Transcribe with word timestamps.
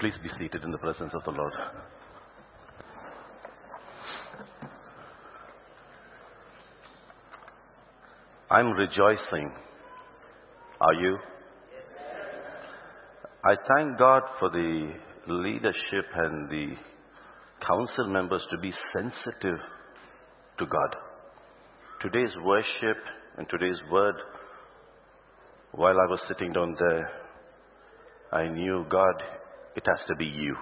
Please 0.00 0.14
be 0.22 0.28
seated 0.38 0.64
in 0.64 0.70
the 0.70 0.78
presence 0.78 1.12
of 1.14 1.24
the 1.24 1.30
Lord. 1.30 1.52
I'm 8.50 8.70
rejoicing. 8.72 9.52
Are 10.80 10.94
you? 10.94 11.18
I 13.44 13.54
thank 13.68 13.98
God 13.98 14.22
for 14.38 14.50
the 14.50 14.90
leadership 15.28 16.06
and 16.16 16.50
the 16.50 16.74
council 17.66 18.08
members 18.08 18.42
to 18.50 18.58
be 18.58 18.72
sensitive 18.92 19.58
to 20.58 20.66
God. 20.66 20.96
Today's 22.02 22.34
worship 22.44 22.98
and 23.38 23.46
today's 23.48 23.78
word, 23.90 24.14
while 25.72 25.98
I 25.98 26.10
was 26.10 26.20
sitting 26.28 26.52
down 26.52 26.76
there, 26.78 27.10
I 28.32 28.48
knew 28.48 28.84
God, 28.90 29.22
it 29.76 29.84
has 29.86 29.98
to 30.08 30.16
be 30.16 30.26
you. 30.26 30.56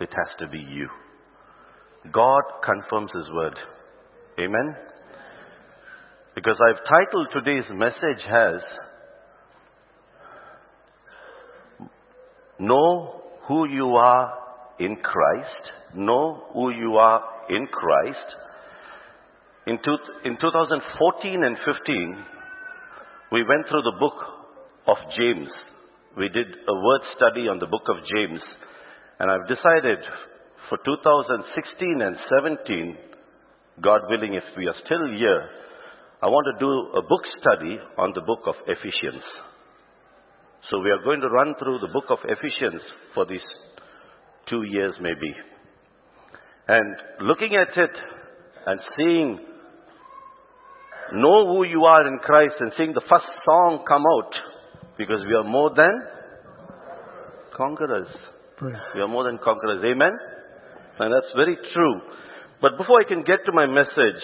It 0.00 0.10
has 0.10 0.28
to 0.40 0.48
be 0.48 0.58
you. 0.58 0.88
God 2.12 2.42
confirms 2.64 3.10
His 3.14 3.28
word. 3.32 3.54
Amen? 4.38 4.76
Because 6.34 6.56
I've 6.68 6.84
titled 6.84 7.28
today's 7.32 7.68
message 7.72 8.24
as 8.30 8.60
Know 12.60 13.22
who 13.46 13.68
you 13.68 13.86
are 13.96 14.32
in 14.80 14.96
Christ. 14.96 15.72
Know 15.94 16.44
who 16.52 16.70
you 16.70 16.96
are 16.96 17.22
in 17.48 17.66
Christ. 17.66 18.36
In, 19.66 19.78
two, 19.84 19.96
in 20.24 20.36
2014 20.40 21.44
and 21.44 21.56
15, 21.64 22.24
we 23.32 23.44
went 23.44 23.68
through 23.68 23.82
the 23.82 23.96
book 23.98 24.14
of 24.86 24.96
James. 25.16 25.48
We 26.18 26.28
did 26.28 26.48
a 26.50 26.74
word 26.74 27.02
study 27.14 27.46
on 27.46 27.60
the 27.60 27.70
book 27.70 27.86
of 27.86 27.96
James. 28.12 28.40
And 29.20 29.30
I've 29.30 29.46
decided 29.46 30.02
for 30.68 30.78
2016 30.84 32.02
and 32.02 32.16
17, 32.66 32.98
God 33.80 34.00
willing, 34.10 34.34
if 34.34 34.42
we 34.56 34.66
are 34.66 34.74
still 34.84 35.06
here, 35.16 35.48
I 36.20 36.26
want 36.26 36.46
to 36.50 36.58
do 36.58 36.98
a 36.98 37.02
book 37.06 37.22
study 37.38 37.78
on 37.96 38.12
the 38.16 38.22
book 38.22 38.40
of 38.46 38.56
Ephesians. 38.66 39.22
So 40.68 40.80
we 40.80 40.90
are 40.90 41.04
going 41.04 41.20
to 41.20 41.28
run 41.28 41.54
through 41.60 41.78
the 41.78 41.92
book 41.92 42.10
of 42.10 42.18
Ephesians 42.24 42.82
for 43.14 43.24
these 43.24 43.46
two 44.50 44.64
years 44.64 44.94
maybe. 45.00 45.32
And 46.66 46.96
looking 47.20 47.54
at 47.54 47.78
it 47.78 47.94
and 48.66 48.80
seeing, 48.96 49.38
know 51.14 51.46
who 51.46 51.64
you 51.64 51.84
are 51.84 52.08
in 52.08 52.18
Christ 52.18 52.54
and 52.58 52.72
seeing 52.76 52.92
the 52.92 53.06
first 53.08 53.30
song 53.46 53.84
come 53.86 54.02
out, 54.02 54.57
because 54.98 55.24
we 55.26 55.34
are 55.34 55.44
more 55.44 55.70
than 55.74 55.94
conquerors. 57.56 58.08
We 58.94 59.00
are 59.00 59.08
more 59.08 59.24
than 59.24 59.38
conquerors. 59.42 59.82
Amen? 59.84 60.12
And 60.98 61.14
that's 61.14 61.32
very 61.36 61.56
true. 61.72 62.00
But 62.60 62.76
before 62.76 63.00
I 63.00 63.04
can 63.08 63.22
get 63.22 63.46
to 63.46 63.52
my 63.52 63.66
message, 63.66 64.22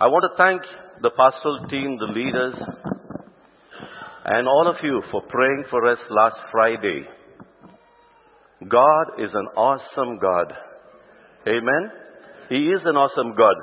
I 0.00 0.08
want 0.08 0.24
to 0.30 0.36
thank 0.36 0.62
the 1.00 1.10
pastoral 1.10 1.68
team, 1.70 1.96
the 1.98 2.12
leaders, 2.12 2.54
and 4.24 4.48
all 4.48 4.66
of 4.68 4.76
you 4.82 5.02
for 5.12 5.22
praying 5.22 5.64
for 5.70 5.86
us 5.88 5.98
last 6.10 6.36
Friday. 6.50 7.06
God 8.68 9.22
is 9.22 9.30
an 9.32 9.46
awesome 9.56 10.18
God. 10.18 10.52
Amen? 11.46 11.90
He 12.48 12.56
is 12.56 12.80
an 12.84 12.96
awesome 12.96 13.36
God. 13.36 13.54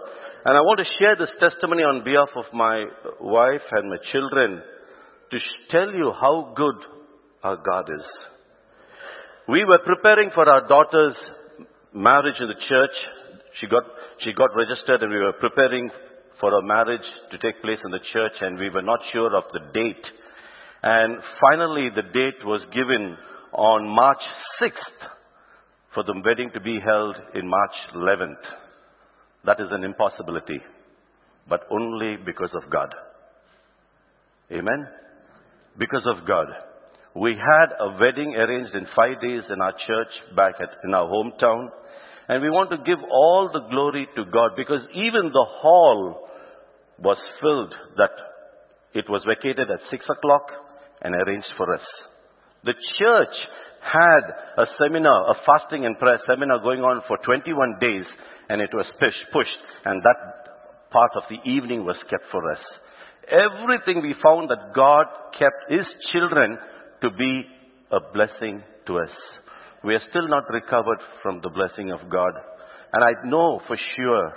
And 0.45 0.55
I 0.55 0.61
want 0.61 0.79
to 0.79 0.85
share 0.99 1.17
this 1.17 1.35
testimony 1.39 1.83
on 1.83 2.03
behalf 2.05 2.29
of 2.37 2.45
my 2.53 2.85
wife 3.19 3.61
and 3.71 3.89
my 3.89 3.97
children 4.13 4.61
to 5.33 5.39
tell 5.71 5.91
you 5.93 6.11
how 6.19 6.53
good 6.55 6.75
our 7.43 7.57
God 7.57 7.89
is. 7.89 8.05
We 9.47 9.65
were 9.65 9.79
preparing 9.79 10.29
for 10.33 10.47
our 10.47 10.67
daughter's 10.67 11.15
marriage 11.93 12.35
in 12.39 12.47
the 12.47 12.61
church. 12.69 12.95
She 13.59 13.67
got, 13.67 13.83
she 14.23 14.31
got 14.33 14.55
registered 14.55 15.01
and 15.01 15.11
we 15.11 15.19
were 15.19 15.33
preparing 15.33 15.89
for 16.39 16.57
a 16.57 16.63
marriage 16.63 17.07
to 17.31 17.37
take 17.39 17.61
place 17.61 17.79
in 17.83 17.91
the 17.91 17.99
church 18.13 18.33
and 18.41 18.57
we 18.57 18.69
were 18.69 18.81
not 18.81 18.99
sure 19.11 19.35
of 19.35 19.43
the 19.53 19.59
date. 19.73 20.05
And 20.83 21.17
finally 21.41 21.89
the 21.95 22.03
date 22.03 22.45
was 22.45 22.61
given 22.73 23.17
on 23.53 23.87
March 23.87 24.21
6th 24.61 25.09
for 25.93 26.03
the 26.03 26.21
wedding 26.25 26.51
to 26.53 26.59
be 26.59 26.79
held 26.79 27.15
in 27.35 27.47
March 27.47 27.75
11th. 27.95 28.43
That 29.45 29.59
is 29.59 29.67
an 29.71 29.83
impossibility, 29.83 30.61
but 31.49 31.61
only 31.69 32.17
because 32.23 32.51
of 32.53 32.69
God. 32.71 32.93
Amen? 34.51 34.87
Because 35.77 36.03
of 36.05 36.27
God. 36.27 36.47
We 37.15 37.31
had 37.31 37.69
a 37.79 37.97
wedding 37.99 38.35
arranged 38.35 38.73
in 38.73 38.87
five 38.95 39.21
days 39.21 39.43
in 39.49 39.61
our 39.61 39.73
church 39.85 40.35
back 40.35 40.55
at, 40.59 40.69
in 40.83 40.93
our 40.93 41.07
hometown. 41.07 41.69
And 42.27 42.41
we 42.41 42.49
want 42.49 42.71
to 42.71 42.77
give 42.77 42.99
all 43.11 43.49
the 43.51 43.67
glory 43.69 44.07
to 44.15 44.25
God 44.25 44.51
because 44.55 44.81
even 44.93 45.29
the 45.31 45.45
hall 45.61 46.27
was 46.97 47.17
filled 47.41 47.73
that 47.97 48.11
it 48.93 49.09
was 49.09 49.21
vacated 49.27 49.69
at 49.69 49.79
six 49.91 50.05
o'clock 50.09 50.47
and 51.01 51.13
arranged 51.13 51.51
for 51.57 51.73
us. 51.73 51.81
The 52.63 52.73
church 52.97 53.35
had 53.81 54.23
a 54.57 54.65
seminar, 54.81 55.31
a 55.31 55.35
fasting 55.45 55.85
and 55.85 55.99
prayer 55.99 56.19
seminar 56.27 56.59
going 56.59 56.81
on 56.81 57.01
for 57.07 57.17
21 57.25 57.77
days 57.81 58.05
and 58.49 58.61
it 58.61 58.69
was 58.73 58.85
pushed 58.99 59.49
and 59.85 60.01
that 60.01 60.89
part 60.91 61.11
of 61.15 61.23
the 61.29 61.41
evening 61.49 61.85
was 61.85 61.97
kept 62.09 62.23
for 62.31 62.51
us. 62.51 62.59
Everything 63.29 64.01
we 64.01 64.15
found 64.23 64.49
that 64.49 64.73
God 64.75 65.05
kept 65.37 65.69
His 65.69 65.85
children 66.11 66.57
to 67.01 67.09
be 67.11 67.43
a 67.91 67.99
blessing 68.13 68.63
to 68.87 68.99
us. 68.99 69.09
We 69.83 69.95
are 69.95 70.01
still 70.09 70.27
not 70.27 70.43
recovered 70.49 70.99
from 71.21 71.41
the 71.41 71.49
blessing 71.49 71.91
of 71.91 72.09
God. 72.09 72.33
And 72.93 73.03
I 73.03 73.27
know 73.27 73.61
for 73.67 73.77
sure 73.95 74.33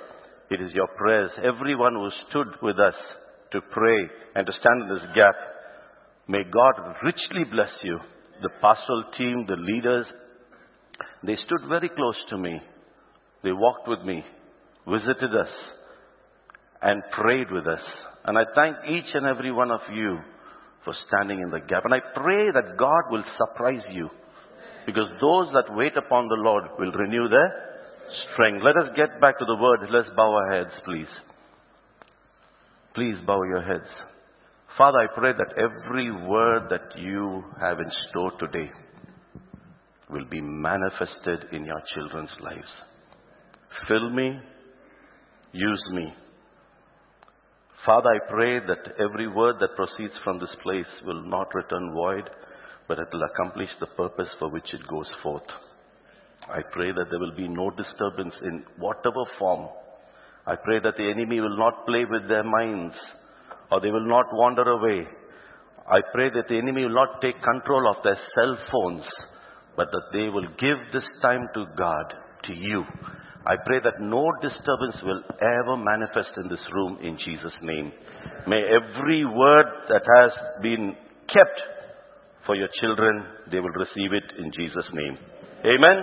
it 0.50 0.60
is 0.60 0.72
your 0.72 0.88
prayers. 0.96 1.30
Everyone 1.42 1.94
who 1.94 2.08
stood 2.28 2.48
with 2.62 2.78
us 2.78 2.94
to 3.52 3.60
pray 3.70 4.08
and 4.34 4.46
to 4.46 4.52
stand 4.60 4.82
in 4.82 4.88
this 4.88 5.06
gap. 5.14 5.34
May 6.28 6.42
God 6.44 6.96
richly 7.02 7.44
bless 7.50 7.70
you. 7.82 7.98
The 8.42 8.50
pastoral 8.60 9.04
team, 9.16 9.46
the 9.46 9.56
leaders, 9.56 10.06
they 11.24 11.36
stood 11.46 11.68
very 11.68 11.88
close 11.88 12.16
to 12.30 12.38
me. 12.38 12.60
They 13.42 13.52
walked 13.52 13.88
with 13.88 14.00
me, 14.02 14.24
visited 14.88 15.34
us, 15.34 15.52
and 16.82 17.02
prayed 17.12 17.50
with 17.50 17.66
us. 17.66 17.80
And 18.26 18.36
I 18.36 18.42
thank 18.54 18.76
each 18.88 19.14
and 19.14 19.26
every 19.26 19.52
one 19.52 19.70
of 19.70 19.80
you 19.92 20.18
for 20.84 20.94
standing 21.08 21.40
in 21.40 21.50
the 21.50 21.60
gap. 21.60 21.84
And 21.84 21.94
I 21.94 22.00
pray 22.14 22.50
that 22.52 22.76
God 22.76 23.02
will 23.10 23.24
surprise 23.38 23.84
you. 23.90 24.10
Because 24.84 25.08
those 25.20 25.48
that 25.52 25.74
wait 25.74 25.96
upon 25.96 26.28
the 26.28 26.36
Lord 26.38 26.64
will 26.78 26.92
renew 26.92 27.28
their 27.28 27.66
strength. 28.32 28.62
Let 28.64 28.76
us 28.76 28.94
get 28.96 29.20
back 29.20 29.38
to 29.38 29.44
the 29.44 29.56
word. 29.56 29.80
Let's 29.90 30.08
bow 30.16 30.32
our 30.32 30.52
heads, 30.52 30.70
please. 30.84 31.08
Please 32.94 33.16
bow 33.26 33.42
your 33.42 33.62
heads. 33.62 33.88
Father, 34.78 34.98
I 34.98 35.06
pray 35.18 35.32
that 35.32 35.54
every 35.58 36.10
word 36.10 36.68
that 36.70 36.98
you 36.98 37.44
have 37.60 37.78
in 37.78 37.90
store 38.10 38.32
today 38.38 38.70
will 40.10 40.24
be 40.26 40.40
manifested 40.40 41.52
in 41.52 41.64
your 41.64 41.82
children's 41.94 42.30
lives. 42.40 42.68
Fill 43.88 44.10
me, 44.10 44.38
use 45.52 45.84
me. 45.92 46.14
Father, 47.86 48.10
I 48.10 48.18
pray 48.28 48.58
that 48.58 48.98
every 48.98 49.28
word 49.28 49.56
that 49.60 49.76
proceeds 49.76 50.14
from 50.24 50.40
this 50.40 50.50
place 50.64 50.90
will 51.04 51.22
not 51.22 51.54
return 51.54 51.92
void, 51.94 52.28
but 52.88 52.98
it 52.98 53.06
will 53.12 53.22
accomplish 53.22 53.68
the 53.78 53.86
purpose 53.86 54.26
for 54.40 54.50
which 54.50 54.74
it 54.74 54.80
goes 54.88 55.06
forth. 55.22 55.46
I 56.50 56.62
pray 56.72 56.90
that 56.90 57.06
there 57.10 57.20
will 57.20 57.36
be 57.36 57.46
no 57.46 57.70
disturbance 57.70 58.34
in 58.42 58.64
whatever 58.78 59.22
form. 59.38 59.68
I 60.48 60.56
pray 60.64 60.80
that 60.82 60.96
the 60.96 61.10
enemy 61.10 61.40
will 61.40 61.56
not 61.56 61.86
play 61.86 62.04
with 62.10 62.28
their 62.28 62.42
minds 62.42 62.94
or 63.70 63.80
they 63.80 63.90
will 63.90 64.08
not 64.08 64.26
wander 64.32 64.62
away. 64.62 65.06
I 65.88 66.00
pray 66.12 66.30
that 66.30 66.48
the 66.48 66.58
enemy 66.58 66.82
will 66.82 66.94
not 66.94 67.20
take 67.22 67.40
control 67.40 67.88
of 67.88 68.02
their 68.02 68.18
cell 68.34 68.58
phones, 68.72 69.04
but 69.76 69.86
that 69.92 70.10
they 70.12 70.28
will 70.28 70.48
give 70.58 70.78
this 70.92 71.06
time 71.22 71.46
to 71.54 71.66
God, 71.78 72.14
to 72.46 72.52
you. 72.52 72.84
I 73.46 73.54
pray 73.64 73.78
that 73.84 74.00
no 74.00 74.26
disturbance 74.42 74.96
will 75.04 75.22
ever 75.40 75.76
manifest 75.76 76.34
in 76.36 76.48
this 76.48 76.66
room 76.74 76.98
in 77.00 77.16
Jesus' 77.24 77.54
name. 77.62 77.92
May 78.48 78.58
every 78.58 79.24
word 79.24 79.66
that 79.88 80.02
has 80.02 80.32
been 80.62 80.96
kept 81.30 81.58
for 82.44 82.56
your 82.56 82.68
children, 82.80 83.24
they 83.50 83.60
will 83.60 83.70
receive 83.70 84.12
it 84.12 84.24
in 84.38 84.50
Jesus' 84.50 84.90
name. 84.92 85.18
Amen. 85.64 86.02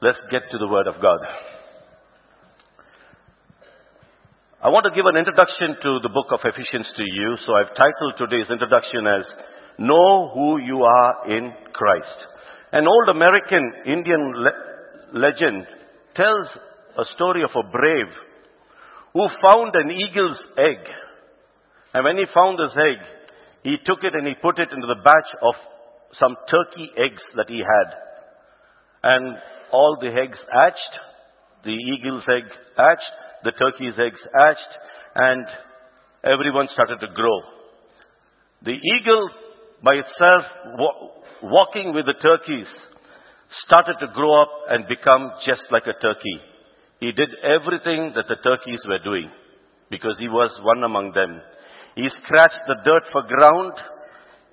Let's 0.00 0.18
get 0.30 0.42
to 0.50 0.58
the 0.58 0.68
Word 0.68 0.86
of 0.86 1.00
God. 1.00 1.20
I 4.62 4.68
want 4.68 4.84
to 4.84 4.96
give 4.96 5.04
an 5.04 5.16
introduction 5.16 5.76
to 5.76 6.00
the 6.00 6.08
book 6.08 6.32
of 6.32 6.40
Ephesians 6.40 6.88
to 6.96 7.04
you, 7.04 7.36
so 7.44 7.52
I've 7.52 7.76
titled 7.76 8.16
today's 8.16 8.48
introduction 8.48 9.06
as 9.06 9.24
Know 9.78 10.32
Who 10.32 10.56
You 10.56 10.84
Are 10.84 11.28
in 11.28 11.52
Christ. 11.74 12.18
An 12.72 12.86
old 12.88 13.14
American 13.14 13.60
Indian 13.84 14.32
le- 14.40 15.20
legend 15.20 15.66
tells 16.16 16.48
a 16.98 17.04
story 17.14 17.42
of 17.42 17.50
a 17.54 17.70
brave 17.70 18.12
who 19.12 19.26
found 19.42 19.74
an 19.74 19.90
eagle's 19.90 20.38
egg. 20.58 20.82
And 21.92 22.04
when 22.04 22.16
he 22.16 22.24
found 22.34 22.58
this 22.58 22.74
egg, 22.74 22.98
he 23.62 23.76
took 23.86 24.02
it 24.02 24.14
and 24.14 24.26
he 24.26 24.34
put 24.40 24.58
it 24.58 24.68
into 24.72 24.86
the 24.86 25.02
batch 25.02 25.30
of 25.42 25.54
some 26.18 26.36
turkey 26.50 26.90
eggs 26.98 27.22
that 27.36 27.48
he 27.48 27.58
had. 27.58 27.88
And 29.02 29.36
all 29.72 29.96
the 30.00 30.08
eggs 30.08 30.38
hatched, 30.50 30.94
the 31.64 31.74
eagle's 31.74 32.24
egg 32.28 32.44
hatched, 32.76 33.12
the 33.44 33.52
turkey's 33.52 33.98
eggs 33.98 34.20
hatched, 34.34 34.72
and 35.14 35.46
everyone 36.24 36.68
started 36.72 36.98
to 37.00 37.12
grow. 37.14 37.38
The 38.62 38.78
eagle 38.78 39.30
by 39.82 39.94
itself, 39.94 40.44
walking 41.42 41.92
with 41.94 42.06
the 42.06 42.14
turkeys, 42.22 42.66
started 43.66 43.96
to 44.00 44.12
grow 44.14 44.42
up 44.42 44.50
and 44.68 44.88
become 44.88 45.30
just 45.46 45.62
like 45.70 45.84
a 45.86 46.00
turkey. 46.00 46.38
He 47.00 47.12
did 47.12 47.28
everything 47.42 48.12
that 48.14 48.26
the 48.28 48.36
turkeys 48.42 48.80
were 48.86 49.02
doing 49.02 49.30
because 49.90 50.16
he 50.18 50.28
was 50.28 50.50
one 50.62 50.82
among 50.82 51.12
them. 51.12 51.40
He 51.94 52.08
scratched 52.24 52.64
the 52.66 52.76
dirt 52.84 53.04
for 53.12 53.22
ground. 53.22 53.72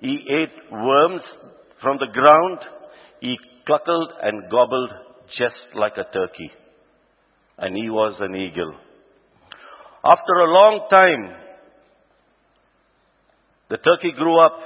He 0.00 0.26
ate 0.30 0.70
worms 0.70 1.22
from 1.80 1.98
the 1.98 2.12
ground. 2.12 2.58
He 3.20 3.38
cluckled 3.66 4.12
and 4.22 4.50
gobbled 4.50 4.90
just 5.38 5.74
like 5.74 5.94
a 5.96 6.12
turkey. 6.12 6.50
And 7.58 7.76
he 7.76 7.88
was 7.90 8.14
an 8.20 8.34
eagle. 8.34 8.74
After 10.04 10.32
a 10.32 10.52
long 10.52 10.86
time, 10.90 11.36
the 13.70 13.76
turkey 13.78 14.12
grew 14.16 14.38
up 14.44 14.58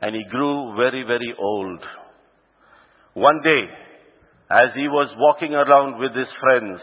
and 0.00 0.14
he 0.14 0.24
grew 0.30 0.74
very, 0.76 1.02
very 1.02 1.34
old. 1.38 1.80
One 3.14 3.40
day, 3.42 3.64
as 4.50 4.68
he 4.74 4.86
was 4.86 5.12
walking 5.18 5.54
around 5.54 5.98
with 5.98 6.14
his 6.14 6.28
friends, 6.40 6.80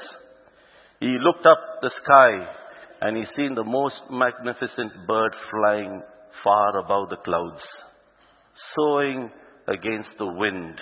he 1.00 1.18
looked 1.22 1.46
up 1.46 1.60
the 1.82 1.92
sky 2.04 2.48
and 3.02 3.16
he 3.16 3.24
seen 3.36 3.56
the 3.56 3.64
most 3.64 3.96
magnificent 4.10 5.08
bird 5.08 5.34
flying 5.52 6.02
far 6.44 6.80
above 6.80 7.10
the 7.10 7.18
clouds, 7.24 7.62
soaring 8.76 9.30
against 9.68 10.10
the 10.18 10.26
wind. 10.26 10.80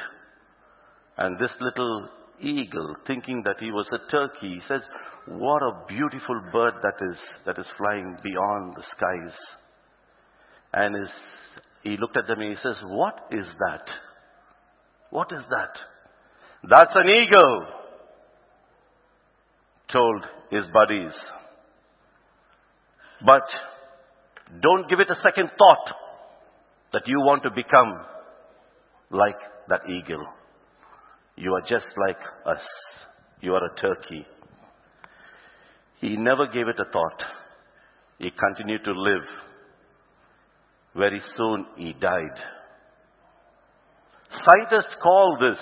And 1.18 1.38
this 1.40 1.52
little 1.62 2.10
eagle, 2.42 2.96
thinking 3.06 3.44
that 3.46 3.58
he 3.60 3.72
was 3.72 3.88
a 3.92 4.12
turkey, 4.12 4.62
says, 4.68 4.82
what 5.28 5.62
a 5.62 5.86
beautiful 5.88 6.42
bird 6.52 6.74
that 6.82 7.06
is, 7.12 7.18
that 7.46 7.58
is 7.60 7.66
flying 7.78 8.18
beyond 8.24 8.76
the 8.76 8.84
skies. 8.96 9.36
And 10.74 10.96
his, 10.96 11.10
he 11.84 11.98
looked 11.98 12.18
at 12.18 12.28
them 12.28 12.42
and 12.42 12.50
he 12.50 12.58
says, 12.64 12.76
what 12.88 13.28
is 13.32 13.46
that? 13.70 13.86
What 15.16 15.32
is 15.32 15.46
that? 15.50 15.72
That's 16.70 16.92
an 16.94 17.08
eagle, 17.08 17.68
told 19.90 20.26
his 20.52 20.66
buddies. 20.74 21.14
But 23.26 23.48
don't 24.62 24.90
give 24.90 25.00
it 25.00 25.10
a 25.10 25.16
second 25.24 25.52
thought 25.58 25.96
that 26.92 27.04
you 27.06 27.22
want 27.22 27.44
to 27.44 27.50
become 27.50 27.94
like 29.10 29.40
that 29.70 29.90
eagle. 29.90 30.26
You 31.38 31.54
are 31.54 31.62
just 31.62 31.88
like 32.06 32.20
us. 32.46 32.66
You 33.40 33.54
are 33.54 33.64
a 33.64 33.76
turkey. 33.80 34.28
He 36.02 36.18
never 36.18 36.46
gave 36.48 36.68
it 36.68 36.78
a 36.78 36.92
thought. 36.92 37.24
He 38.20 38.32
continued 38.32 38.84
to 38.84 38.92
live. 38.92 39.24
Very 40.94 41.22
soon 41.38 41.68
he 41.78 41.94
died. 41.94 42.38
Scientists 44.44 44.96
call 45.02 45.38
this 45.40 45.58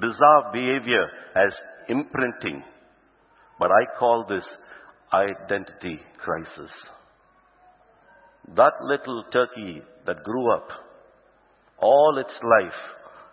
bizarre 0.00 0.52
behavior 0.52 1.06
as 1.34 1.52
imprinting, 1.88 2.62
but 3.58 3.70
I 3.70 3.98
call 3.98 4.24
this 4.28 4.44
identity 5.12 6.00
crisis. 6.22 6.70
That 8.54 8.74
little 8.82 9.24
turkey 9.32 9.82
that 10.06 10.22
grew 10.22 10.54
up 10.54 10.68
all 11.78 12.18
its 12.18 12.30
life 12.42 12.80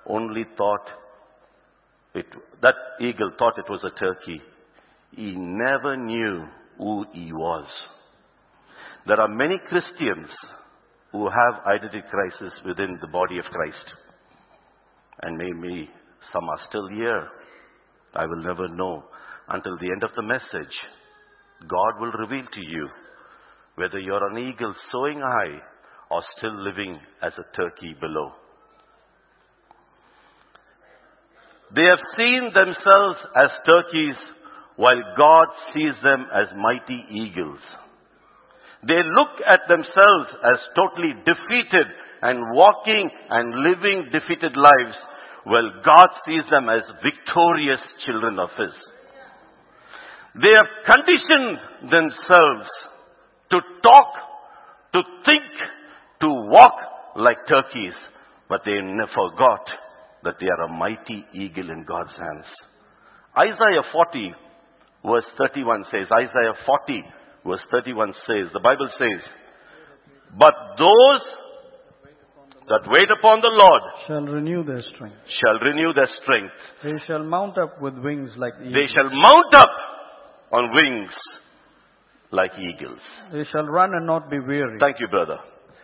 only 0.08 0.46
thought 0.58 0.86
it, 2.16 2.26
that 2.62 2.76
eagle 3.00 3.32
thought 3.38 3.58
it 3.58 3.70
was 3.70 3.84
a 3.84 4.00
turkey. 4.00 4.42
He 5.12 5.34
never 5.36 5.96
knew 5.98 6.46
who 6.78 7.06
he 7.14 7.32
was. 7.32 7.66
There 9.08 9.20
are 9.20 9.28
many 9.28 9.60
Christians 9.68 10.28
who 11.12 11.30
have 11.30 11.66
identity 11.66 12.02
crisis 12.10 12.54
within 12.66 12.98
the 13.02 13.08
body 13.08 13.38
of 13.38 13.46
Christ. 13.46 14.03
And 15.24 15.38
maybe 15.38 15.90
some 16.34 16.50
are 16.50 16.60
still 16.68 16.88
here. 16.90 17.28
I 18.14 18.26
will 18.26 18.44
never 18.44 18.68
know 18.68 19.04
until 19.48 19.78
the 19.78 19.90
end 19.92 20.04
of 20.04 20.12
the 20.18 20.22
message. 20.22 20.76
God 21.62 22.02
will 22.02 22.12
reveal 22.12 22.46
to 22.46 22.60
you 22.60 22.90
whether 23.76 24.00
you're 24.00 24.28
an 24.30 24.38
eagle 24.38 24.76
soaring 24.92 25.22
high 25.22 25.60
or 26.12 26.22
still 26.38 26.62
living 26.62 27.00
as 27.22 27.32
a 27.38 27.56
turkey 27.56 27.96
below. 28.00 28.34
They 31.74 31.84
have 31.84 32.04
seen 32.18 32.52
themselves 32.54 33.18
as 33.36 33.50
turkeys 33.66 34.16
while 34.76 35.02
God 35.18 35.48
sees 35.74 35.94
them 36.04 36.26
as 36.36 36.48
mighty 36.58 37.06
eagles. 37.10 37.60
They 38.86 39.02
look 39.16 39.40
at 39.48 39.62
themselves 39.70 40.30
as 40.44 40.60
totally 40.76 41.14
defeated 41.26 41.88
and 42.22 42.54
walking 42.54 43.10
and 43.30 43.64
living 43.64 44.10
defeated 44.12 44.56
lives 44.58 44.98
while 45.44 45.70
God 45.84 46.08
sees 46.26 46.44
them 46.50 46.70
as 46.70 46.82
victorious 47.04 47.80
children 48.06 48.40
of 48.40 48.50
His. 48.58 48.74
They 50.36 50.52
have 50.56 50.72
conditioned 50.90 51.92
themselves 51.92 52.70
to 53.52 53.60
talk, 53.84 54.14
to 54.94 55.02
think, 55.26 55.44
to 56.22 56.28
walk 56.50 56.74
like 57.16 57.38
turkeys, 57.48 57.94
but 58.50 58.62
they 58.66 58.82
never 58.82 59.12
forgot 59.14 59.66
that 60.24 60.36
they 60.40 60.48
are 60.48 60.64
a 60.64 60.74
mighty 60.74 61.26
eagle 61.34 61.70
in 61.70 61.84
God's 61.84 62.16
hands. 62.18 62.46
Isaiah 63.38 63.84
40 63.92 64.34
verse 65.06 65.26
31 65.38 65.86
says, 65.92 66.08
Isaiah 66.12 66.54
40 66.66 67.04
verse 67.46 67.60
31 67.72 68.14
says, 68.26 68.48
the 68.54 68.60
Bible 68.60 68.90
says, 68.98 69.22
but 70.38 70.54
those 70.80 71.22
that 72.74 72.90
wait 72.90 73.06
upon 73.14 73.40
the 73.42 73.54
Lord 73.54 73.84
shall 74.08 74.26
renew 74.26 74.64
their 74.64 74.82
strength. 74.96 75.16
shall 75.40 75.60
renew 75.62 75.94
their 75.94 76.10
strength. 76.24 76.54
They 76.84 76.98
shall 77.06 77.24
mount 77.24 77.56
up 77.60 77.80
with 77.80 77.94
wings 78.00 78.32
like 78.36 78.54
eagles. 78.58 78.74
They 78.74 78.88
shall 78.94 79.10
mount 79.14 79.54
up 79.54 79.70
on 80.52 80.74
wings 80.74 81.12
like 82.32 82.52
eagles. 82.58 82.98
They 83.32 83.46
shall 83.52 83.66
run 83.66 83.94
and 83.94 84.08
not 84.08 84.32
be 84.32 84.40
weary. 84.40 84.78
Thank 84.80 85.00
you, 85.00 85.08
brother. 85.08 85.38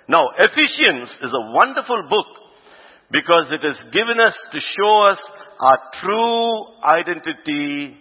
Now, 0.08 0.26
Ephesians 0.40 1.10
is 1.22 1.30
a 1.30 1.54
wonderful 1.54 2.10
book 2.10 2.26
because 3.12 3.46
it 3.52 3.62
has 3.62 3.78
given 3.94 4.20
us 4.20 4.34
to 4.52 4.60
show 4.78 5.12
us 5.14 5.19
our 5.60 5.78
true 6.02 6.50
identity, 6.84 7.98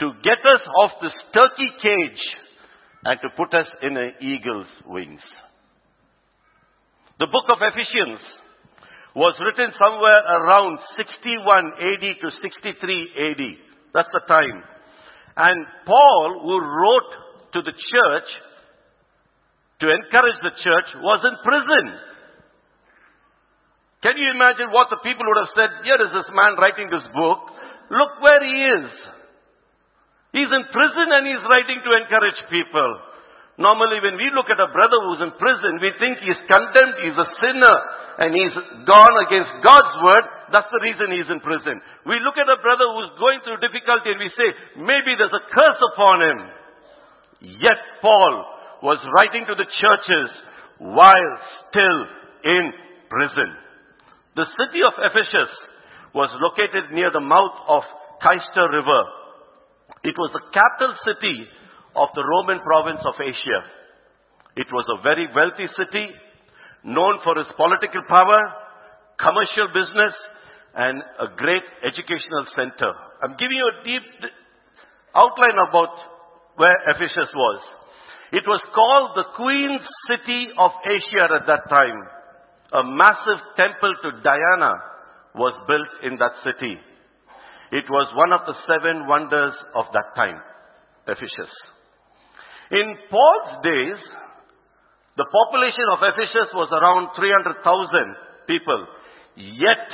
to 0.00 0.12
get 0.22 0.44
us 0.44 0.60
off 0.82 0.90
this 1.00 1.16
turkey 1.32 1.70
cage 1.82 2.22
and 3.04 3.18
to 3.22 3.28
put 3.36 3.54
us 3.54 3.66
in 3.80 3.96
an 3.96 4.12
eagle's 4.20 4.66
wings. 4.84 5.20
The 7.18 7.26
book 7.26 7.50
of 7.50 7.58
Ephesians 7.58 8.22
was 9.18 9.34
written 9.42 9.74
somewhere 9.74 10.22
around 10.38 10.78
61 10.94 11.34
AD 11.74 12.04
to 12.22 12.28
63 12.30 12.78
AD. 13.18 13.42
That's 13.90 14.12
the 14.14 14.22
time. 14.30 14.62
And 15.34 15.66
Paul, 15.82 16.46
who 16.46 16.62
wrote 16.62 17.10
to 17.58 17.60
the 17.66 17.74
church 17.74 18.28
to 19.82 19.86
encourage 19.90 20.38
the 20.46 20.54
church, 20.62 20.88
was 21.02 21.20
in 21.26 21.34
prison. 21.42 21.86
Can 24.06 24.14
you 24.14 24.30
imagine 24.30 24.70
what 24.70 24.86
the 24.90 25.02
people 25.02 25.26
would 25.26 25.42
have 25.42 25.54
said? 25.58 25.70
Here 25.82 25.98
is 25.98 26.14
this 26.14 26.30
man 26.30 26.54
writing 26.54 26.86
this 26.86 27.06
book. 27.10 27.50
Look 27.90 28.22
where 28.22 28.42
he 28.46 28.54
is. 28.78 28.86
He's 30.38 30.50
in 30.54 30.64
prison 30.70 31.06
and 31.18 31.26
he's 31.26 31.42
writing 31.50 31.82
to 31.82 31.90
encourage 31.98 32.38
people. 32.46 33.07
Normally 33.58 33.98
when 33.98 34.14
we 34.14 34.30
look 34.30 34.46
at 34.46 34.62
a 34.62 34.70
brother 34.70 34.98
who's 35.02 35.22
in 35.26 35.34
prison, 35.34 35.82
we 35.82 35.90
think 35.98 36.22
he's 36.22 36.38
condemned, 36.46 36.96
he's 37.02 37.18
a 37.18 37.28
sinner, 37.42 37.76
and 38.22 38.30
he's 38.30 38.54
gone 38.86 39.16
against 39.26 39.50
God's 39.66 39.94
word. 39.98 40.24
That's 40.54 40.70
the 40.70 40.78
reason 40.78 41.10
he's 41.10 41.26
in 41.26 41.42
prison. 41.42 41.82
We 42.06 42.22
look 42.22 42.38
at 42.38 42.46
a 42.46 42.62
brother 42.62 42.86
who's 42.94 43.18
going 43.18 43.42
through 43.42 43.58
difficulty 43.58 44.14
and 44.14 44.22
we 44.22 44.30
say, 44.38 44.48
maybe 44.78 45.18
there's 45.18 45.34
a 45.34 45.46
curse 45.50 45.80
upon 45.90 46.16
him. 46.22 46.38
Yet 47.58 47.78
Paul 47.98 48.46
was 48.82 49.02
writing 49.10 49.42
to 49.50 49.54
the 49.58 49.66
churches 49.66 50.30
while 50.78 51.30
still 51.66 51.98
in 52.46 52.70
prison. 53.10 53.50
The 54.38 54.46
city 54.54 54.86
of 54.86 54.94
Ephesus 55.02 55.50
was 56.14 56.30
located 56.38 56.94
near 56.94 57.10
the 57.10 57.22
mouth 57.22 57.58
of 57.66 57.82
Cayster 58.22 58.70
River. 58.70 59.02
It 60.06 60.14
was 60.14 60.30
the 60.30 60.46
capital 60.54 60.94
city 61.02 61.46
of 61.98 62.08
the 62.14 62.22
Roman 62.22 62.60
province 62.62 63.02
of 63.04 63.14
Asia. 63.20 63.60
It 64.56 64.66
was 64.72 64.86
a 64.90 65.02
very 65.02 65.26
wealthy 65.34 65.66
city, 65.74 66.10
known 66.84 67.18
for 67.22 67.38
its 67.38 67.50
political 67.56 68.02
power, 68.08 68.40
commercial 69.18 69.68
business, 69.74 70.14
and 70.74 71.02
a 71.18 71.34
great 71.36 71.66
educational 71.82 72.46
center. 72.54 72.94
I'm 73.22 73.34
giving 73.34 73.58
you 73.58 73.66
a 73.66 73.84
deep 73.84 74.06
outline 75.14 75.58
about 75.58 75.94
where 76.56 76.78
Ephesus 76.90 77.30
was. 77.34 77.60
It 78.30 78.44
was 78.46 78.60
called 78.74 79.16
the 79.16 79.26
Queen 79.36 79.78
City 80.06 80.52
of 80.58 80.70
Asia 80.84 81.32
at 81.34 81.46
that 81.46 81.68
time. 81.68 81.98
A 82.74 82.82
massive 82.84 83.40
temple 83.56 83.94
to 84.04 84.22
Diana 84.22 84.74
was 85.34 85.54
built 85.66 85.88
in 86.04 86.18
that 86.18 86.32
city. 86.44 86.76
It 87.72 87.84
was 87.88 88.12
one 88.14 88.32
of 88.32 88.46
the 88.46 88.54
seven 88.68 89.06
wonders 89.06 89.54
of 89.74 89.86
that 89.94 90.14
time, 90.14 90.40
Ephesus. 91.06 91.52
In 92.70 92.96
Paul's 93.10 93.64
days, 93.64 94.00
the 95.16 95.24
population 95.24 95.86
of 95.92 96.04
Ephesus 96.04 96.52
was 96.54 96.68
around 96.70 97.16
300,000 97.16 97.64
people. 98.46 98.86
Yet, 99.36 99.88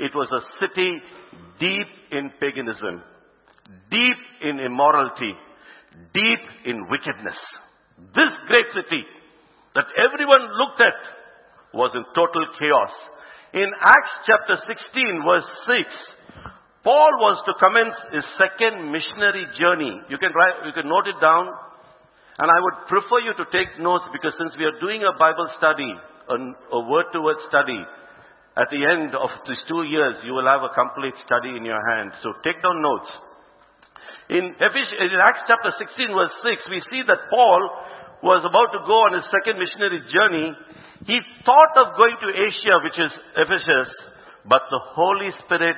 it 0.00 0.12
was 0.14 0.28
a 0.32 0.42
city 0.58 1.02
deep 1.60 1.88
in 2.10 2.32
paganism, 2.40 3.02
deep 3.90 4.20
in 4.42 4.58
immorality, 4.58 5.36
deep 6.14 6.44
in 6.64 6.88
wickedness. 6.88 7.36
This 8.16 8.32
great 8.48 8.66
city 8.74 9.04
that 9.74 9.86
everyone 9.94 10.48
looked 10.58 10.80
at 10.80 10.98
was 11.74 11.92
in 11.94 12.04
total 12.14 12.44
chaos. 12.58 12.92
In 13.52 13.68
Acts 13.68 14.14
chapter 14.26 14.56
16 14.64 15.22
verse 15.24 15.48
6, 15.68 15.86
Paul 16.84 17.12
was 17.20 17.38
to 17.46 17.52
commence 17.62 17.94
his 18.10 18.26
second 18.40 18.90
missionary 18.90 19.46
journey. 19.54 19.92
You 20.08 20.18
can 20.18 20.32
write, 20.34 20.66
you 20.66 20.72
can 20.72 20.88
note 20.88 21.06
it 21.06 21.20
down. 21.20 21.46
And 22.38 22.48
I 22.48 22.58
would 22.60 22.88
prefer 22.88 23.20
you 23.28 23.36
to 23.36 23.46
take 23.52 23.76
notes 23.76 24.08
because 24.12 24.32
since 24.40 24.56
we 24.56 24.64
are 24.64 24.80
doing 24.80 25.04
a 25.04 25.12
Bible 25.18 25.48
study, 25.60 25.92
a, 26.32 26.80
word 26.80 27.12
to 27.12 27.20
word 27.20 27.36
study, 27.48 27.76
at 28.56 28.68
the 28.72 28.84
end 28.84 29.12
of 29.16 29.28
these 29.48 29.60
two 29.68 29.84
years, 29.84 30.16
you 30.24 30.32
will 30.32 30.48
have 30.48 30.64
a 30.64 30.72
complete 30.72 31.16
study 31.24 31.56
in 31.56 31.64
your 31.64 31.80
hand. 31.92 32.12
So 32.24 32.32
take 32.44 32.60
down 32.60 32.80
notes. 32.80 33.10
In 34.32 34.56
Acts 34.56 35.44
chapter 35.44 35.76
16 35.76 36.08
verse 36.08 36.36
6, 36.40 36.72
we 36.72 36.80
see 36.88 37.02
that 37.04 37.28
Paul 37.28 37.60
was 38.24 38.40
about 38.46 38.72
to 38.72 38.80
go 38.86 39.04
on 39.04 39.12
his 39.12 39.26
second 39.28 39.60
missionary 39.60 40.00
journey. 40.08 40.56
He 41.04 41.20
thought 41.44 41.74
of 41.76 41.98
going 42.00 42.16
to 42.16 42.28
Asia, 42.32 42.80
which 42.80 42.96
is 42.96 43.12
Ephesus, 43.36 43.92
but 44.48 44.62
the 44.70 44.80
Holy 44.96 45.28
Spirit 45.44 45.76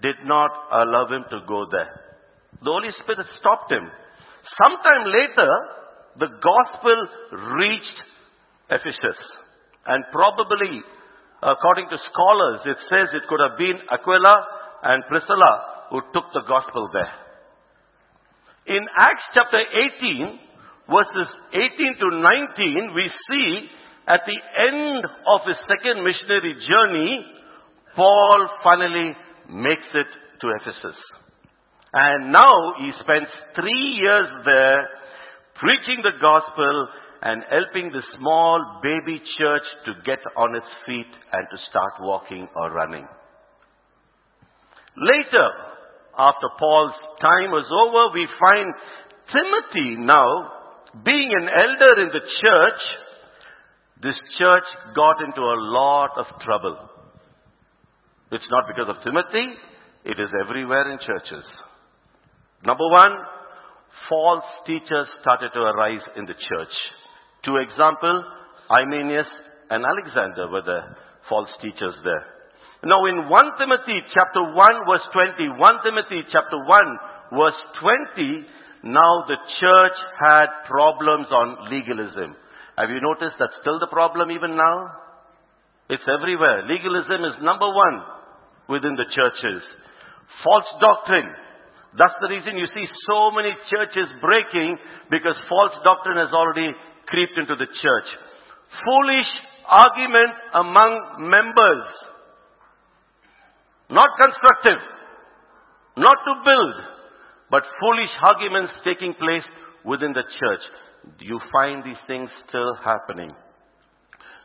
did 0.00 0.16
not 0.24 0.48
allow 0.72 1.08
him 1.12 1.28
to 1.28 1.44
go 1.44 1.66
there. 1.68 1.92
The 2.62 2.72
Holy 2.72 2.92
Spirit 3.02 3.26
stopped 3.40 3.72
him. 3.72 3.84
Sometime 4.56 5.04
later, 5.08 5.50
the 6.20 6.28
gospel 6.28 6.98
reached 7.56 7.98
Ephesus. 8.70 9.18
And 9.86 10.04
probably, 10.12 10.84
according 11.42 11.88
to 11.88 11.96
scholars, 12.12 12.60
it 12.66 12.76
says 12.92 13.08
it 13.16 13.26
could 13.28 13.40
have 13.40 13.56
been 13.56 13.80
Aquila 13.90 14.36
and 14.84 15.02
Priscilla 15.08 15.88
who 15.90 16.00
took 16.12 16.28
the 16.32 16.44
gospel 16.46 16.88
there. 16.92 17.16
In 18.76 18.84
Acts 18.96 19.24
chapter 19.34 19.58
18, 19.58 20.38
verses 20.92 21.28
18 21.52 21.96
to 21.98 22.08
19, 22.20 22.94
we 22.94 23.10
see 23.28 23.66
at 24.06 24.20
the 24.26 24.40
end 24.68 25.04
of 25.04 25.40
his 25.48 25.56
second 25.66 26.04
missionary 26.04 26.54
journey, 26.68 27.24
Paul 27.96 28.48
finally 28.62 29.16
makes 29.48 29.88
it 29.94 30.06
to 30.40 30.46
Ephesus. 30.60 30.98
And 31.92 32.30
now 32.30 32.54
he 32.78 32.92
spends 33.02 33.26
three 33.56 33.98
years 33.98 34.28
there 34.44 35.00
preaching 35.60 36.02
the 36.02 36.16
gospel 36.20 36.88
and 37.22 37.44
helping 37.50 37.92
the 37.92 38.02
small 38.16 38.80
baby 38.82 39.20
church 39.38 39.62
to 39.84 39.92
get 40.04 40.18
on 40.36 40.56
its 40.56 40.66
feet 40.86 41.12
and 41.32 41.46
to 41.50 41.58
start 41.68 41.92
walking 42.00 42.48
or 42.56 42.72
running. 42.72 43.06
Later, 44.96 45.48
after 46.18 46.48
Paul's 46.58 46.96
time 47.20 47.50
was 47.52 47.68
over, 47.68 48.14
we 48.14 48.26
find 48.40 48.74
Timothy 49.32 49.96
now 50.00 50.52
being 51.04 51.30
an 51.40 51.48
elder 51.48 52.02
in 52.02 52.08
the 52.08 52.24
church. 52.40 52.80
This 54.02 54.16
church 54.38 54.64
got 54.96 55.22
into 55.22 55.40
a 55.40 55.60
lot 55.70 56.10
of 56.16 56.26
trouble. 56.42 56.88
It's 58.32 58.48
not 58.50 58.64
because 58.66 58.88
of 58.88 59.04
Timothy, 59.04 59.54
it 60.04 60.18
is 60.18 60.30
everywhere 60.40 60.90
in 60.90 60.98
churches. 60.98 61.44
Number 62.64 62.88
one, 62.88 63.12
false 64.08 64.44
teachers 64.66 65.06
started 65.20 65.50
to 65.54 65.60
arise 65.60 66.02
in 66.16 66.26
the 66.26 66.34
church. 66.34 66.74
Two 67.44 67.56
example, 67.56 68.24
Hymenaeus 68.68 69.26
and 69.70 69.84
Alexander 69.84 70.48
were 70.48 70.62
the 70.62 70.80
false 71.28 71.48
teachers 71.62 71.94
there. 72.04 72.24
Now 72.84 73.04
in 73.06 73.28
1 73.28 73.60
Timothy 73.60 74.00
chapter 74.14 74.40
1 74.40 74.56
verse 74.88 75.06
20, 75.12 75.58
1 75.58 75.84
Timothy 75.84 76.20
chapter 76.32 76.56
1 76.56 77.36
verse 77.36 77.60
20, 78.16 78.46
now 78.84 79.28
the 79.28 79.36
church 79.60 79.98
had 80.18 80.48
problems 80.66 81.28
on 81.28 81.70
legalism. 81.70 82.36
Have 82.78 82.88
you 82.88 83.00
noticed 83.00 83.36
that's 83.38 83.60
still 83.60 83.78
the 83.78 83.92
problem 83.92 84.30
even 84.30 84.56
now? 84.56 84.96
It's 85.90 86.06
everywhere. 86.08 86.64
Legalism 86.64 87.20
is 87.28 87.36
number 87.42 87.68
one 87.68 88.00
within 88.68 88.96
the 88.96 89.10
churches. 89.12 89.60
False 90.42 90.70
doctrine. 90.80 91.28
That's 91.98 92.14
the 92.22 92.30
reason 92.30 92.56
you 92.56 92.66
see 92.70 92.86
so 93.10 93.30
many 93.34 93.50
churches 93.66 94.06
breaking 94.22 94.78
because 95.10 95.34
false 95.48 95.74
doctrine 95.82 96.18
has 96.18 96.32
already 96.32 96.70
creeped 97.06 97.36
into 97.36 97.56
the 97.56 97.66
church. 97.66 98.08
Foolish 98.86 99.30
argument 99.66 100.34
among 100.54 101.30
members. 101.30 101.86
Not 103.90 104.10
constructive. 104.18 104.80
Not 105.96 106.16
to 106.26 106.32
build. 106.46 106.74
But 107.50 107.66
foolish 107.82 108.14
arguments 108.22 108.72
taking 108.84 109.14
place 109.14 109.46
within 109.84 110.12
the 110.12 110.22
church. 110.22 110.64
You 111.18 111.40
find 111.50 111.82
these 111.82 111.98
things 112.06 112.30
still 112.48 112.76
happening. 112.84 113.34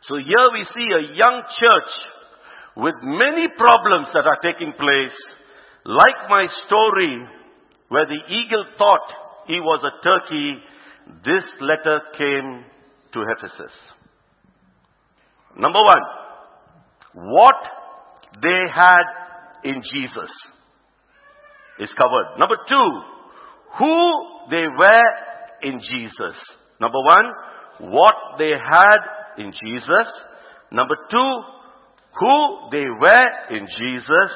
So 0.10 0.16
here 0.18 0.50
we 0.54 0.66
see 0.74 0.90
a 0.90 1.14
young 1.14 1.42
church 1.62 1.92
with 2.78 2.96
many 3.02 3.48
problems 3.58 4.08
that 4.14 4.26
are 4.26 4.40
taking 4.42 4.74
place. 4.74 5.18
Like 5.86 6.30
my 6.30 6.48
story 6.66 7.24
where 7.90 8.06
the 8.08 8.34
eagle 8.34 8.66
thought 8.78 9.08
he 9.48 9.60
was 9.60 9.84
a 9.84 10.04
turkey, 10.04 10.58
this 11.24 11.44
letter 11.62 12.02
came 12.18 12.66
to 13.14 13.24
Ephesus. 13.38 13.72
Number 15.58 15.80
one, 15.80 16.02
what 17.14 17.56
they 18.42 18.64
had 18.74 19.04
in 19.64 19.82
Jesus 19.94 20.30
is 21.80 21.90
covered. 21.98 22.40
Number 22.40 22.58
two, 22.68 23.02
who 23.78 24.14
they 24.50 24.66
were 24.68 25.12
in 25.62 25.80
Jesus. 25.80 26.36
Number 26.82 27.00
one, 27.00 27.92
what 27.92 28.16
they 28.40 28.52
had 28.52 28.98
in 29.38 29.52
Jesus. 29.52 30.08
Number 30.72 30.96
two, 31.12 31.42
who 32.20 32.70
they 32.72 32.86
were 32.86 33.56
in 33.56 33.68
Jesus. 33.80 34.32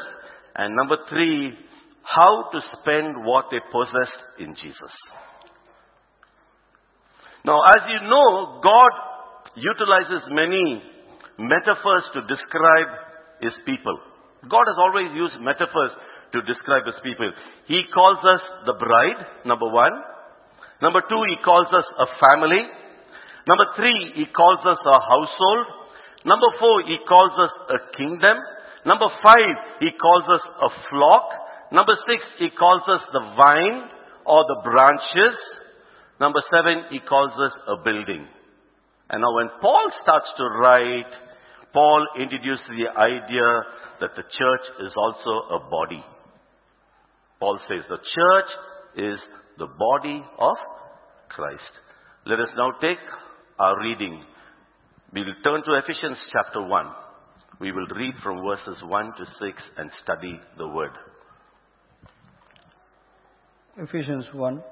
And 0.59 0.75
number 0.75 0.97
three, 1.07 1.55
how 2.03 2.51
to 2.51 2.59
spend 2.75 3.23
what 3.23 3.45
they 3.47 3.63
possessed 3.71 4.21
in 4.43 4.55
Jesus. 4.59 4.93
Now, 7.45 7.63
as 7.63 7.81
you 7.87 8.09
know, 8.11 8.59
God 8.59 8.91
utilizes 9.55 10.27
many 10.35 10.83
metaphors 11.39 12.03
to 12.11 12.27
describe 12.27 12.91
His 13.39 13.55
people. 13.63 14.03
God 14.51 14.67
has 14.67 14.75
always 14.75 15.15
used 15.15 15.39
metaphors 15.39 15.95
to 16.35 16.43
describe 16.43 16.83
His 16.83 16.99
people. 17.07 17.31
He 17.71 17.87
calls 17.95 18.19
us 18.19 18.43
the 18.67 18.75
bride, 18.75 19.47
number 19.47 19.71
one. 19.71 19.95
Number 20.81 20.99
two, 21.07 21.23
He 21.23 21.39
calls 21.39 21.71
us 21.71 21.87
a 21.87 22.07
family. 22.19 22.67
Number 23.47 23.67
three, 23.79 24.11
He 24.11 24.27
calls 24.35 24.59
us 24.67 24.79
a 24.83 24.99
household. 24.99 25.65
Number 26.27 26.51
four, 26.59 26.83
He 26.83 26.99
calls 27.07 27.31
us 27.47 27.53
a 27.71 27.95
kingdom. 27.95 28.35
Number 28.85 29.07
five, 29.23 29.55
He 29.79 29.89
calls 29.99 30.23
us 30.29 30.41
a 30.61 30.69
flock. 30.89 31.29
Number 31.71 31.93
six, 32.07 32.23
He 32.39 32.49
calls 32.49 32.81
us 32.87 33.01
the 33.11 33.19
vine 33.19 33.89
or 34.25 34.45
the 34.47 34.61
branches. 34.63 35.35
Number 36.19 36.41
seven, 36.51 36.83
He 36.89 36.99
calls 36.99 37.31
us 37.39 37.51
a 37.67 37.83
building. 37.83 38.27
And 39.09 39.21
now 39.21 39.35
when 39.35 39.49
Paul 39.61 39.91
starts 40.03 40.27
to 40.37 40.43
write, 40.61 41.11
Paul 41.73 42.07
introduces 42.19 42.65
the 42.69 42.99
idea 42.99 43.63
that 44.01 44.11
the 44.15 44.23
church 44.23 44.65
is 44.81 44.91
also 44.95 45.55
a 45.55 45.69
body. 45.69 46.03
Paul 47.39 47.59
says 47.67 47.83
the 47.89 47.97
church 47.97 48.49
is 49.13 49.19
the 49.57 49.67
body 49.67 50.23
of 50.39 50.55
Christ. 51.29 51.73
Let 52.25 52.39
us 52.39 52.49
now 52.57 52.71
take 52.81 52.99
our 53.59 53.79
reading. 53.81 54.23
We 55.13 55.21
will 55.21 55.35
turn 55.43 55.63
to 55.63 55.79
Ephesians 55.79 56.17
chapter 56.31 56.61
1. 56.61 56.85
We 57.59 57.71
will 57.73 57.87
read 57.87 58.13
from 58.23 58.41
verses 58.41 58.81
1 58.83 59.05
to 59.05 59.25
6 59.39 59.61
and 59.77 59.91
study 60.03 60.39
the 60.57 60.67
word. 60.67 60.91
Ephesians 63.77 64.25
1. 64.33 64.63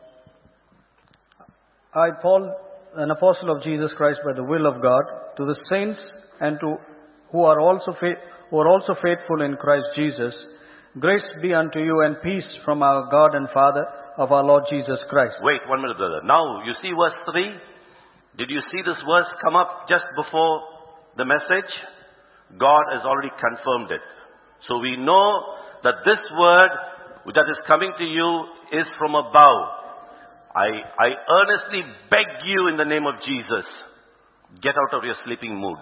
I, 1.94 2.10
Paul, 2.22 2.56
an 2.96 3.12
apostle 3.12 3.56
of 3.56 3.64
Jesus 3.64 3.92
Christ 3.98 4.20
by 4.26 4.34
the 4.34 4.44
will 4.44 4.66
of 4.66 4.82
God, 4.82 5.04
to 5.38 5.46
the 5.46 5.56
saints 5.70 6.00
and 6.40 6.58
to 6.62 6.76
who 7.32 7.44
are 7.44 7.60
also 7.60 7.92
fa- 8.00 8.22
who 8.50 8.58
are 8.60 8.68
also 8.70 8.96
faithful 9.04 9.42
in 9.42 9.58
Christ 9.58 9.86
Jesus, 9.96 10.34
grace 11.00 11.28
be 11.42 11.54
unto 11.54 11.80
you 11.80 12.02
and 12.02 12.16
peace 12.24 12.48
from 12.64 12.82
our 12.82 13.10
God 13.12 13.36
and 13.36 13.50
Father 13.54 13.86
of 14.18 14.32
our 14.32 14.44
Lord 14.44 14.64
Jesus 14.70 15.00
Christ. 15.10 15.36
Wait 15.42 15.60
one 15.68 15.82
minute, 15.82 15.98
brother. 15.98 16.22
Now, 16.24 16.64
you 16.64 16.74
see 16.82 16.92
verse 16.96 17.20
3? 17.32 17.52
Did 18.38 18.50
you 18.50 18.62
see 18.72 18.82
this 18.86 18.98
verse 19.04 19.28
come 19.44 19.56
up 19.58 19.88
just 19.90 20.06
before 20.16 20.62
the 21.18 21.26
message? 21.26 21.70
God 22.56 22.84
has 22.94 23.04
already 23.04 23.32
confirmed 23.36 23.92
it. 23.92 24.02
So 24.68 24.80
we 24.80 24.96
know 24.96 25.56
that 25.84 25.96
this 26.06 26.20
word 26.40 26.72
that 27.36 27.48
is 27.52 27.58
coming 27.68 27.92
to 27.98 28.04
you 28.04 28.46
is 28.72 28.88
from 28.98 29.16
above. 29.16 29.62
I, 30.56 30.70
I 30.98 31.10
earnestly 31.30 31.84
beg 32.10 32.26
you 32.46 32.70
in 32.70 32.78
the 32.78 32.86
name 32.86 33.06
of 33.06 33.16
Jesus, 33.28 33.66
get 34.64 34.74
out 34.74 34.98
of 34.98 35.04
your 35.04 35.16
sleeping 35.26 35.56
mood. 35.56 35.78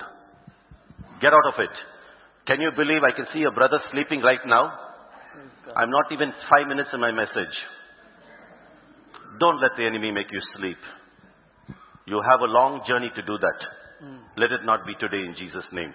Get 1.21 1.31
out 1.31 1.47
of 1.47 1.53
it. 1.59 1.71
Can 2.47 2.61
you 2.61 2.71
believe 2.75 3.03
I 3.03 3.11
can 3.15 3.25
see 3.31 3.39
your 3.39 3.53
brother 3.53 3.79
sleeping 3.91 4.21
right 4.21 4.41
now? 4.45 4.73
I'm 5.75 5.89
not 5.89 6.11
even 6.11 6.31
five 6.49 6.67
minutes 6.67 6.89
in 6.93 6.99
my 6.99 7.11
message. 7.11 7.55
Don't 9.39 9.61
let 9.61 9.71
the 9.77 9.85
enemy 9.85 10.11
make 10.11 10.31
you 10.31 10.41
sleep. 10.57 10.77
You 12.05 12.21
have 12.21 12.41
a 12.41 12.51
long 12.51 12.81
journey 12.87 13.11
to 13.15 13.21
do 13.21 13.37
that. 13.37 13.59
Let 14.37 14.51
it 14.51 14.65
not 14.65 14.85
be 14.85 14.93
today 14.99 15.23
in 15.25 15.35
Jesus' 15.37 15.65
name. 15.71 15.93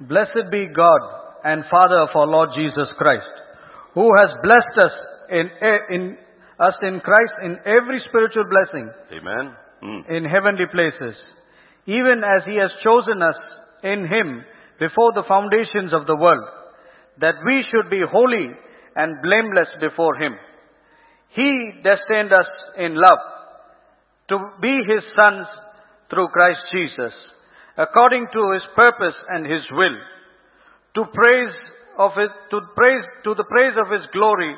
Blessed 0.00 0.50
be 0.50 0.66
God 0.66 1.00
and 1.44 1.64
Father 1.70 1.98
of 2.00 2.08
our 2.14 2.26
Lord 2.26 2.50
Jesus 2.56 2.88
Christ, 2.96 3.28
who 3.94 4.10
has 4.18 4.30
blessed 4.42 4.78
us 4.78 4.92
in, 5.30 5.50
in 5.90 6.16
us 6.60 6.74
in 6.82 7.00
Christ 7.00 7.34
in 7.42 7.56
every 7.64 8.02
spiritual 8.08 8.44
blessing 8.44 8.90
Amen. 9.12 9.56
Mm. 9.82 10.10
in 10.10 10.24
heavenly 10.24 10.66
places, 10.70 11.16
even 11.86 12.20
as 12.24 12.44
he 12.44 12.56
has 12.56 12.70
chosen 12.84 13.22
us 13.22 13.36
in 13.82 14.06
him 14.06 14.44
before 14.78 15.12
the 15.14 15.24
foundations 15.26 15.92
of 15.92 16.06
the 16.06 16.16
world, 16.16 16.44
that 17.20 17.36
we 17.44 17.64
should 17.70 17.90
be 17.90 18.02
holy 18.10 18.48
and 18.96 19.22
blameless 19.22 19.68
before 19.80 20.16
him. 20.16 20.34
He 21.30 21.72
destined 21.82 22.32
us 22.32 22.48
in 22.76 22.94
love 22.94 23.22
to 24.28 24.38
be 24.60 24.76
his 24.86 25.04
sons 25.18 25.46
through 26.10 26.28
Christ 26.28 26.60
Jesus, 26.72 27.12
according 27.76 28.26
to 28.32 28.52
his 28.52 28.62
purpose 28.74 29.14
and 29.28 29.46
his 29.46 29.62
will, 29.72 29.96
to 30.94 31.04
praise 31.12 31.54
of 31.98 32.12
it, 32.16 32.30
to 32.50 32.60
praise, 32.74 33.04
to 33.24 33.34
the 33.34 33.44
praise 33.44 33.76
of 33.78 33.92
his 33.92 34.06
glory 34.12 34.54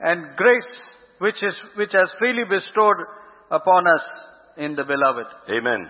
and 0.00 0.36
grace 0.36 0.74
which 1.18 1.36
is, 1.42 1.54
which 1.76 1.92
has 1.92 2.08
freely 2.18 2.44
bestowed 2.44 3.00
upon 3.50 3.86
us 3.86 4.04
in 4.58 4.76
the 4.76 4.84
beloved. 4.84 5.26
Amen. 5.48 5.88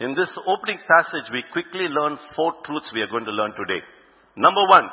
In 0.00 0.14
this 0.14 0.30
opening 0.46 0.78
passage, 0.86 1.26
we 1.32 1.42
quickly 1.52 1.90
learn 1.90 2.18
four 2.34 2.54
truths 2.64 2.86
we 2.94 3.02
are 3.02 3.10
going 3.10 3.26
to 3.26 3.34
learn 3.34 3.52
today. 3.54 3.82
Number 4.36 4.62
one, 4.70 4.86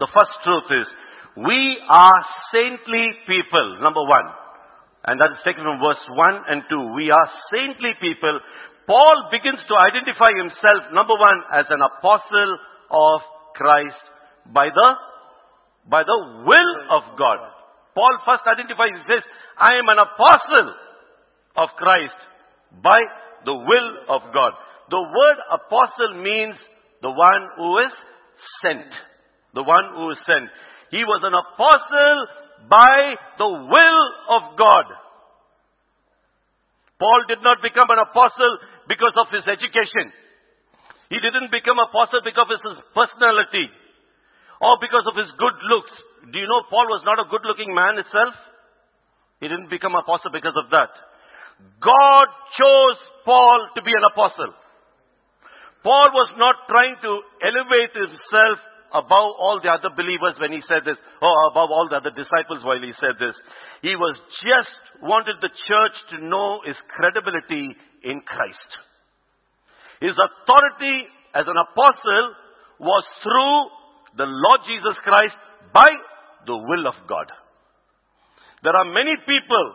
the 0.00 0.08
first 0.08 0.32
truth 0.44 0.68
is, 0.72 0.86
we 1.36 1.78
are 1.88 2.20
saintly 2.52 3.12
people. 3.26 3.78
Number 3.80 4.02
one. 4.02 4.24
And 5.04 5.20
that 5.20 5.32
is 5.32 5.40
taken 5.44 5.64
from 5.64 5.80
verse 5.80 6.00
1 6.12 6.44
and 6.48 6.62
2. 6.68 6.92
We 6.96 7.10
are 7.10 7.28
saintly 7.52 7.96
people. 8.00 8.40
Paul 8.90 9.30
begins 9.30 9.62
to 9.70 9.74
identify 9.86 10.34
himself, 10.34 10.90
number 10.90 11.14
one, 11.14 11.38
as 11.54 11.62
an 11.70 11.78
apostle 11.78 12.58
of 12.90 13.20
Christ 13.54 14.02
by 14.50 14.66
the, 14.66 14.88
by 15.86 16.02
the 16.02 16.18
will 16.42 16.72
of 16.98 17.14
God. 17.14 17.38
Paul 17.94 18.18
first 18.26 18.42
identifies, 18.50 18.90
he 18.98 19.06
says, 19.06 19.22
I 19.54 19.78
am 19.78 19.86
an 19.94 20.02
apostle 20.02 20.74
of 21.54 21.68
Christ 21.78 22.18
by 22.82 22.98
the 23.46 23.54
will 23.54 23.90
of 24.10 24.34
God. 24.34 24.58
The 24.90 24.98
word 24.98 25.38
apostle 25.54 26.22
means 26.26 26.58
the 27.00 27.14
one 27.14 27.42
who 27.62 27.78
is 27.86 27.94
sent. 28.66 28.90
The 29.54 29.62
one 29.62 29.86
who 29.94 30.10
is 30.10 30.18
sent. 30.26 30.50
He 30.90 31.06
was 31.06 31.22
an 31.22 31.38
apostle 31.38 32.26
by 32.66 33.14
the 33.38 33.50
will 33.70 34.02
of 34.34 34.58
God. 34.58 34.86
Paul 37.00 37.24
did 37.28 37.40
not 37.40 37.64
become 37.64 37.88
an 37.88 38.04
apostle 38.04 38.58
because 38.90 39.14
of 39.14 39.30
his 39.30 39.46
education. 39.46 40.10
He 41.14 41.22
didn't 41.22 41.54
become 41.54 41.78
apostle 41.78 42.26
because 42.26 42.50
of 42.50 42.58
his 42.58 42.82
personality 42.90 43.70
or 44.58 44.82
because 44.82 45.06
of 45.06 45.14
his 45.14 45.30
good 45.38 45.56
looks. 45.70 45.94
Do 46.26 46.36
you 46.38 46.50
know 46.50 46.66
Paul 46.66 46.90
was 46.90 47.06
not 47.06 47.22
a 47.22 47.30
good 47.30 47.46
looking 47.46 47.70
man 47.70 48.02
itself? 48.02 48.34
He 49.38 49.46
didn't 49.46 49.70
become 49.70 49.94
apostle 49.94 50.34
because 50.34 50.58
of 50.58 50.74
that. 50.74 50.90
God 51.78 52.26
chose 52.58 52.98
Paul 53.24 53.58
to 53.78 53.80
be 53.86 53.94
an 53.94 54.04
apostle. 54.10 54.52
Paul 55.86 56.10
was 56.12 56.30
not 56.36 56.66
trying 56.68 56.98
to 57.00 57.12
elevate 57.40 57.94
himself 57.94 58.58
above 58.92 59.38
all 59.38 59.60
the 59.62 59.70
other 59.70 59.94
believers 59.94 60.34
when 60.42 60.52
he 60.52 60.60
said 60.66 60.82
this, 60.84 60.98
or 61.22 61.32
above 61.48 61.70
all 61.70 61.88
the 61.88 61.96
other 61.96 62.10
disciples 62.10 62.60
while 62.66 62.80
he 62.82 62.92
said 63.00 63.16
this. 63.22 63.38
He 63.80 63.94
was 63.94 64.18
just 64.44 64.74
wanted 65.00 65.38
the 65.40 65.48
church 65.48 65.96
to 66.12 66.26
know 66.26 66.60
his 66.66 66.76
credibility 66.92 67.78
in 68.02 68.20
Christ. 68.22 68.70
His 70.00 70.16
authority 70.16 71.06
as 71.34 71.44
an 71.46 71.56
apostle 71.56 72.34
was 72.80 73.04
through 73.22 73.58
the 74.16 74.26
Lord 74.26 74.60
Jesus 74.66 74.96
Christ 75.04 75.36
by 75.72 75.88
the 76.46 76.56
will 76.56 76.86
of 76.88 76.96
God. 77.06 77.28
There 78.62 78.76
are 78.76 78.88
many 78.88 79.16
people 79.24 79.66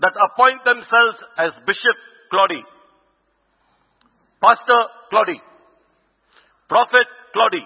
that 0.00 0.12
appoint 0.14 0.64
themselves 0.64 1.16
as 1.36 1.50
Bishop 1.66 1.96
Claudy, 2.30 2.62
Pastor 4.40 4.80
Claudy, 5.10 5.40
Prophet 6.68 7.08
Claudy. 7.32 7.64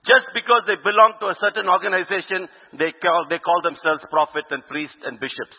Just 0.00 0.32
because 0.32 0.64
they 0.64 0.80
belong 0.80 1.20
to 1.20 1.28
a 1.28 1.36
certain 1.44 1.68
organization, 1.68 2.48
they 2.72 2.92
call, 2.96 3.28
they 3.28 3.36
call 3.36 3.60
themselves 3.60 4.00
prophet 4.08 4.48
and 4.48 4.64
priest 4.64 4.96
and 5.04 5.20
bishops. 5.20 5.56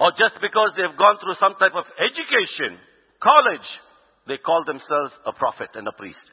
Or 0.00 0.10
just 0.16 0.40
because 0.40 0.72
they've 0.74 0.96
gone 0.96 1.20
through 1.20 1.36
some 1.36 1.60
type 1.60 1.76
of 1.76 1.84
education, 2.00 2.80
college, 3.20 3.68
they 4.26 4.40
call 4.40 4.64
themselves 4.64 5.12
a 5.28 5.32
prophet 5.36 5.68
and 5.76 5.86
a 5.86 5.92
priest. 5.92 6.24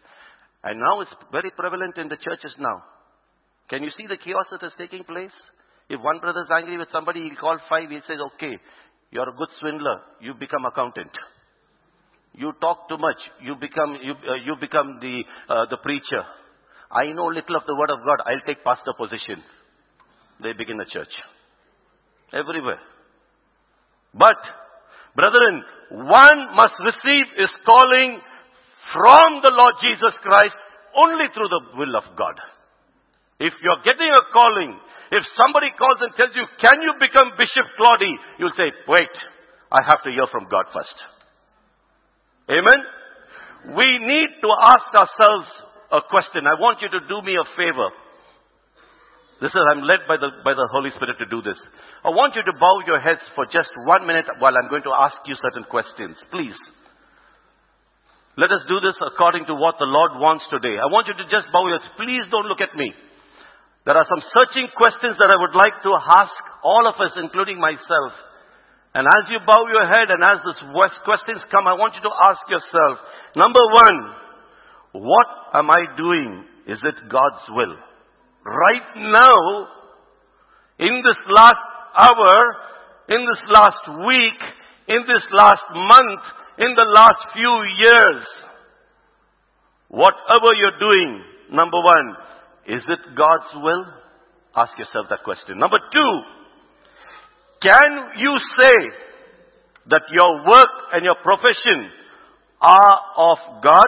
And 0.63 0.79
now 0.79 1.01
it's 1.01 1.11
very 1.31 1.51
prevalent 1.51 1.97
in 1.99 2.07
the 2.07 2.15
churches 2.15 2.55
now. 2.57 2.81
Can 3.69 3.83
you 3.83 3.91
see 3.99 4.07
the 4.07 4.15
chaos 4.15 4.47
that 4.55 4.63
is 4.63 4.71
taking 4.79 5.03
place? 5.03 5.35
If 5.89 5.99
one 5.99 6.19
brother 6.19 6.47
is 6.47 6.51
angry 6.51 6.77
with 6.77 6.87
somebody, 6.95 7.27
he'll 7.27 7.35
call 7.35 7.59
five, 7.67 7.89
he 7.89 7.99
says, 8.07 8.23
okay, 8.35 8.55
you're 9.11 9.27
a 9.27 9.35
good 9.35 9.51
swindler, 9.59 9.99
you 10.21 10.33
become 10.33 10.63
accountant. 10.63 11.11
You 12.33 12.53
talk 12.61 12.87
too 12.87 12.97
much. 12.97 13.17
You 13.41 13.55
become, 13.55 13.97
you, 14.01 14.13
uh, 14.13 14.35
you 14.45 14.55
become 14.61 14.99
the, 15.01 15.23
uh, 15.49 15.65
the 15.69 15.77
preacher. 15.77 16.23
I 16.91 17.11
know 17.11 17.25
little 17.25 17.55
of 17.55 17.63
the 17.65 17.75
word 17.75 17.89
of 17.89 18.05
God. 18.05 18.21
I'll 18.25 18.45
take 18.45 18.63
pastor 18.63 18.93
position. 18.95 19.43
They 20.41 20.53
begin 20.53 20.79
a 20.79 20.85
church. 20.85 21.11
Everywhere. 22.31 22.79
But, 24.13 24.39
brethren, 25.15 25.63
one 25.91 26.55
must 26.55 26.75
receive 26.83 27.25
his 27.37 27.51
calling 27.65 28.19
from 28.93 29.41
the 29.43 29.51
Lord 29.51 29.75
Jesus 29.83 30.15
Christ 30.23 30.55
only 30.95 31.27
through 31.33 31.49
the 31.49 31.63
will 31.77 31.95
of 31.95 32.15
God. 32.17 32.35
If 33.39 33.53
you're 33.61 33.83
getting 33.85 34.09
a 34.09 34.23
calling, 34.33 34.79
if 35.11 35.23
somebody 35.39 35.71
calls 35.77 36.01
and 36.01 36.11
tells 36.17 36.33
you, 36.33 36.45
can 36.59 36.81
you 36.81 36.93
become 36.99 37.37
Bishop 37.37 37.67
Claudy? 37.77 38.17
You'll 38.39 38.57
say, 38.57 38.73
wait, 38.87 39.13
I 39.71 39.85
have 39.85 40.01
to 40.03 40.09
hear 40.09 40.25
from 40.31 40.49
God 40.49 40.65
first. 40.73 40.97
Amen? 42.49 43.77
We 43.77 43.99
need 43.99 44.29
to 44.41 44.49
ask 44.63 44.87
ourselves 44.95 45.47
a 45.91 46.01
question. 46.09 46.47
I 46.47 46.59
want 46.59 46.81
you 46.81 46.89
to 46.89 47.01
do 47.07 47.21
me 47.21 47.35
a 47.35 47.45
favor. 47.55 47.89
This 49.39 49.51
is, 49.53 49.63
I'm 49.71 49.83
led 49.83 50.07
by 50.07 50.17
the, 50.17 50.33
by 50.43 50.57
the 50.57 50.67
Holy 50.71 50.89
Spirit 50.95 51.19
to 51.19 51.27
do 51.29 51.41
this. 51.45 51.59
I 52.05 52.13
want 52.13 52.37
you 52.37 52.43
to 52.45 52.53
bow 52.59 52.81
your 52.85 53.01
heads 53.01 53.23
for 53.33 53.45
just 53.49 53.73
one 53.85 54.05
minute 54.05 54.29
while 54.37 54.53
I'm 54.53 54.69
going 54.69 54.85
to 54.85 54.93
ask 54.93 55.17
you 55.25 55.35
certain 55.41 55.65
questions. 55.65 56.15
Please. 56.29 56.57
Let 58.37 58.53
us 58.53 58.61
do 58.69 58.77
this 58.77 58.93
according 59.01 59.49
to 59.49 59.57
what 59.57 59.81
the 59.81 59.89
Lord 59.89 60.21
wants 60.21 60.45
today. 60.53 60.77
I 60.77 60.85
want 60.93 61.09
you 61.09 61.17
to 61.17 61.25
just 61.25 61.49
bow 61.49 61.65
your 61.65 61.81
heads. 61.81 61.89
Please 61.97 62.21
don't 62.29 62.45
look 62.45 62.61
at 62.61 62.77
me. 62.77 62.93
There 63.89 63.97
are 63.97 64.05
some 64.05 64.21
searching 64.29 64.69
questions 64.77 65.17
that 65.17 65.33
I 65.33 65.41
would 65.41 65.57
like 65.57 65.73
to 65.81 65.91
ask 65.97 66.37
all 66.61 66.85
of 66.85 67.01
us, 67.01 67.17
including 67.17 67.57
myself. 67.57 68.13
And 68.93 69.09
as 69.09 69.23
you 69.33 69.41
bow 69.41 69.61
your 69.73 69.89
head 69.89 70.13
and 70.13 70.21
as 70.21 70.37
these 70.45 70.61
questions 71.01 71.41
come, 71.49 71.65
I 71.65 71.73
want 71.73 71.97
you 71.97 72.03
to 72.05 72.13
ask 72.29 72.41
yourself, 72.45 73.01
number 73.33 73.63
one, 73.73 73.97
what 75.01 75.29
am 75.53 75.69
I 75.73 75.97
doing? 75.97 76.45
Is 76.67 76.77
it 76.83 77.09
God's 77.09 77.45
will? 77.49 77.73
Right 78.45 78.89
now, 79.01 79.37
in 80.79 81.01
this 81.01 81.19
last 81.29 81.66
hour, 81.97 82.55
in 83.09 83.25
this 83.25 83.43
last 83.49 84.05
week, 84.05 84.39
in 84.87 85.01
this 85.07 85.23
last 85.33 85.67
month, 85.73 86.21
in 86.59 86.75
the 86.75 86.87
last 86.93 87.19
few 87.33 87.53
years, 87.77 88.23
whatever 89.89 90.49
you're 90.55 90.79
doing, 90.79 91.21
number 91.51 91.77
one, 91.77 92.15
is 92.67 92.81
it 92.87 92.99
God's 93.15 93.51
will? 93.55 93.85
Ask 94.55 94.77
yourself 94.77 95.07
that 95.09 95.23
question. 95.23 95.59
Number 95.59 95.77
two, 95.93 96.13
can 97.61 97.91
you 98.17 98.37
say 98.59 98.75
that 99.89 100.01
your 100.11 100.45
work 100.45 100.73
and 100.93 101.03
your 101.03 101.15
profession 101.23 101.89
are 102.61 102.97
of 103.17 103.63
God? 103.63 103.87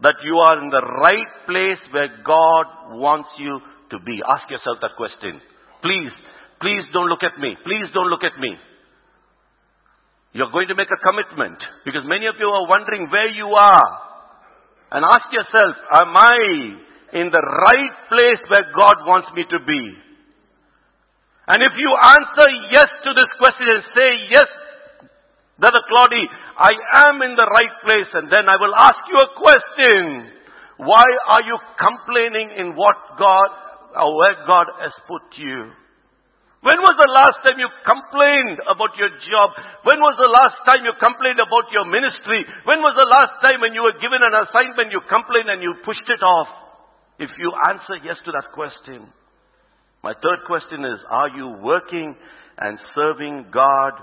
That 0.00 0.14
you 0.22 0.36
are 0.36 0.62
in 0.62 0.70
the 0.70 0.82
right 0.82 1.26
place 1.46 1.82
where 1.92 2.08
God 2.24 2.98
wants 2.98 3.28
you 3.38 3.60
to 3.90 3.98
be? 4.04 4.22
Ask 4.22 4.50
yourself 4.50 4.78
that 4.80 4.94
question. 4.96 5.40
Please, 5.82 6.12
please 6.60 6.84
don't 6.92 7.08
look 7.08 7.22
at 7.22 7.38
me. 7.38 7.56
Please 7.64 7.88
don't 7.94 8.10
look 8.10 8.24
at 8.24 8.38
me. 8.38 8.56
You're 10.32 10.52
going 10.52 10.68
to 10.68 10.76
make 10.76 10.92
a 10.92 11.00
commitment 11.00 11.58
because 11.84 12.04
many 12.04 12.26
of 12.26 12.36
you 12.38 12.46
are 12.46 12.68
wondering 12.68 13.08
where 13.10 13.30
you 13.30 13.48
are. 13.48 13.90
And 14.90 15.04
ask 15.04 15.28
yourself, 15.32 15.74
am 16.00 16.16
I 16.16 16.36
in 17.12 17.28
the 17.28 17.44
right 17.44 17.94
place 18.08 18.40
where 18.48 18.72
God 18.72 19.04
wants 19.04 19.28
me 19.34 19.44
to 19.44 19.58
be? 19.60 19.84
And 21.48 21.64
if 21.64 21.72
you 21.80 21.90
answer 21.92 22.48
yes 22.72 22.88
to 23.04 23.10
this 23.16 23.28
question 23.40 23.68
and 23.68 23.84
say, 23.96 24.10
yes, 24.32 24.48
Brother 25.58 25.80
Claudy, 25.88 26.24
I 26.56 26.72
am 27.08 27.20
in 27.22 27.34
the 27.34 27.48
right 27.48 27.74
place, 27.82 28.08
and 28.14 28.30
then 28.30 28.48
I 28.48 28.56
will 28.60 28.74
ask 28.76 29.00
you 29.08 29.18
a 29.18 29.32
question. 29.34 30.28
Why 30.76 31.04
are 31.34 31.42
you 31.42 31.58
complaining 31.80 32.52
in 32.56 32.76
what 32.76 32.96
God, 33.18 33.48
or 33.96 34.16
where 34.16 34.36
God 34.46 34.66
has 34.80 34.92
put 35.08 35.24
you? 35.36 35.72
When 36.58 36.74
was 36.82 36.96
the 36.98 37.06
last 37.06 37.38
time 37.46 37.54
you 37.62 37.70
complained 37.86 38.58
about 38.66 38.98
your 38.98 39.14
job? 39.30 39.54
When 39.86 40.02
was 40.02 40.18
the 40.18 40.26
last 40.26 40.58
time 40.66 40.82
you 40.82 40.90
complained 40.98 41.38
about 41.38 41.70
your 41.70 41.86
ministry? 41.86 42.42
When 42.66 42.82
was 42.82 42.98
the 42.98 43.06
last 43.06 43.38
time 43.46 43.62
when 43.62 43.78
you 43.78 43.86
were 43.86 43.94
given 44.02 44.26
an 44.26 44.34
assignment 44.34 44.90
you 44.90 44.98
complained 45.06 45.46
and 45.54 45.62
you 45.62 45.78
pushed 45.86 46.10
it 46.10 46.18
off? 46.18 46.50
If 47.22 47.30
you 47.38 47.54
answer 47.54 48.02
yes 48.02 48.18
to 48.26 48.34
that 48.34 48.50
question. 48.50 49.06
My 50.02 50.14
third 50.18 50.46
question 50.50 50.82
is, 50.82 50.98
are 51.08 51.30
you 51.30 51.62
working 51.62 52.18
and 52.58 52.78
serving 52.94 53.54
God 53.54 53.94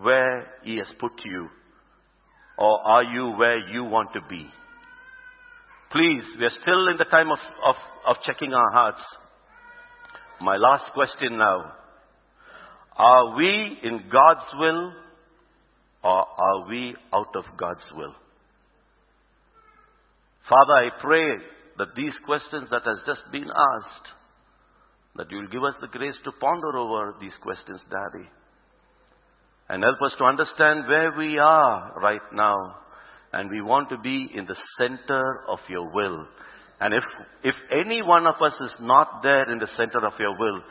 where 0.00 0.48
He 0.64 0.76
has 0.80 0.88
put 1.00 1.12
you? 1.24 1.48
Or 2.56 2.80
are 2.88 3.04
you 3.04 3.36
where 3.36 3.68
you 3.68 3.84
want 3.84 4.12
to 4.14 4.20
be? 4.28 4.48
Please, 5.92 6.24
we 6.38 6.44
are 6.44 6.56
still 6.62 6.88
in 6.88 6.96
the 6.96 7.04
time 7.04 7.30
of, 7.30 7.38
of, 7.64 7.76
of 8.08 8.16
checking 8.24 8.52
our 8.52 8.70
hearts. 8.72 9.00
My 10.40 10.56
last 10.56 10.92
question 10.92 11.36
now. 11.36 11.72
Are 12.98 13.36
we 13.36 13.78
in 13.82 14.02
God's 14.10 14.48
will 14.58 14.92
or 16.02 16.26
are 16.26 16.68
we 16.68 16.96
out 17.12 17.34
of 17.36 17.44
God's 17.56 17.86
will? 17.94 18.14
Father, 20.48 20.72
I 20.72 20.88
pray 21.00 21.36
that 21.78 21.94
these 21.96 22.12
questions 22.26 22.68
that 22.70 22.82
has 22.84 22.98
just 23.06 23.20
been 23.30 23.46
asked, 23.46 24.08
that 25.16 25.30
you 25.30 25.38
will 25.38 25.48
give 25.48 25.62
us 25.62 25.74
the 25.80 25.86
grace 25.86 26.16
to 26.24 26.32
ponder 26.40 26.76
over 26.76 27.14
these 27.20 27.36
questions, 27.42 27.80
Daddy. 27.90 28.26
And 29.68 29.82
help 29.82 29.98
us 30.04 30.12
to 30.18 30.24
understand 30.24 30.88
where 30.88 31.12
we 31.16 31.38
are 31.38 31.92
right 32.00 32.26
now. 32.32 32.56
And 33.32 33.50
we 33.50 33.60
want 33.60 33.90
to 33.90 33.98
be 33.98 34.30
in 34.34 34.46
the 34.46 34.56
center 34.78 35.44
of 35.48 35.58
your 35.68 35.92
will. 35.92 36.26
And 36.80 36.94
if, 36.94 37.04
if 37.44 37.54
any 37.70 38.02
one 38.02 38.26
of 38.26 38.36
us 38.40 38.54
is 38.60 38.70
not 38.80 39.22
there 39.22 39.52
in 39.52 39.58
the 39.58 39.68
center 39.76 40.06
of 40.06 40.14
your 40.18 40.36
will, 40.38 40.62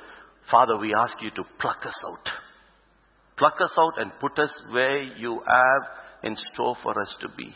Father, 0.51 0.77
we 0.77 0.93
ask 0.95 1.13
you 1.21 1.29
to 1.31 1.43
pluck 1.59 1.79
us 1.85 1.95
out. 2.05 2.27
Pluck 3.37 3.55
us 3.61 3.71
out 3.77 4.01
and 4.01 4.11
put 4.19 4.37
us 4.39 4.49
where 4.71 5.03
you 5.03 5.41
have 5.45 5.83
in 6.23 6.35
store 6.53 6.75
for 6.81 6.99
us 7.01 7.09
to 7.21 7.27
be. 7.37 7.53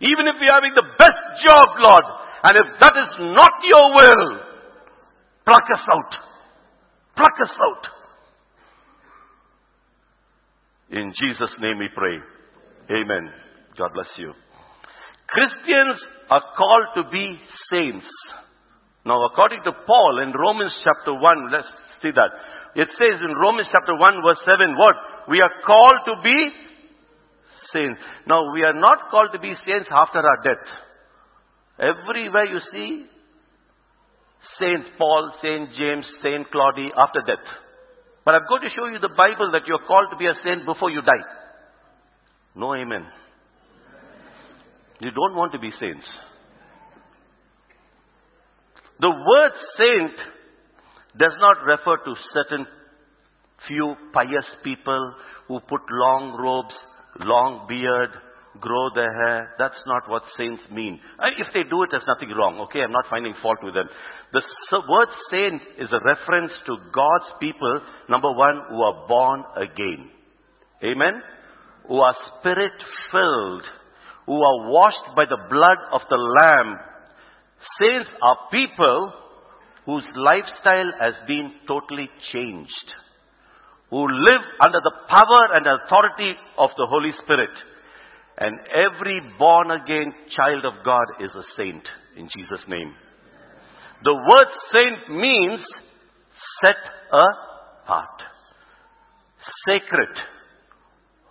Even 0.00 0.26
if 0.26 0.36
we're 0.40 0.52
having 0.52 0.74
the 0.74 0.86
best 0.98 1.22
job, 1.46 1.66
Lord, 1.78 2.04
and 2.44 2.54
if 2.58 2.80
that 2.80 2.94
is 2.94 3.12
not 3.34 3.52
your 3.64 3.94
will, 3.94 4.40
pluck 5.46 5.64
us 5.72 5.84
out. 5.90 6.12
Pluck 7.16 7.34
us 7.42 7.50
out. 7.50 7.84
In 10.90 11.12
Jesus' 11.20 11.50
name 11.60 11.78
we 11.78 11.88
pray. 11.94 12.16
Amen. 12.90 13.30
God 13.76 13.90
bless 13.92 14.08
you. 14.16 14.32
Christians 15.28 16.00
are 16.30 16.42
called 16.56 16.86
to 16.96 17.10
be 17.10 17.38
saints. 17.70 18.06
Now, 19.04 19.24
according 19.26 19.60
to 19.64 19.72
Paul 19.72 20.20
in 20.22 20.32
Romans 20.32 20.72
chapter 20.84 21.12
1, 21.12 21.52
let's 21.52 21.68
see 22.02 22.10
that. 22.10 22.30
It 22.74 22.88
says 22.98 23.20
in 23.20 23.34
Romans 23.34 23.68
chapter 23.72 23.94
1 23.96 24.22
verse 24.22 24.42
7, 24.44 24.76
what? 24.76 24.94
We 25.28 25.40
are 25.40 25.52
called 25.64 26.00
to 26.06 26.14
be 26.22 26.50
saints. 27.72 28.00
Now, 28.26 28.52
we 28.52 28.62
are 28.62 28.74
not 28.74 29.10
called 29.10 29.30
to 29.32 29.38
be 29.38 29.54
saints 29.66 29.88
after 29.90 30.18
our 30.18 30.40
death. 30.44 30.64
Everywhere 31.78 32.46
you 32.46 32.60
see 32.72 33.06
Saint 34.58 34.84
Paul, 34.98 35.32
Saint 35.42 35.70
James, 35.78 36.04
Saint 36.22 36.50
Claudy 36.50 36.90
after 36.96 37.20
death. 37.26 37.44
But 38.24 38.34
I'm 38.34 38.48
going 38.48 38.62
to 38.62 38.68
show 38.74 38.86
you 38.86 38.98
the 38.98 39.14
Bible 39.16 39.52
that 39.52 39.62
you're 39.66 39.86
called 39.86 40.08
to 40.10 40.16
be 40.16 40.26
a 40.26 40.34
saint 40.44 40.66
before 40.66 40.90
you 40.90 41.02
die. 41.02 41.24
No 42.54 42.74
amen. 42.74 43.06
You 45.00 45.10
don't 45.12 45.36
want 45.36 45.52
to 45.52 45.58
be 45.58 45.70
saints. 45.78 46.04
The 49.00 49.10
word 49.10 49.52
saint 49.78 50.12
does 51.16 51.32
not 51.40 51.64
refer 51.64 51.96
to 52.04 52.14
certain 52.34 52.66
few 53.66 53.94
pious 54.12 54.44
people 54.62 55.14
who 55.48 55.60
put 55.60 55.80
long 55.90 56.36
robes, 56.38 56.74
long 57.20 57.66
beard, 57.68 58.10
grow 58.60 58.90
their 58.94 59.12
hair. 59.12 59.54
That's 59.58 59.80
not 59.86 60.08
what 60.08 60.22
saints 60.36 60.62
mean. 60.70 61.00
If 61.38 61.46
they 61.54 61.62
do 61.68 61.82
it, 61.82 61.90
there's 61.90 62.06
nothing 62.06 62.30
wrong. 62.36 62.60
Okay, 62.68 62.80
I'm 62.82 62.92
not 62.92 63.06
finding 63.08 63.34
fault 63.42 63.58
with 63.62 63.74
them. 63.74 63.88
The 64.32 64.42
word 64.88 65.08
saint 65.30 65.62
is 65.78 65.88
a 65.92 66.04
reference 66.04 66.52
to 66.66 66.76
God's 66.92 67.30
people, 67.40 67.80
number 68.08 68.30
one, 68.32 68.62
who 68.68 68.82
are 68.82 69.06
born 69.08 69.44
again. 69.56 70.10
Amen? 70.84 71.22
Who 71.88 72.00
are 72.00 72.14
spirit 72.38 72.72
filled, 73.10 73.62
who 74.26 74.34
are 74.34 74.70
washed 74.70 75.16
by 75.16 75.24
the 75.24 75.38
blood 75.48 75.78
of 75.92 76.02
the 76.10 76.16
Lamb. 76.16 76.78
Saints 77.80 78.10
are 78.22 78.36
people 78.52 79.12
whose 79.88 80.04
lifestyle 80.16 80.92
has 81.00 81.14
been 81.26 81.50
totally 81.66 82.10
changed, 82.30 82.88
who 83.88 84.04
live 84.06 84.44
under 84.62 84.80
the 84.84 84.92
power 85.08 85.56
and 85.56 85.64
authority 85.66 86.34
of 86.58 86.68
the 86.76 86.86
Holy 86.86 87.12
Spirit. 87.24 87.48
And 88.36 88.54
every 88.68 89.18
born 89.38 89.70
again 89.70 90.12
child 90.36 90.66
of 90.66 90.84
God 90.84 91.06
is 91.24 91.30
a 91.34 91.42
saint 91.56 91.82
in 92.18 92.28
Jesus' 92.36 92.68
name. 92.68 92.92
The 94.04 94.12
word 94.12 94.48
saint 94.76 95.18
means 95.18 95.64
set 96.62 96.76
apart, 97.10 98.20
sacred, 99.66 100.14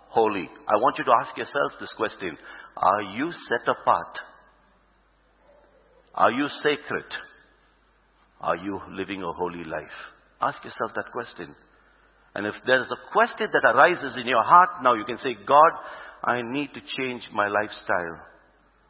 holy. 0.08 0.50
I 0.66 0.74
want 0.82 0.98
you 0.98 1.04
to 1.04 1.12
ask 1.22 1.38
yourself 1.38 1.78
this 1.78 1.94
question. 1.96 2.36
Are 2.76 3.02
you 3.02 3.30
set 3.48 3.68
apart? 3.68 4.18
Are 6.16 6.32
you 6.32 6.48
sacred? 6.64 7.06
Are 8.40 8.56
you 8.56 8.80
living 8.90 9.22
a 9.22 9.32
holy 9.32 9.64
life? 9.64 9.96
Ask 10.40 10.58
yourself 10.64 10.92
that 10.94 11.10
question. 11.12 11.54
And 12.34 12.46
if 12.46 12.54
there's 12.66 12.86
a 12.90 13.12
question 13.12 13.48
that 13.52 13.74
arises 13.74 14.14
in 14.20 14.26
your 14.26 14.44
heart 14.44 14.82
now, 14.82 14.94
you 14.94 15.04
can 15.04 15.18
say, 15.24 15.34
God, 15.46 15.72
I 16.22 16.42
need 16.42 16.70
to 16.74 16.80
change 16.96 17.22
my 17.32 17.48
lifestyle. 17.48 18.20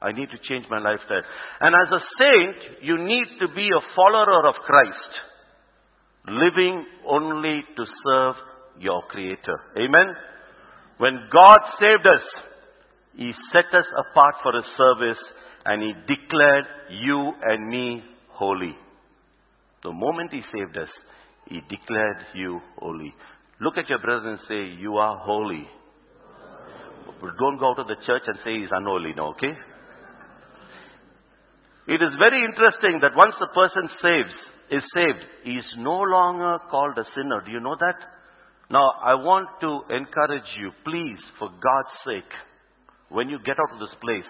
I 0.00 0.12
need 0.12 0.28
to 0.30 0.38
change 0.48 0.66
my 0.70 0.78
lifestyle. 0.78 1.22
And 1.60 1.74
as 1.74 1.92
a 1.92 2.04
saint, 2.18 2.82
you 2.82 2.98
need 2.98 3.24
to 3.40 3.48
be 3.54 3.68
a 3.68 3.94
follower 3.96 4.46
of 4.46 4.54
Christ, 4.66 5.12
living 6.28 6.84
only 7.06 7.62
to 7.76 7.84
serve 8.04 8.34
your 8.78 9.02
Creator. 9.02 9.58
Amen? 9.76 10.14
When 10.98 11.18
God 11.32 11.58
saved 11.80 12.06
us, 12.06 12.22
He 13.16 13.32
set 13.52 13.66
us 13.74 13.86
apart 14.10 14.36
for 14.42 14.52
His 14.52 14.64
service 14.76 15.22
and 15.64 15.82
He 15.82 15.92
declared 16.14 16.64
you 16.90 17.32
and 17.42 17.68
me 17.68 18.04
holy. 18.30 18.76
The 19.82 19.92
moment 19.92 20.32
He 20.32 20.42
saved 20.52 20.76
us, 20.76 20.88
He 21.46 21.60
declared 21.68 22.24
you 22.34 22.60
holy. 22.78 23.14
Look 23.60 23.76
at 23.76 23.88
your 23.88 23.98
brother 23.98 24.30
and 24.30 24.38
say, 24.48 24.80
You 24.80 24.96
are 24.96 25.18
holy. 25.18 25.66
Don't 27.38 27.58
go 27.58 27.70
out 27.70 27.78
of 27.78 27.88
the 27.88 27.96
church 28.06 28.22
and 28.26 28.38
say 28.44 28.60
he's 28.60 28.70
unholy, 28.70 29.12
no, 29.16 29.28
okay? 29.28 29.52
It 31.88 32.02
is 32.02 32.12
very 32.18 32.44
interesting 32.44 33.00
that 33.02 33.16
once 33.16 33.34
the 33.40 33.48
person 33.54 33.88
saves, 34.02 34.34
is 34.70 34.82
saved, 34.94 35.24
he 35.42 35.52
is 35.52 35.64
no 35.78 35.98
longer 36.00 36.58
called 36.70 36.96
a 36.98 37.04
sinner. 37.16 37.40
Do 37.44 37.50
you 37.50 37.60
know 37.60 37.76
that? 37.80 37.96
Now, 38.70 38.84
I 39.02 39.14
want 39.14 39.48
to 39.62 39.94
encourage 39.94 40.46
you, 40.60 40.70
please, 40.84 41.18
for 41.38 41.48
God's 41.48 41.94
sake, 42.04 42.30
when 43.08 43.30
you 43.30 43.38
get 43.44 43.56
out 43.58 43.72
of 43.72 43.80
this 43.80 43.96
place, 44.02 44.28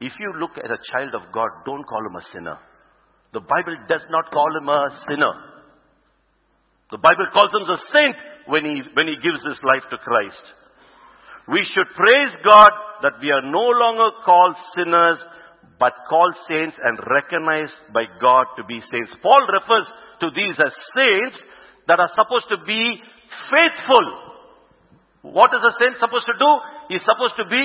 if 0.00 0.12
you 0.20 0.32
look 0.38 0.52
at 0.56 0.70
a 0.70 0.78
child 0.92 1.14
of 1.14 1.32
God, 1.32 1.48
don't 1.66 1.84
call 1.84 2.06
him 2.06 2.16
a 2.16 2.24
sinner. 2.32 2.58
The 3.32 3.40
Bible 3.40 3.76
does 3.88 4.04
not 4.10 4.30
call 4.30 4.50
him 4.56 4.68
a 4.68 4.88
sinner. 5.08 5.32
The 6.92 7.00
Bible 7.00 7.26
calls 7.32 7.48
him 7.48 7.64
a 7.64 7.80
saint 7.92 8.16
when 8.46 8.64
he, 8.64 8.82
when 8.92 9.08
he 9.08 9.16
gives 9.16 9.40
his 9.48 9.56
life 9.64 9.82
to 9.88 9.96
Christ. 9.96 10.44
We 11.48 11.64
should 11.72 11.88
praise 11.96 12.32
God 12.44 12.70
that 13.02 13.16
we 13.20 13.32
are 13.32 13.42
no 13.42 13.66
longer 13.72 14.12
called 14.24 14.54
sinners, 14.76 15.18
but 15.80 15.92
called 16.08 16.34
saints 16.46 16.76
and 16.84 17.00
recognized 17.08 17.74
by 17.92 18.04
God 18.20 18.46
to 18.60 18.64
be 18.68 18.84
saints. 18.92 19.10
Paul 19.22 19.40
refers 19.48 19.88
to 20.20 20.28
these 20.36 20.54
as 20.60 20.70
saints 20.94 21.36
that 21.88 21.98
are 21.98 22.12
supposed 22.14 22.46
to 22.52 22.60
be 22.68 23.00
faithful. 23.48 24.06
What 25.32 25.50
is 25.56 25.64
a 25.64 25.74
saint 25.80 25.96
supposed 25.98 26.28
to 26.28 26.36
do? 26.38 26.50
He's 26.92 27.02
supposed 27.08 27.34
to 27.40 27.48
be 27.48 27.64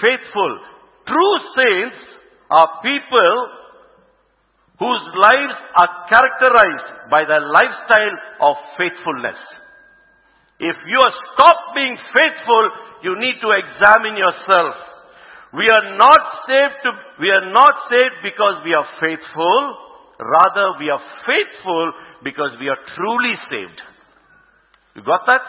faithful. 0.00 0.52
True 1.10 1.36
saints 1.58 1.98
are 2.48 2.80
people 2.80 3.61
whose 4.82 5.04
lives 5.14 5.56
are 5.78 5.90
characterized 6.10 7.06
by 7.06 7.22
the 7.22 7.38
lifestyle 7.38 8.16
of 8.50 8.54
faithfulness. 8.74 9.38
If 10.58 10.74
you 10.90 10.98
are 10.98 11.14
stopped 11.30 11.78
being 11.78 11.94
faithful, 12.10 12.64
you 13.06 13.14
need 13.14 13.38
to 13.46 13.50
examine 13.54 14.18
yourself. 14.18 14.74
We 15.54 15.70
are 15.70 15.86
not 15.94 16.22
saved 16.50 16.82
to, 16.82 16.90
we 17.22 17.30
are 17.30 17.46
not 17.54 17.74
saved 17.94 18.26
because 18.26 18.64
we 18.66 18.74
are 18.74 18.88
faithful. 18.98 19.60
Rather, 20.18 20.74
we 20.82 20.90
are 20.90 21.02
faithful 21.30 21.92
because 22.26 22.58
we 22.58 22.66
are 22.66 22.82
truly 22.98 23.34
saved. 23.50 23.78
You 24.98 25.02
got 25.06 25.22
that? 25.30 25.46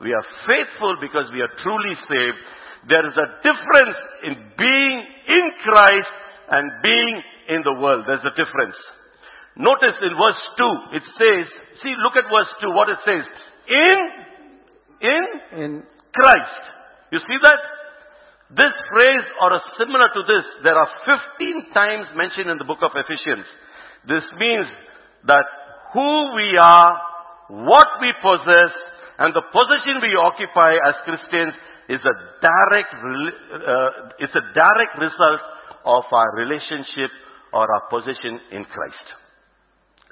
We 0.00 0.12
are 0.16 0.24
faithful 0.48 0.96
because 1.04 1.28
we 1.32 1.44
are 1.44 1.52
truly 1.60 1.96
saved. 2.08 2.40
There 2.88 3.04
is 3.04 3.16
a 3.16 3.28
difference 3.44 3.98
in 4.24 4.34
being 4.56 4.96
in 5.28 5.44
Christ 5.68 6.16
and 6.50 6.82
being 6.82 7.22
in 7.48 7.62
the 7.62 7.74
world. 7.74 8.04
There's 8.06 8.26
a 8.26 8.34
difference. 8.34 8.76
Notice 9.56 9.98
in 10.02 10.14
verse 10.14 10.42
2, 10.58 10.98
it 10.98 11.04
says, 11.18 11.44
see, 11.82 11.94
look 12.02 12.14
at 12.18 12.30
verse 12.30 12.50
2, 12.62 12.70
what 12.70 12.88
it 12.88 12.98
says. 13.06 13.24
In, 13.70 13.98
in 15.00 15.24
In 15.62 15.70
Christ. 16.14 16.62
You 17.12 17.18
see 17.18 17.38
that? 17.42 17.60
This 18.50 18.74
phrase 18.90 19.26
or 19.42 19.54
a 19.54 19.60
similar 19.78 20.10
to 20.10 20.22
this, 20.26 20.44
there 20.66 20.74
are 20.74 20.90
15 21.38 21.70
times 21.70 22.06
mentioned 22.18 22.50
in 22.50 22.58
the 22.58 22.66
book 22.66 22.82
of 22.82 22.90
Ephesians. 22.98 23.46
This 24.10 24.26
means 24.38 24.66
that 25.26 25.46
who 25.94 26.34
we 26.34 26.58
are, 26.58 26.90
what 27.62 27.86
we 28.02 28.10
possess, 28.18 28.74
and 29.22 29.30
the 29.34 29.46
position 29.54 30.02
we 30.02 30.18
occupy 30.18 30.82
as 30.82 30.94
Christians 31.06 31.54
is 31.94 32.02
a 32.02 32.14
direct, 32.42 32.90
uh, 32.90 33.90
it's 34.18 34.34
a 34.34 34.44
direct 34.50 34.94
result 34.98 35.42
of 35.84 36.04
our 36.12 36.36
relationship 36.36 37.10
or 37.52 37.66
our 37.72 37.88
position 37.90 38.38
in 38.52 38.64
Christ. 38.64 39.06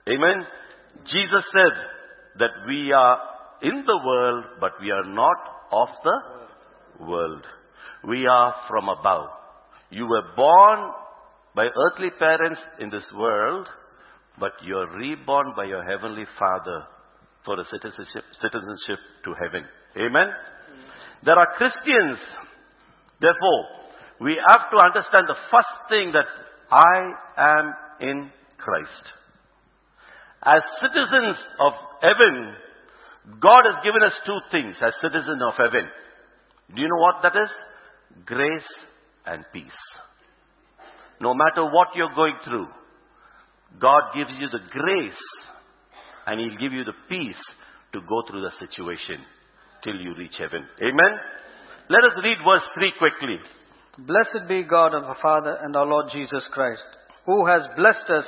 Amen. 0.08 0.46
Jesus 1.04 1.44
said 1.52 1.74
that 2.38 2.50
we 2.66 2.92
are 2.92 3.18
in 3.62 3.84
the 3.86 4.00
world, 4.04 4.44
but 4.60 4.72
we 4.80 4.90
are 4.90 5.04
not 5.04 5.36
of 5.72 5.88
the 6.02 7.04
world. 7.04 7.44
We 8.06 8.26
are 8.26 8.54
from 8.68 8.88
above. 8.88 9.28
You 9.90 10.06
were 10.06 10.22
born 10.36 10.92
by 11.54 11.66
earthly 11.66 12.10
parents 12.18 12.60
in 12.80 12.90
this 12.90 13.04
world, 13.14 13.66
but 14.38 14.52
you 14.64 14.76
are 14.76 14.96
reborn 14.96 15.52
by 15.56 15.64
your 15.64 15.82
heavenly 15.84 16.24
Father 16.38 16.84
for 17.44 17.58
a 17.60 17.64
citizenship, 17.70 18.24
citizenship 18.40 18.98
to 19.24 19.34
heaven. 19.42 19.64
Amen. 19.96 20.28
There 21.24 21.34
are 21.34 21.48
Christians. 21.56 22.18
Therefore, 23.20 23.64
we 24.20 24.36
have 24.50 24.70
to 24.70 24.76
understand 24.76 25.28
the 25.28 25.38
first 25.50 25.74
thing 25.88 26.12
that 26.12 26.26
I 26.70 27.12
am 27.36 27.74
in 28.00 28.30
Christ. 28.58 29.04
As 30.42 30.62
citizens 30.82 31.36
of 31.60 31.72
heaven, 32.02 32.54
God 33.40 33.64
has 33.66 33.82
given 33.84 34.02
us 34.02 34.12
two 34.26 34.38
things 34.50 34.74
as 34.82 34.92
citizens 35.02 35.42
of 35.42 35.54
heaven. 35.56 35.86
Do 36.74 36.82
you 36.82 36.88
know 36.88 37.00
what 37.00 37.22
that 37.22 37.36
is? 37.36 37.50
Grace 38.24 38.70
and 39.26 39.44
peace. 39.52 39.80
No 41.20 41.34
matter 41.34 41.64
what 41.64 41.88
you're 41.94 42.14
going 42.14 42.36
through, 42.44 42.68
God 43.80 44.14
gives 44.14 44.30
you 44.38 44.48
the 44.50 44.64
grace 44.70 45.22
and 46.26 46.40
He'll 46.40 46.58
give 46.58 46.72
you 46.72 46.84
the 46.84 46.96
peace 47.08 47.42
to 47.92 48.00
go 48.00 48.22
through 48.28 48.42
the 48.42 48.54
situation 48.60 49.24
till 49.82 49.96
you 49.96 50.14
reach 50.16 50.34
heaven. 50.38 50.66
Amen? 50.82 51.12
Let 51.88 52.04
us 52.04 52.20
read 52.22 52.38
verse 52.44 52.62
3 52.74 52.92
quickly. 52.98 53.38
Blessed 53.98 54.46
be 54.46 54.62
God 54.62 54.94
of 54.94 55.02
our 55.02 55.18
Father 55.20 55.58
and 55.60 55.74
our 55.74 55.86
Lord 55.86 56.06
Jesus 56.12 56.42
Christ, 56.54 56.86
who 57.26 57.46
has 57.46 57.62
blessed 57.74 58.06
us 58.14 58.24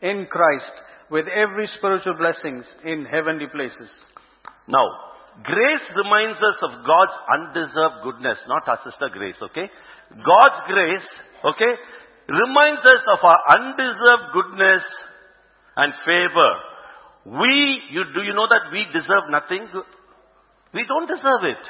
in 0.00 0.26
Christ 0.30 0.74
with 1.10 1.26
every 1.26 1.68
spiritual 1.78 2.14
blessings 2.14 2.62
in 2.84 3.02
heavenly 3.02 3.50
places. 3.50 3.90
Now, 4.68 4.86
grace 5.42 5.86
reminds 5.98 6.38
us 6.38 6.58
of 6.62 6.86
God's 6.86 7.16
undeserved 7.34 7.98
goodness, 8.06 8.38
not 8.46 8.62
our 8.70 8.78
sister 8.86 9.10
grace, 9.10 9.34
okay? 9.42 9.66
God's 10.22 10.60
grace, 10.70 11.08
okay, 11.50 11.72
reminds 12.30 12.86
us 12.86 13.02
of 13.10 13.18
our 13.18 13.40
undeserved 13.58 14.30
goodness 14.30 14.86
and 15.82 15.92
favor. 16.06 16.52
We, 17.42 17.82
you, 17.90 18.06
do 18.14 18.22
you 18.22 18.34
know 18.38 18.46
that 18.46 18.70
we 18.70 18.86
deserve 18.94 19.34
nothing? 19.34 19.66
We 20.74 20.86
don't 20.86 21.10
deserve 21.10 21.42
it. 21.42 21.62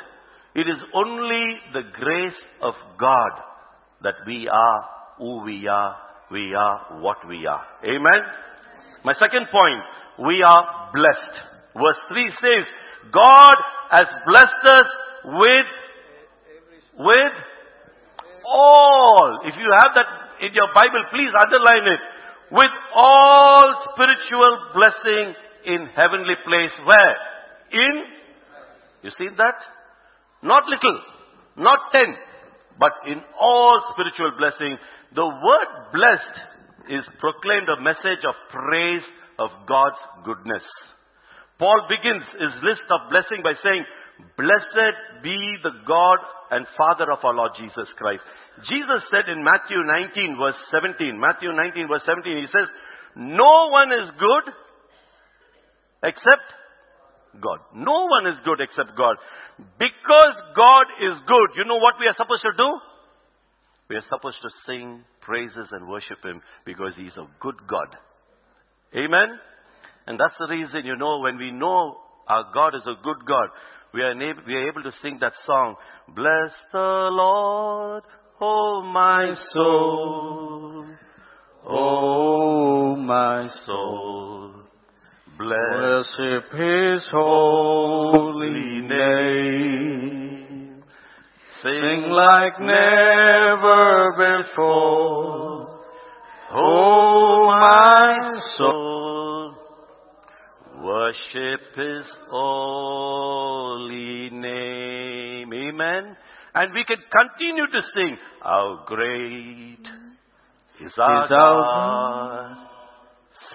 It 0.59 0.66
is 0.66 0.83
only 0.92 1.55
the 1.73 1.87
grace 1.94 2.40
of 2.61 2.75
God 2.99 3.31
that 4.03 4.27
we 4.27 4.49
are 4.51 4.81
who 5.18 5.44
we 5.44 5.68
are, 5.68 5.94
we 6.33 6.53
are 6.53 6.99
what 6.99 7.18
we 7.29 7.47
are. 7.47 7.62
Amen? 7.85 8.21
My 9.05 9.14
second 9.23 9.47
point, 9.55 9.79
we 10.27 10.42
are 10.42 10.90
blessed. 10.90 11.35
Verse 11.79 12.03
3 12.11 12.33
says, 12.42 12.64
God 13.14 13.55
has 13.94 14.07
blessed 14.27 14.64
us 14.66 14.88
with, 15.31 15.71
with 17.07 17.37
all. 18.42 19.38
If 19.47 19.55
you 19.62 19.71
have 19.79 19.94
that 19.94 20.11
in 20.42 20.55
your 20.59 20.75
Bible, 20.75 21.07
please 21.14 21.31
underline 21.38 21.87
it. 21.87 22.03
With 22.51 22.75
all 22.97 23.94
spiritual 23.94 24.59
blessing 24.75 25.35
in 25.66 25.87
heavenly 25.94 26.35
place. 26.42 26.75
Where? 26.83 27.14
In, 27.71 27.94
you 29.05 29.11
see 29.16 29.29
that? 29.38 29.78
Not 30.42 30.64
little, 30.66 31.01
not 31.57 31.79
ten, 31.92 32.14
but 32.79 32.92
in 33.07 33.20
all 33.38 33.83
spiritual 33.92 34.33
blessing. 34.38 34.79
The 35.14 35.27
word 35.27 35.70
blessed 35.92 36.37
is 36.88 37.05
proclaimed 37.18 37.68
a 37.68 37.83
message 37.83 38.22
of 38.22 38.35
praise 38.51 39.03
of 39.38 39.51
God's 39.66 39.98
goodness. 40.24 40.62
Paul 41.59 41.87
begins 41.90 42.22
his 42.38 42.55
list 42.62 42.87
of 42.90 43.11
blessing 43.11 43.42
by 43.42 43.55
saying, 43.62 43.85
Blessed 44.38 45.22
be 45.22 45.38
the 45.62 45.74
God 45.87 46.18
and 46.51 46.66
Father 46.79 47.11
of 47.11 47.22
our 47.22 47.35
Lord 47.35 47.53
Jesus 47.59 47.87
Christ. 47.98 48.22
Jesus 48.66 49.03
said 49.11 49.31
in 49.31 49.42
Matthew 49.42 49.79
19 49.83 50.38
verse 50.38 50.59
17, 50.70 51.18
Matthew 51.18 51.51
19 51.55 51.87
verse 51.87 52.03
17, 52.07 52.46
he 52.46 52.51
says, 52.51 52.66
No 53.14 53.70
one 53.70 53.90
is 53.90 54.11
good 54.18 54.55
except 56.03 56.46
God. 57.42 57.59
No 57.74 58.07
one 58.07 58.27
is 58.27 58.38
good 58.44 58.61
except 58.61 58.96
God. 58.96 59.16
Because 59.79 60.35
God 60.55 60.87
is 61.03 61.16
good, 61.27 61.48
you 61.57 61.64
know 61.64 61.79
what 61.79 61.94
we 61.98 62.07
are 62.07 62.16
supposed 62.16 62.42
to 62.42 62.55
do? 62.57 62.79
We 63.90 63.96
are 63.96 64.07
supposed 64.11 64.38
to 64.42 64.51
sing 64.66 65.05
praises 65.20 65.68
and 65.72 65.88
worship 65.88 66.22
Him 66.22 66.40
because 66.64 66.92
He's 66.96 67.16
a 67.16 67.27
good 67.40 67.57
God. 67.68 67.96
Amen? 68.94 69.38
And 70.07 70.18
that's 70.18 70.35
the 70.38 70.48
reason, 70.48 70.85
you 70.85 70.96
know, 70.96 71.20
when 71.20 71.37
we 71.38 71.51
know 71.51 71.96
our 72.29 72.51
God 72.55 72.74
is 72.74 72.83
a 72.87 73.03
good 73.03 73.27
God, 73.27 73.48
we 73.92 74.03
are, 74.03 74.12
able, 74.12 74.42
we 74.46 74.55
are 74.55 74.68
able 74.68 74.83
to 74.83 74.92
sing 75.03 75.18
that 75.20 75.33
song, 75.46 75.77
Bless 76.14 76.53
the 76.72 77.09
Lord, 77.11 78.05
oh 78.40 78.83
my 78.83 79.35
soul, 79.53 80.87
Oh, 81.70 82.96
my 82.96 83.46
soul. 83.66 84.47
Bless 85.38 86.07
His 86.53 87.03
holy 87.12 88.81
name. 88.81 90.83
Sing 91.62 92.03
like 92.11 92.59
never 92.61 94.12
before. 94.16 95.81
Oh, 96.55 97.46
my 97.62 98.40
soul. 98.59 99.55
Worship 100.83 101.61
His 101.77 102.05
holy 102.31 104.31
name. 104.31 105.53
Amen. 105.53 106.16
And 106.55 106.72
we 106.74 106.85
can 106.85 106.96
continue 107.12 107.66
to 107.66 107.81
sing, 107.94 108.16
How 108.42 108.83
great 108.87 109.79
is 110.81 110.92
our 110.98 111.29
God. 111.29 112.57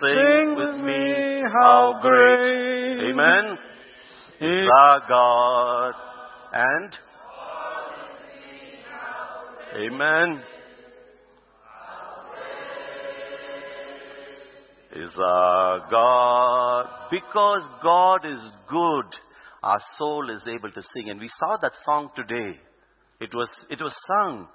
Sing 0.02 0.56
with 0.58 0.76
me, 0.84 1.13
how 1.54 2.00
great 2.02 3.12
Amen. 3.12 3.58
Is 4.42 4.68
our 4.80 5.02
God. 5.08 5.94
And 6.54 6.94
Amen. 9.76 10.44
Is 14.96 15.10
our 15.18 15.88
God. 15.90 16.86
Because 17.12 17.62
God 17.82 18.26
is 18.26 18.40
good, 18.70 19.06
our 19.64 19.82
soul 19.98 20.30
is 20.30 20.42
able 20.48 20.72
to 20.72 20.82
sing. 20.94 21.10
And 21.10 21.20
we 21.20 21.30
saw 21.40 21.58
that 21.62 21.72
song 21.86 22.10
today. 22.16 22.60
It 23.20 23.30
was, 23.34 23.48
it 23.70 23.80
was 23.82 23.94
sung. 24.08 24.48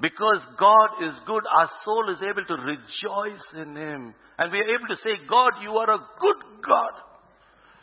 Because 0.00 0.38
God 0.54 1.02
is 1.02 1.14
good, 1.26 1.42
our 1.42 1.70
soul 1.84 2.06
is 2.14 2.22
able 2.22 2.46
to 2.46 2.56
rejoice 2.62 3.46
in 3.58 3.74
Him. 3.74 4.14
And 4.38 4.52
we 4.52 4.62
are 4.62 4.70
able 4.78 4.86
to 4.94 5.02
say, 5.02 5.18
God, 5.26 5.58
you 5.62 5.74
are 5.74 5.90
a 5.90 6.06
good 6.22 6.40
God. 6.62 6.94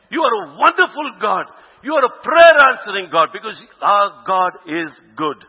You 0.09 0.23
are 0.23 0.35
a 0.47 0.55
wonderful 0.55 1.19
God. 1.19 1.45
You 1.83 1.91
are 1.91 2.05
a 2.07 2.17
prayer 2.23 2.55
answering 2.71 3.11
God 3.11 3.29
because 3.35 3.59
our 3.83 4.23
God 4.23 4.53
is 4.63 4.89
good. 5.19 5.43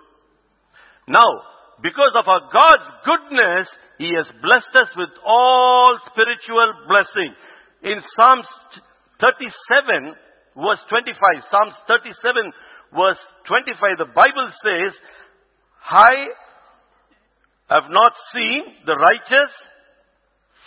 Now, 1.07 1.31
because 1.83 2.19
of 2.19 2.27
our 2.27 2.51
God's 2.51 2.89
goodness, 3.07 3.71
He 4.03 4.11
has 4.19 4.27
blessed 4.43 4.75
us 4.75 4.91
with 4.99 5.15
all 5.23 5.95
spiritual 6.11 6.67
blessing. 6.91 7.31
In 7.87 8.03
Psalms 8.19 8.51
37, 9.23 10.19
verse 10.59 10.83
25, 10.91 11.15
Psalms 11.47 11.79
37, 11.87 12.51
verse 12.91 13.23
25, 13.47 14.03
the 14.03 14.11
Bible 14.11 14.51
says, 14.67 14.91
I 15.87 16.35
have 17.69 17.91
not 17.91 18.13
seen 18.35 18.63
the 18.87 18.97
righteous 18.97 19.51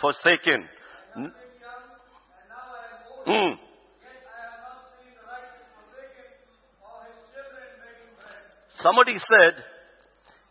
forsaken. 0.00 0.68
N- 1.16 1.32
Mm. 3.26 3.52
Somebody 8.82 9.16
said, 9.28 9.54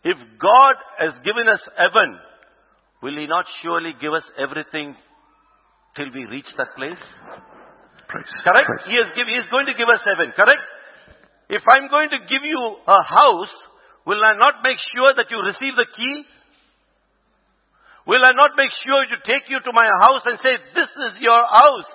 if 0.03 0.17
God 0.37 0.75
has 0.99 1.13
given 1.25 1.49
us 1.49 1.59
heaven, 1.75 2.19
will 3.01 3.17
He 3.17 3.25
not 3.25 3.45
surely 3.63 3.93
give 3.99 4.13
us 4.13 4.23
everything 4.37 4.95
till 5.97 6.13
we 6.13 6.25
reach 6.29 6.45
that 6.57 6.75
place? 6.77 7.01
Correct? 8.09 8.69
He, 8.85 8.95
has 9.01 9.09
give, 9.17 9.27
he 9.27 9.37
is 9.37 9.49
going 9.49 9.65
to 9.65 9.73
give 9.73 9.89
us 9.89 10.01
heaven. 10.05 10.33
Correct? 10.37 10.61
If 11.49 11.61
I'm 11.65 11.89
going 11.89 12.09
to 12.13 12.19
give 12.29 12.45
you 12.45 12.61
a 12.85 13.01
house, 13.01 13.53
will 14.05 14.21
I 14.21 14.37
not 14.37 14.61
make 14.61 14.77
sure 14.93 15.13
that 15.17 15.29
you 15.29 15.41
receive 15.41 15.73
the 15.77 15.89
key? 15.89 16.25
Will 18.09 18.25
I 18.25 18.33
not 18.33 18.57
make 18.57 18.73
sure 18.81 19.05
to 19.05 19.17
take 19.21 19.45
you 19.53 19.61
to 19.61 19.71
my 19.71 19.85
house 19.85 20.25
and 20.25 20.41
say, 20.41 20.57
this 20.73 20.89
is 20.89 21.21
your 21.21 21.45
house? 21.45 21.91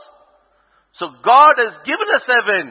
So 1.03 1.11
God 1.27 1.59
has 1.59 1.75
given 1.83 2.07
us 2.15 2.23
heaven. 2.23 2.65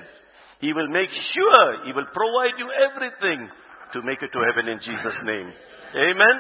He 0.64 0.72
will 0.72 0.88
make 0.88 1.12
sure 1.36 1.84
He 1.84 1.92
will 1.92 2.08
provide 2.08 2.56
you 2.56 2.72
everything 2.72 3.52
to 3.92 4.00
make 4.00 4.24
it 4.24 4.32
to 4.32 4.48
heaven 4.48 4.72
in 4.72 4.80
Jesus' 4.80 5.20
name. 5.28 5.52
Amen. 5.92 6.36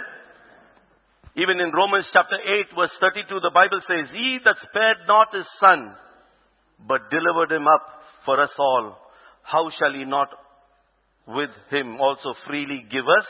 Even 1.36 1.60
in 1.60 1.76
Romans 1.76 2.08
chapter 2.14 2.40
8 2.40 2.72
verse 2.72 2.96
32 3.04 3.36
the 3.36 3.52
Bible 3.52 3.84
says, 3.84 4.08
He 4.16 4.40
that 4.48 4.56
spared 4.72 5.04
not 5.04 5.28
his 5.36 5.50
son, 5.60 5.92
but 6.88 7.12
delivered 7.12 7.52
him 7.52 7.68
up 7.68 7.84
for 8.24 8.40
us 8.40 8.56
all, 8.58 8.96
how 9.44 9.68
shall 9.76 9.92
he 9.92 10.06
not 10.06 10.30
with 11.28 11.52
him 11.70 12.00
also 12.00 12.32
freely 12.48 12.86
give 12.90 13.04
us? 13.04 13.28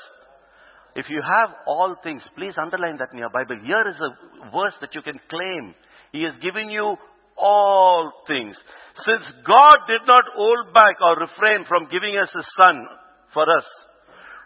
If 0.95 1.05
you 1.09 1.21
have 1.21 1.55
all 1.65 1.95
things, 2.03 2.21
please 2.37 2.53
underline 2.61 2.97
that 2.97 3.11
in 3.11 3.17
your 3.17 3.29
Bible. 3.29 3.57
Here 3.63 3.81
is 3.87 3.95
a 3.97 4.51
verse 4.51 4.73
that 4.81 4.93
you 4.93 5.01
can 5.01 5.19
claim. 5.29 5.73
He 6.11 6.23
has 6.23 6.33
given 6.41 6.69
you 6.69 6.95
all 7.37 8.11
things. 8.27 8.55
Since 9.05 9.25
God 9.47 9.77
did 9.87 10.01
not 10.05 10.23
hold 10.35 10.73
back 10.73 11.01
or 11.01 11.17
refrain 11.17 11.65
from 11.67 11.89
giving 11.89 12.15
us 12.21 12.29
His 12.35 12.45
Son 12.59 12.85
for 13.33 13.43
us, 13.43 13.65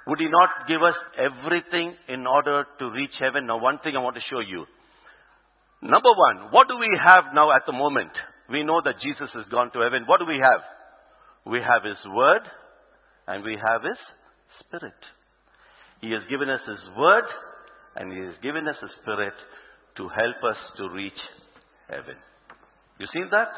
would 0.08 0.20
He 0.20 0.30
not 0.30 0.68
give 0.70 0.82
us 0.82 0.96
everything 1.20 1.96
in 2.08 2.26
order 2.26 2.64
to 2.80 2.92
reach 2.92 3.12
heaven? 3.20 3.46
Now, 3.48 3.60
one 3.60 3.80
thing 3.80 3.98
I 3.98 4.00
want 4.00 4.16
to 4.16 4.30
show 4.32 4.40
you. 4.40 4.66
Number 5.82 6.10
one, 6.16 6.52
what 6.52 6.70
do 6.70 6.78
we 6.80 6.90
have 7.04 7.36
now 7.36 7.52
at 7.52 7.64
the 7.68 7.74
moment? 7.74 8.12
We 8.50 8.64
know 8.64 8.82
that 8.86 9.04
Jesus 9.04 9.30
has 9.36 9.46
gone 9.52 9.72
to 9.74 9.82
heaven. 9.82 10.04
What 10.06 10.20
do 10.20 10.26
we 10.26 10.40
have? 10.42 10.62
We 11.46 11.60
have 11.60 11.84
His 11.84 12.00
Word 12.08 12.42
and 13.28 13.44
we 13.44 13.58
have 13.60 13.84
His 13.84 14.00
Spirit. 14.64 14.96
He 16.02 16.12
has 16.12 16.22
given 16.30 16.50
us 16.50 16.62
His 16.68 16.98
Word 16.98 17.26
and 17.96 18.12
He 18.12 18.20
has 18.20 18.36
given 18.42 18.68
us 18.68 18.76
His 18.82 18.92
Spirit 19.02 19.34
to 19.98 20.08
help 20.08 20.38
us 20.44 20.58
to 20.78 20.90
reach 20.90 21.20
heaven. 21.90 22.16
You 23.00 23.08
seen 23.14 23.28
that? 23.32 23.50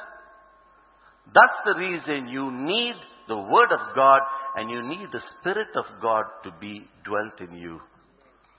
That's 1.28 1.60
the 1.66 1.80
reason 1.80 2.28
you 2.28 2.52
need 2.52 2.96
the 3.28 3.38
Word 3.38 3.72
of 3.72 3.96
God 3.96 4.22
and 4.56 4.70
you 4.70 4.82
need 4.82 5.08
the 5.12 5.22
Spirit 5.40 5.70
of 5.76 5.86
God 6.02 6.26
to 6.44 6.52
be 6.60 6.88
dwelt 7.06 7.50
in 7.50 7.56
you. 7.56 7.80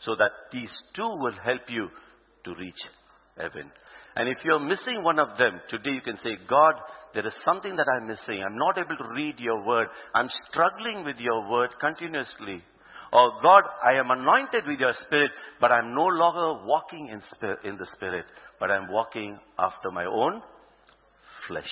So 0.04 0.14
that 0.16 0.30
these 0.52 0.70
two 0.96 1.08
will 1.18 1.34
help 1.44 1.62
you 1.68 1.88
to 2.44 2.54
reach 2.54 2.80
heaven. 3.36 3.70
And 4.16 4.28
if 4.28 4.38
you're 4.44 4.60
missing 4.60 5.02
one 5.02 5.18
of 5.18 5.36
them, 5.38 5.60
today 5.70 5.90
you 5.90 6.00
can 6.00 6.18
say, 6.24 6.36
God, 6.48 6.74
there 7.14 7.26
is 7.26 7.32
something 7.44 7.76
that 7.76 7.86
I'm 7.88 8.06
missing. 8.06 8.42
I'm 8.42 8.56
not 8.56 8.78
able 8.78 8.96
to 8.96 9.14
read 9.14 9.38
your 9.38 9.64
word. 9.64 9.88
I'm 10.14 10.28
struggling 10.50 11.04
with 11.04 11.16
your 11.18 11.48
word 11.50 11.70
continuously. 11.80 12.62
Or 13.12 13.32
God, 13.42 13.64
I 13.84 13.94
am 13.98 14.10
anointed 14.10 14.64
with 14.66 14.78
your 14.78 14.94
spirit, 15.06 15.30
but 15.60 15.72
I'm 15.72 15.94
no 15.94 16.06
longer 16.06 16.64
walking 16.64 17.08
in, 17.08 17.20
spirit, 17.34 17.58
in 17.64 17.76
the 17.76 17.86
spirit, 17.96 18.24
but 18.60 18.70
I'm 18.70 18.90
walking 18.90 19.38
after 19.58 19.90
my 19.90 20.04
own 20.04 20.40
flesh. 21.48 21.64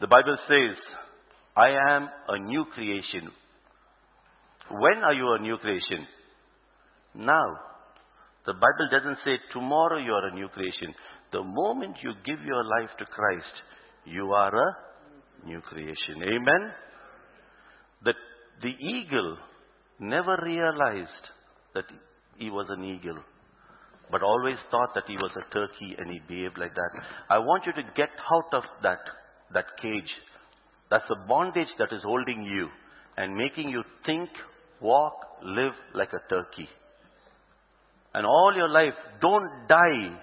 The 0.00 0.08
Bible 0.08 0.36
says, 0.48 0.76
I 1.56 1.68
am 1.90 2.08
a 2.28 2.38
new 2.40 2.64
creation. 2.74 3.30
When 4.70 5.04
are 5.04 5.14
you 5.14 5.32
a 5.34 5.38
new 5.38 5.58
creation? 5.58 6.06
Now. 7.14 7.44
The 8.46 8.52
Bible 8.52 8.88
doesn't 8.90 9.18
say 9.24 9.38
tomorrow 9.54 9.96
you 9.96 10.12
are 10.12 10.28
a 10.28 10.34
new 10.34 10.48
creation. 10.48 10.94
The 11.32 11.42
moment 11.42 11.96
you 12.02 12.12
give 12.26 12.44
your 12.44 12.62
life 12.62 12.90
to 12.98 13.06
Christ, 13.06 13.54
you 14.04 14.32
are 14.32 14.54
a 14.54 15.46
new 15.46 15.60
creation. 15.62 16.22
Amen? 16.22 16.72
The, 18.04 18.12
the 18.62 18.68
eagle 18.68 19.36
never 19.98 20.38
realized 20.42 21.08
that 21.74 21.84
he 22.38 22.50
was 22.50 22.66
an 22.70 22.84
eagle, 22.84 23.18
but 24.10 24.22
always 24.22 24.56
thought 24.70 24.94
that 24.94 25.04
he 25.06 25.16
was 25.16 25.30
a 25.36 25.52
turkey 25.52 25.96
and 25.98 26.10
he 26.10 26.20
behaved 26.28 26.58
like 26.58 26.74
that. 26.74 26.90
I 27.28 27.38
want 27.38 27.64
you 27.66 27.72
to 27.72 27.82
get 27.96 28.10
out 28.32 28.52
of 28.52 28.62
that, 28.82 29.00
that 29.52 29.66
cage. 29.80 30.10
That's 30.90 31.04
the 31.08 31.16
bondage 31.28 31.68
that 31.78 31.92
is 31.92 32.02
holding 32.02 32.44
you 32.44 32.68
and 33.16 33.36
making 33.36 33.68
you 33.68 33.82
think, 34.04 34.28
walk, 34.80 35.14
live 35.42 35.72
like 35.94 36.10
a 36.12 36.28
turkey. 36.28 36.68
And 38.12 38.26
all 38.26 38.52
your 38.54 38.68
life, 38.68 38.94
don't 39.20 39.48
die. 39.68 40.20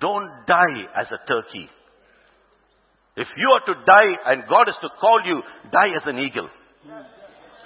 Don't 0.00 0.30
die 0.46 0.82
as 0.98 1.06
a 1.12 1.26
turkey. 1.28 1.68
If 3.16 3.28
you 3.36 3.48
are 3.52 3.74
to 3.74 3.80
die 3.84 4.32
and 4.32 4.42
God 4.48 4.68
is 4.68 4.74
to 4.80 4.88
call 5.00 5.20
you, 5.24 5.42
die 5.70 5.90
as 5.96 6.02
an 6.06 6.18
eagle. 6.18 6.48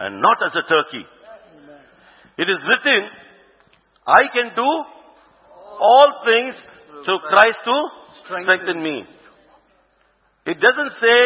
And 0.00 0.20
not 0.20 0.38
as 0.44 0.52
a 0.55 0.68
turkey. 0.68 1.05
It 2.38 2.48
is 2.50 2.61
written, 2.68 3.09
I 4.07 4.22
can 4.33 4.55
do 4.55 4.68
all 5.81 6.22
things 6.24 6.55
through 7.05 7.20
Christ 7.29 7.59
to 7.64 7.76
strengthen 8.24 8.83
me. 8.83 9.05
It 10.46 10.59
doesn't 10.61 10.92
say 11.00 11.18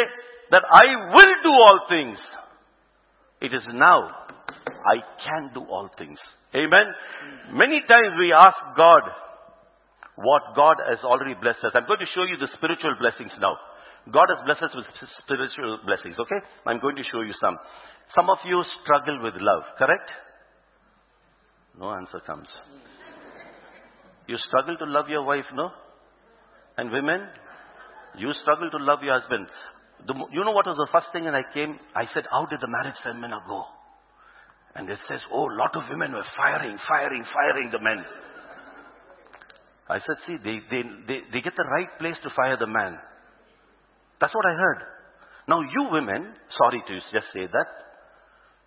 that 0.53 0.63
I 0.71 1.15
will 1.15 1.35
do 1.43 1.51
all 1.51 1.81
things. 1.89 2.19
It 3.41 3.55
is 3.55 3.63
now, 3.73 4.11
I 4.87 4.97
can 5.25 5.51
do 5.55 5.61
all 5.69 5.91
things. 5.99 6.19
Amen. 6.55 6.87
Many 7.53 7.81
times 7.81 8.19
we 8.19 8.33
ask 8.33 8.57
God 8.77 9.03
what 10.17 10.43
God 10.55 10.77
has 10.87 10.99
already 11.05 11.35
blessed 11.35 11.65
us. 11.65 11.73
I'm 11.75 11.87
going 11.87 12.01
to 12.01 12.11
show 12.15 12.25
you 12.25 12.37
the 12.37 12.49
spiritual 12.57 12.95
blessings 13.01 13.33
now. 13.41 13.57
God 14.09 14.33
has 14.33 14.41
blessed 14.45 14.63
us 14.65 14.75
with 14.75 14.87
spiritual 15.25 15.81
blessings, 15.85 16.17
okay? 16.19 16.41
I'm 16.67 16.81
going 16.81 16.97
to 16.97 17.05
show 17.13 17.21
you 17.21 17.35
some. 17.41 17.59
Some 18.17 18.31
of 18.31 18.39
you 18.47 18.63
struggle 18.83 19.23
with 19.23 19.35
love, 19.37 19.63
correct? 19.77 20.09
No 21.79 21.93
answer 21.93 22.21
comes. 22.27 22.49
You 24.27 24.37
struggle 24.49 24.77
to 24.79 24.87
love 24.87 25.09
your 25.09 25.23
wife, 25.23 25.45
no? 25.55 25.71
And 26.77 26.91
women, 26.91 27.21
you 28.17 28.33
struggle 28.43 28.71
to 28.71 28.79
love 28.83 29.03
your 29.03 29.21
husband. 29.21 29.47
The, 30.07 30.15
you 30.33 30.45
know 30.45 30.53
what 30.53 30.67
was 30.67 30.77
the 30.81 30.89
first 30.91 31.13
thing 31.13 31.25
when 31.25 31.35
I 31.35 31.45
came? 31.53 31.79
I 31.95 32.05
said, 32.15 32.25
how 32.31 32.47
did 32.47 32.61
the 32.61 32.69
marriage 32.69 32.97
seminar 33.05 33.43
go? 33.47 33.65
And 34.75 34.89
it 34.89 34.99
says, 35.09 35.21
oh, 35.33 35.51
a 35.51 35.57
lot 35.59 35.77
of 35.77 35.83
women 35.91 36.13
were 36.13 36.25
firing, 36.37 36.79
firing, 36.89 37.25
firing 37.35 37.71
the 37.71 37.81
men. 37.81 38.05
I 39.89 39.99
said, 39.99 40.17
see, 40.27 40.37
they, 40.43 40.63
they, 40.71 40.83
they, 41.07 41.19
they 41.33 41.41
get 41.43 41.55
the 41.57 41.67
right 41.67 41.91
place 41.99 42.15
to 42.23 42.31
fire 42.35 42.57
the 42.57 42.67
man. 42.67 42.99
That's 44.21 44.35
what 44.35 44.47
I 44.47 44.55
heard. 44.55 44.79
Now 45.49 45.61
you 45.61 45.89
women, 45.91 46.35
sorry 46.59 46.83
to 46.87 46.95
just 47.13 47.27
say 47.33 47.47
that, 47.47 47.67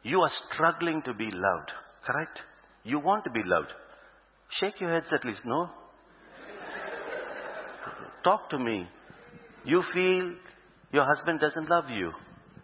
you 0.03 0.19
are 0.19 0.31
struggling 0.53 1.01
to 1.05 1.13
be 1.13 1.25
loved, 1.25 1.71
correct? 2.05 2.39
You 2.83 2.99
want 2.99 3.23
to 3.23 3.29
be 3.29 3.41
loved. 3.45 3.69
Shake 4.59 4.81
your 4.81 4.93
heads 4.93 5.05
at 5.11 5.23
least, 5.23 5.41
no? 5.45 5.69
Talk 8.23 8.49
to 8.49 8.59
me. 8.59 8.87
You 9.65 9.83
feel 9.93 10.33
your 10.91 11.05
husband 11.05 11.39
doesn't 11.39 11.69
love 11.69 11.85
you. 11.89 12.11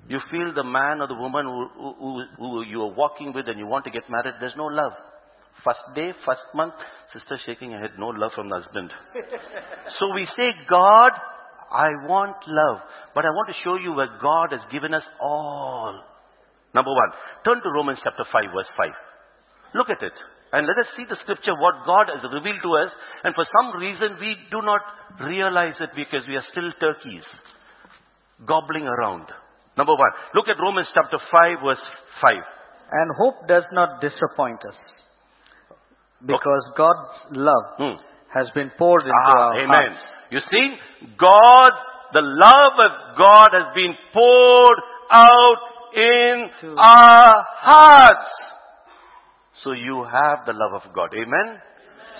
You 0.07 0.19
feel 0.31 0.53
the 0.53 0.63
man 0.63 1.01
or 1.01 1.07
the 1.07 1.15
woman 1.15 1.45
who, 1.45 1.67
who, 1.77 2.23
who 2.37 2.63
you 2.63 2.81
are 2.81 2.93
walking 2.93 3.31
with 3.33 3.47
and 3.47 3.59
you 3.59 3.67
want 3.67 3.85
to 3.85 3.91
get 3.91 4.03
married, 4.09 4.33
there's 4.39 4.57
no 4.57 4.65
love. 4.65 4.93
First 5.63 5.79
day, 5.95 6.11
first 6.25 6.41
month, 6.55 6.73
sister 7.13 7.37
shaking 7.45 7.71
her 7.71 7.79
head, 7.79 7.91
no 7.97 8.07
love 8.07 8.31
from 8.35 8.49
the 8.49 8.59
husband. 8.59 8.91
so 9.99 10.13
we 10.15 10.27
say, 10.35 10.51
God, 10.69 11.11
I 11.71 11.89
want 12.07 12.35
love. 12.47 12.79
But 13.13 13.25
I 13.25 13.29
want 13.29 13.49
to 13.49 13.61
show 13.63 13.75
you 13.75 13.93
where 13.93 14.09
God 14.21 14.51
has 14.51 14.61
given 14.71 14.93
us 14.93 15.03
all. 15.21 15.93
Number 16.73 16.91
one, 16.91 17.09
turn 17.45 17.61
to 17.61 17.69
Romans 17.73 17.99
chapter 18.03 18.23
5 18.31 18.43
verse 18.53 18.69
5. 18.77 18.89
Look 19.75 19.89
at 19.89 20.01
it. 20.01 20.13
And 20.51 20.65
let 20.65 20.77
us 20.81 20.89
see 20.97 21.05
the 21.07 21.17
scripture, 21.21 21.53
what 21.61 21.85
God 21.85 22.09
has 22.09 22.25
revealed 22.33 22.61
to 22.63 22.73
us. 22.81 22.91
And 23.23 23.35
for 23.35 23.45
some 23.53 23.79
reason, 23.79 24.17
we 24.19 24.35
do 24.49 24.61
not 24.65 24.81
realize 25.21 25.75
it 25.79 25.89
because 25.95 26.25
we 26.27 26.35
are 26.35 26.45
still 26.51 26.71
turkeys. 26.81 27.21
Gobbling 28.47 28.87
around. 28.87 29.27
Number 29.77 29.93
one, 29.93 30.11
look 30.33 30.47
at 30.47 30.57
Romans 30.61 30.87
chapter 30.93 31.17
5 31.31 31.57
verse 31.63 31.85
5. 32.21 32.35
And 32.91 33.11
hope 33.17 33.47
does 33.47 33.63
not 33.71 34.01
disappoint 34.01 34.57
us. 34.67 34.75
Because 36.25 36.63
God's 36.75 37.37
love 37.37 37.65
Hmm. 37.77 37.95
has 38.33 38.49
been 38.55 38.71
poured 38.77 39.03
into 39.03 39.13
Ah, 39.25 39.37
our 39.37 39.53
amen. 39.55 39.69
hearts. 39.93 40.01
You 40.31 40.39
see, 40.51 40.75
God, 41.17 41.71
The 42.11 42.21
love 42.21 42.73
of 42.73 43.17
God 43.17 43.49
has 43.53 43.75
been 43.75 43.93
poured 44.13 44.79
out 45.11 45.61
in 45.93 46.49
our 46.77 47.45
hearts. 47.61 48.29
So 49.63 49.73
you 49.73 50.05
have 50.05 50.45
the 50.47 50.53
love 50.53 50.81
of 50.81 50.93
God. 50.93 51.13
Amen? 51.13 51.61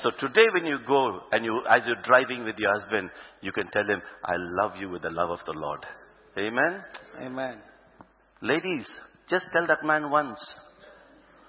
So 0.03 0.11
today 0.19 0.45
when 0.53 0.65
you 0.65 0.77
go 0.87 1.21
and 1.31 1.43
you, 1.43 1.61
as 1.69 1.81
you're 1.87 2.01
driving 2.05 2.45
with 2.45 2.55
your 2.59 2.79
husband, 2.79 3.09
you 3.41 3.51
can 3.51 3.67
tell 3.73 3.83
him, 3.83 4.01
I 4.23 4.35
love 4.37 4.73
you 4.79 4.89
with 4.89 5.01
the 5.01 5.09
love 5.09 5.31
of 5.31 5.39
the 5.47 5.53
Lord. 5.53 5.79
Amen? 6.37 6.83
Amen. 7.21 7.57
Ladies, 8.43 8.85
just 9.29 9.45
tell 9.51 9.65
that 9.67 9.83
man 9.83 10.11
once. 10.11 10.37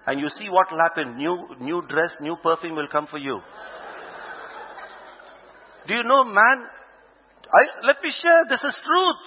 And 0.06 0.18
you 0.18 0.28
see 0.38 0.48
what 0.48 0.72
will 0.72 0.78
happen. 0.78 1.18
New, 1.18 1.46
new 1.60 1.82
dress, 1.82 2.10
new 2.22 2.36
perfume 2.42 2.76
will 2.76 2.88
come 2.90 3.06
for 3.10 3.18
you. 3.18 3.38
Do 5.90 5.98
you 5.98 6.06
know, 6.06 6.22
man? 6.22 6.70
I, 7.50 7.62
let 7.82 7.98
me 7.98 8.14
share, 8.22 8.46
this 8.46 8.62
is 8.62 8.74
truth. 8.86 9.22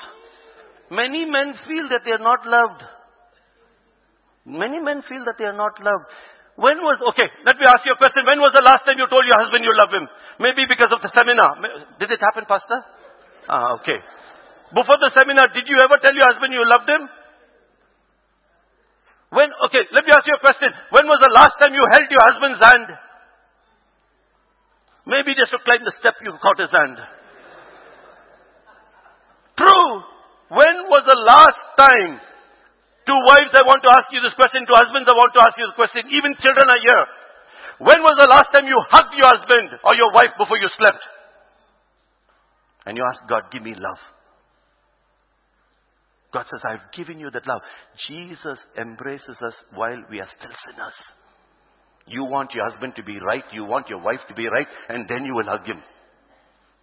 Many 0.95 1.28
men 1.28 1.59
feel 1.68 1.91
that 1.91 2.07
they 2.07 2.16
are 2.16 2.24
not 2.24 2.47
loved. 2.47 2.80
Many 4.47 4.80
men 4.80 5.03
feel 5.11 5.28
that 5.28 5.36
they 5.36 5.43
are 5.43 5.59
not 5.59 5.76
loved. 5.84 6.07
When 6.55 6.80
was, 6.80 7.03
okay, 7.11 7.28
let 7.43 7.59
me 7.59 7.68
ask 7.68 7.84
you 7.84 7.91
a 7.91 7.99
question. 7.99 8.24
When 8.24 8.39
was 8.39 8.55
the 8.55 8.64
last 8.64 8.88
time 8.88 8.95
you 8.95 9.11
told 9.11 9.28
your 9.28 9.43
husband 9.43 9.68
you 9.68 9.76
love 9.76 9.91
him? 9.91 10.07
Maybe 10.39 10.64
because 10.64 10.88
of 10.95 11.03
the 11.03 11.11
seminar. 11.11 11.59
Did 11.99 12.16
it 12.16 12.24
happen, 12.24 12.47
Pastor? 12.47 12.80
Ah, 13.51 13.76
okay. 13.84 13.99
Before 14.72 14.99
the 15.03 15.11
seminar, 15.20 15.51
did 15.51 15.68
you 15.68 15.76
ever 15.84 15.99
tell 15.99 16.16
your 16.16 16.32
husband 16.32 16.55
you 16.55 16.64
loved 16.64 16.88
him? 16.88 17.11
When, 19.36 19.51
okay, 19.68 19.84
let 19.91 20.07
me 20.07 20.16
ask 20.16 20.24
you 20.32 20.39
a 20.39 20.39
question. 20.39 20.72
When 20.95 21.11
was 21.11 21.20
the 21.20 21.34
last 21.36 21.59
time 21.59 21.76
you 21.76 21.84
held 21.91 22.07
your 22.07 22.24
husband's 22.24 22.64
hand? 22.64 22.88
Maybe 25.06 25.36
just 25.36 25.51
to 25.51 25.60
climb 25.68 25.84
the 25.84 25.95
step 25.99 26.16
you've 26.24 26.39
caught 26.39 26.60
his 26.60 26.72
hand. 26.72 26.97
True. 29.60 29.91
When 30.54 30.76
was 30.88 31.04
the 31.04 31.20
last 31.28 31.62
time? 31.76 32.24
To 33.04 33.14
wives, 33.28 33.51
I 33.51 33.68
want 33.68 33.84
to 33.84 33.91
ask 33.91 34.08
you 34.16 34.24
this 34.24 34.32
question. 34.39 34.64
To 34.64 34.74
husbands, 34.80 35.12
I 35.12 35.16
want 35.20 35.36
to 35.36 35.43
ask 35.43 35.60
you 35.60 35.68
this 35.68 35.76
question. 35.76 36.08
Even 36.16 36.39
children 36.39 36.68
are 36.72 36.80
here. 36.80 37.06
When 37.84 37.99
was 37.99 38.16
the 38.16 38.32
last 38.32 38.47
time 38.56 38.64
you 38.64 38.80
hugged 38.80 39.12
your 39.20 39.28
husband 39.28 39.76
or 39.84 39.91
your 39.99 40.16
wife 40.16 40.39
before 40.39 40.56
you 40.56 40.72
slept? 40.80 41.04
And 42.88 42.95
you 42.95 43.04
asked 43.04 43.28
God, 43.28 43.51
give 43.51 43.64
me 43.64 43.76
love. 43.76 43.99
God 46.32 46.45
says, 46.47 46.64
I've 46.64 46.91
given 46.95 47.20
you 47.20 47.30
that 47.32 47.45
love. 47.45 47.62
Jesus 48.08 48.58
embraces 48.80 49.36
us 49.43 49.54
while 49.76 49.99
we 50.10 50.20
are 50.20 50.32
still 50.39 50.56
sinners. 50.64 50.97
You 52.08 52.26
want 52.26 52.51
your 52.54 52.70
husband 52.70 52.93
to 52.97 53.04
be 53.04 53.18
right, 53.20 53.43
you 53.54 53.64
want 53.66 53.88
your 53.89 54.01
wife 54.01 54.20
to 54.28 54.34
be 54.34 54.47
right, 54.47 54.68
and 54.89 55.08
then 55.08 55.24
you 55.26 55.34
will 55.34 55.45
hug 55.45 55.66
him. 55.66 55.82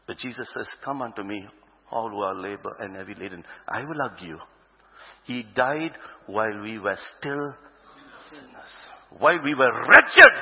But 0.06 0.18
Jesus 0.18 0.46
says, 0.56 0.66
Come 0.84 1.02
unto 1.02 1.22
me, 1.22 1.44
all 1.90 2.08
who 2.08 2.20
are 2.20 2.34
labor 2.34 2.76
and 2.80 2.96
heavy 2.96 3.14
laden. 3.18 3.44
I 3.68 3.80
will 3.84 4.00
hug 4.00 4.18
you. 4.22 4.38
He 5.26 5.44
died 5.54 5.92
while 6.26 6.62
we 6.62 6.78
were 6.78 6.98
still 7.18 7.54
sinners. 8.30 8.72
While 9.18 9.42
we 9.44 9.54
were 9.54 9.72
wretched. 9.72 10.34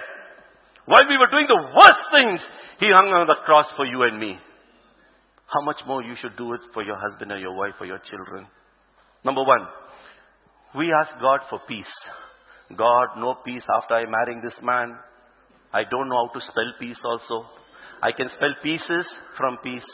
While 0.87 1.09
we 1.09 1.19
were 1.19 1.31
doing 1.31 1.47
the 1.49 1.63
worst 1.75 2.05
things. 2.13 2.41
He 2.81 2.87
hung 2.95 3.09
on 3.09 3.27
the 3.27 3.35
cross 3.45 3.67
for 3.77 3.85
you 3.85 4.03
and 4.05 4.19
me. 4.21 4.39
How 5.47 5.63
much 5.63 5.77
more 5.87 6.03
you 6.03 6.15
should 6.23 6.37
do 6.37 6.53
it 6.53 6.61
for 6.73 6.83
your 6.83 6.97
husband 6.97 7.33
or 7.33 7.39
your 7.39 7.57
wife 7.57 7.75
or 7.81 7.87
your 7.87 8.01
children. 8.11 8.47
Number 9.25 9.43
one, 9.43 9.67
we 10.77 10.93
ask 10.93 11.21
God 11.21 11.41
for 11.51 11.61
peace. 11.67 11.85
God, 12.77 13.17
no 13.17 13.37
peace 13.45 13.63
after 13.81 13.95
I 13.95 14.05
marrying 14.05 14.43
this 14.43 14.57
man. 14.63 14.97
I 15.73 15.85
don't 15.85 16.09
know 16.09 16.27
how 16.27 16.33
to 16.33 16.41
spell 16.51 16.73
peace 16.81 17.01
also. 17.05 17.49
I 18.03 18.13
can 18.13 18.29
spell 18.37 18.55
pieces 18.63 19.05
from 19.37 19.59
peace. 19.63 19.87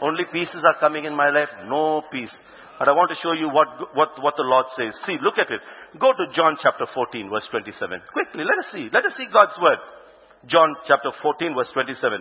Only 0.00 0.24
pieces 0.32 0.60
are 0.64 0.78
coming 0.80 1.04
in 1.04 1.14
my 1.14 1.30
life, 1.30 1.48
no 1.68 2.02
peace. 2.12 2.32
But 2.78 2.88
I 2.88 2.92
want 2.92 3.08
to 3.08 3.16
show 3.24 3.32
you 3.32 3.48
what, 3.48 3.96
what, 3.96 4.12
what 4.20 4.34
the 4.36 4.44
Lord 4.44 4.66
says. 4.76 4.92
See, 5.08 5.16
look 5.24 5.40
at 5.40 5.48
it. 5.48 5.60
Go 5.96 6.12
to 6.12 6.24
John 6.36 6.60
chapter 6.60 6.84
14 6.92 7.30
verse 7.32 7.48
27. 7.50 7.72
Quickly, 8.12 8.44
let 8.44 8.60
us 8.60 8.68
see. 8.72 8.88
Let 8.92 9.08
us 9.08 9.16
see 9.16 9.24
God's 9.32 9.56
word. 9.56 9.80
John 10.44 10.76
chapter 10.84 11.08
14 11.24 11.56
verse 11.56 11.72
27. 11.72 12.20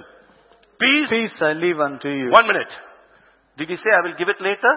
Peace. 0.79 1.07
Peace 1.11 1.35
I 1.43 1.53
leave 1.59 1.79
unto 1.79 2.07
you. 2.07 2.31
One 2.31 2.47
minute. 2.47 2.71
Did 3.59 3.67
he 3.67 3.75
say 3.75 3.91
I 3.91 4.07
will 4.07 4.15
give 4.15 4.31
it 4.31 4.39
later? 4.39 4.71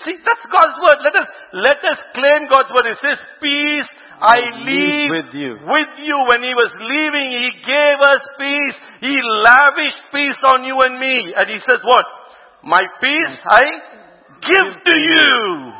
See, 0.00 0.16
that's 0.24 0.44
God's 0.48 0.76
word. 0.80 0.98
Let 1.04 1.14
us, 1.20 1.28
let 1.52 1.78
us 1.84 1.98
claim 2.16 2.48
God's 2.48 2.72
word. 2.72 2.88
It 2.88 2.98
says, 3.04 3.20
peace 3.38 3.90
I 4.22 4.38
leave 4.64 5.10
with 5.10 5.30
you. 5.34 5.52
with 5.66 5.92
you. 5.98 6.16
When 6.30 6.46
he 6.46 6.54
was 6.54 6.70
leaving, 6.78 7.28
he 7.34 7.50
gave 7.66 7.98
us 7.98 8.22
peace. 8.38 8.76
He 9.02 9.14
lavished 9.18 10.02
peace 10.14 10.40
on 10.54 10.62
you 10.62 10.78
and 10.78 10.94
me. 10.94 11.34
And 11.34 11.50
he 11.50 11.58
says 11.66 11.82
what? 11.82 12.06
My 12.62 12.82
peace 13.02 13.34
I 13.42 13.64
give 14.46 14.68
to 14.78 14.94
you. 14.94 15.72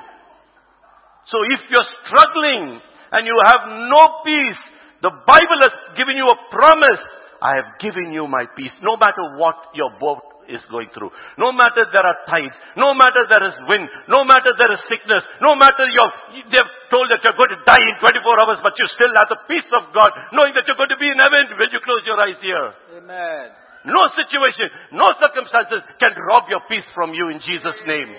So 1.30 1.38
if 1.54 1.60
you're 1.70 1.90
struggling 2.02 2.82
and 3.14 3.22
you 3.26 3.36
have 3.46 3.62
no 3.88 4.02
peace, 4.26 4.60
the 5.06 5.14
Bible 5.22 5.60
has 5.62 5.94
given 5.96 6.18
you 6.18 6.26
a 6.26 6.38
promise. 6.50 7.02
I 7.42 7.62
have 7.62 7.78
given 7.78 8.12
you 8.12 8.26
my 8.26 8.46
peace, 8.54 8.74
no 8.82 8.96
matter 8.98 9.38
what 9.38 9.74
your 9.74 9.90
boat 9.98 10.22
is 10.48 10.62
going 10.70 10.90
through. 10.94 11.10
No 11.38 11.52
matter 11.52 11.86
there 11.92 12.06
are 12.06 12.18
tides, 12.26 12.54
no 12.76 12.94
matter 12.94 13.26
there 13.28 13.44
is 13.46 13.56
wind, 13.68 13.86
no 14.08 14.24
matter 14.24 14.50
there 14.58 14.72
is 14.74 14.80
sickness, 14.90 15.22
no 15.40 15.54
matter 15.54 15.84
you're, 15.86 16.12
they've 16.50 16.72
told 16.90 17.06
that 17.10 17.22
you're 17.22 17.38
going 17.38 17.54
to 17.54 17.60
die 17.62 17.84
in 17.84 17.96
24 18.00 18.42
hours, 18.42 18.58
but 18.62 18.74
you 18.78 18.86
still 18.96 19.12
have 19.16 19.28
the 19.30 19.40
peace 19.46 19.68
of 19.76 19.92
God, 19.94 20.10
knowing 20.34 20.54
that 20.54 20.66
you're 20.66 20.78
going 20.78 20.92
to 20.92 21.00
be 21.00 21.08
in 21.08 21.18
heaven 21.18 21.54
when 21.58 21.68
you 21.70 21.80
close 21.84 22.02
your 22.04 22.18
eyes 22.18 22.38
here. 22.42 22.66
Amen. 22.98 23.54
No 23.82 24.06
situation, 24.14 24.70
no 24.94 25.10
circumstances 25.18 25.82
can 25.98 26.14
rob 26.30 26.46
your 26.46 26.62
peace 26.70 26.86
from 26.94 27.14
you 27.14 27.34
in 27.34 27.42
Jesus' 27.42 27.82
name. 27.86 28.14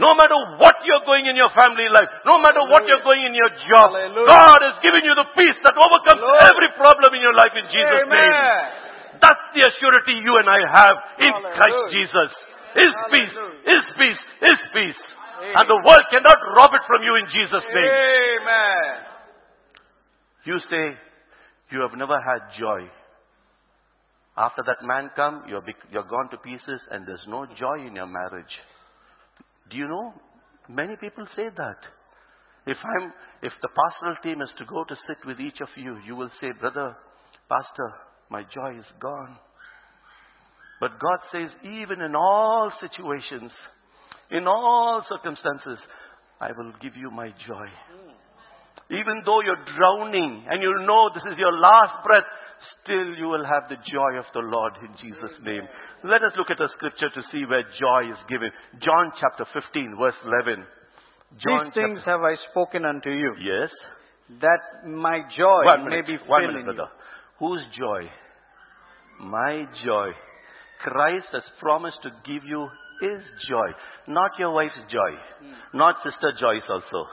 No 0.00 0.08
matter 0.16 0.56
what 0.56 0.80
you're 0.88 1.04
going 1.04 1.28
in 1.28 1.36
your 1.36 1.52
family 1.52 1.84
life, 1.92 2.08
no 2.24 2.40
matter 2.40 2.64
what 2.64 2.88
you're 2.88 3.04
going 3.04 3.28
in 3.28 3.36
your 3.36 3.52
job, 3.68 3.92
Hallelujah. 3.92 4.24
God 4.24 4.60
has 4.64 4.76
given 4.80 5.04
you 5.04 5.12
the 5.12 5.28
peace 5.36 5.58
that 5.60 5.76
overcomes 5.76 6.24
every 6.48 6.72
problem 6.80 7.12
in 7.12 7.20
your 7.20 7.36
life 7.36 7.52
in 7.52 7.68
Jesus' 7.68 8.08
name. 8.08 8.32
Amen. 9.22 9.30
That's 9.30 9.46
the 9.54 9.62
assurity 9.62 10.18
you 10.18 10.34
and 10.36 10.48
I 10.50 10.60
have 10.66 10.96
in 11.18 11.30
Hallelujah. 11.30 11.54
Christ 11.54 11.80
Jesus. 11.94 12.30
His 12.74 12.92
peace, 13.10 13.34
His 13.64 13.84
peace, 13.96 14.22
His 14.40 14.60
peace. 14.74 15.02
And 15.42 15.68
the 15.68 15.80
world 15.86 16.04
cannot 16.10 16.38
rob 16.56 16.70
it 16.74 16.82
from 16.86 17.02
you 17.02 17.14
in 17.16 17.26
Jesus' 17.26 17.66
name. 17.74 17.86
Amen. 17.86 18.94
You 20.44 20.58
say, 20.70 20.98
you 21.70 21.80
have 21.82 21.96
never 21.98 22.18
had 22.18 22.58
joy. 22.58 22.88
After 24.36 24.62
that 24.66 24.82
man 24.82 25.10
come, 25.14 25.44
you're, 25.48 25.62
you're 25.90 26.08
gone 26.08 26.30
to 26.30 26.38
pieces 26.38 26.80
and 26.90 27.06
there's 27.06 27.26
no 27.28 27.46
joy 27.58 27.86
in 27.86 27.96
your 27.96 28.06
marriage. 28.06 28.50
Do 29.70 29.76
you 29.76 29.86
know? 29.88 30.14
Many 30.68 30.96
people 30.96 31.26
say 31.36 31.48
that. 31.56 31.78
If 32.66 32.78
I'm, 32.96 33.12
if 33.42 33.52
the 33.60 33.68
pastoral 33.68 34.16
team 34.22 34.40
is 34.40 34.48
to 34.58 34.64
go 34.64 34.84
to 34.84 34.94
sit 35.06 35.18
with 35.26 35.40
each 35.40 35.60
of 35.60 35.68
you, 35.76 35.98
you 36.06 36.14
will 36.14 36.30
say, 36.40 36.52
brother, 36.52 36.96
pastor, 37.48 37.92
my 38.32 38.42
joy 38.48 38.78
is 38.80 38.88
gone. 38.98 39.36
But 40.80 40.98
God 40.98 41.20
says, 41.30 41.50
even 41.62 42.00
in 42.00 42.16
all 42.16 42.72
situations, 42.80 43.52
in 44.32 44.48
all 44.48 45.04
circumstances, 45.06 45.78
I 46.40 46.48
will 46.56 46.72
give 46.82 46.96
you 46.96 47.10
my 47.10 47.28
joy. 47.46 47.68
Even 48.90 49.22
though 49.24 49.42
you're 49.42 49.64
drowning 49.76 50.44
and 50.48 50.60
you 50.60 50.72
know 50.88 51.10
this 51.14 51.22
is 51.30 51.38
your 51.38 51.52
last 51.52 52.02
breath, 52.04 52.24
still 52.82 53.14
you 53.14 53.28
will 53.28 53.44
have 53.44 53.68
the 53.68 53.76
joy 53.86 54.18
of 54.18 54.24
the 54.34 54.40
Lord 54.40 54.72
in 54.82 54.90
Jesus' 54.98 55.36
name. 55.44 55.62
Let 56.02 56.24
us 56.24 56.32
look 56.36 56.50
at 56.50 56.60
a 56.60 56.68
scripture 56.76 57.10
to 57.14 57.22
see 57.30 57.44
where 57.46 57.62
joy 57.78 58.10
is 58.10 58.18
given. 58.28 58.50
John 58.82 59.12
chapter 59.20 59.46
15 59.54 59.96
verse 60.00 60.18
11. 60.24 60.64
John 61.44 61.64
These 61.66 61.74
things 61.74 62.00
have 62.04 62.20
I 62.20 62.34
spoken 62.50 62.84
unto 62.84 63.08
you, 63.10 63.32
yes. 63.40 63.70
that 64.40 64.88
my 64.88 65.20
joy 65.36 65.62
One 65.64 65.84
may 65.84 66.02
minute, 66.02 66.06
be 66.06 66.16
one 66.26 66.42
filled 66.42 66.56
minute, 66.56 66.70
in 66.70 66.76
you. 66.76 66.86
Whose 67.42 67.62
joy? 67.76 68.02
My 69.18 69.66
joy. 69.84 70.10
Christ 70.84 71.26
has 71.32 71.42
promised 71.58 71.98
to 72.04 72.10
give 72.24 72.44
you 72.44 72.68
His 73.00 73.20
joy, 73.50 73.68
not 74.06 74.30
your 74.38 74.52
wife's 74.52 74.78
joy, 74.88 75.12
Hmm. 75.40 75.78
not 75.78 75.96
Sister 76.04 76.30
Joyce 76.38 76.68
also. 76.70 77.08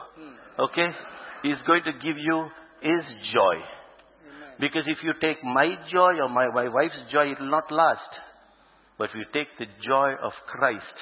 Okay? 0.66 0.88
He's 1.42 1.60
going 1.66 1.82
to 1.82 1.92
give 1.94 2.16
you 2.16 2.46
His 2.80 3.04
joy. 3.34 3.56
Because 4.60 4.84
if 4.86 4.98
you 5.02 5.14
take 5.20 5.42
my 5.42 5.76
joy 5.90 6.20
or 6.20 6.28
my, 6.28 6.46
my 6.54 6.68
wife's 6.68 7.02
joy, 7.10 7.32
it 7.32 7.40
will 7.40 7.50
not 7.50 7.72
last. 7.72 8.12
But 8.98 9.10
if 9.10 9.16
you 9.16 9.24
take 9.32 9.48
the 9.58 9.66
joy 9.84 10.12
of 10.22 10.32
Christ, 10.46 10.96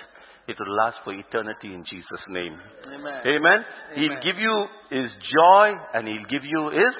it 0.46 0.56
will 0.58 0.74
last 0.76 0.96
for 1.04 1.12
eternity 1.12 1.74
in 1.74 1.84
Jesus' 1.84 2.24
name. 2.28 2.56
Amen. 2.86 3.26
Amen? 3.26 3.60
He'll 3.94 4.22
give 4.24 4.38
you 4.38 4.56
His 4.88 5.10
joy 5.36 5.74
and 5.92 6.08
He'll 6.08 6.30
give 6.30 6.44
you 6.44 6.70
His 6.70 6.94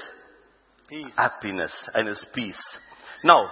Peace. 0.89 1.13
happiness 1.17 1.71
and 1.95 2.09
His 2.09 2.17
peace. 2.35 2.63
Now, 3.25 3.49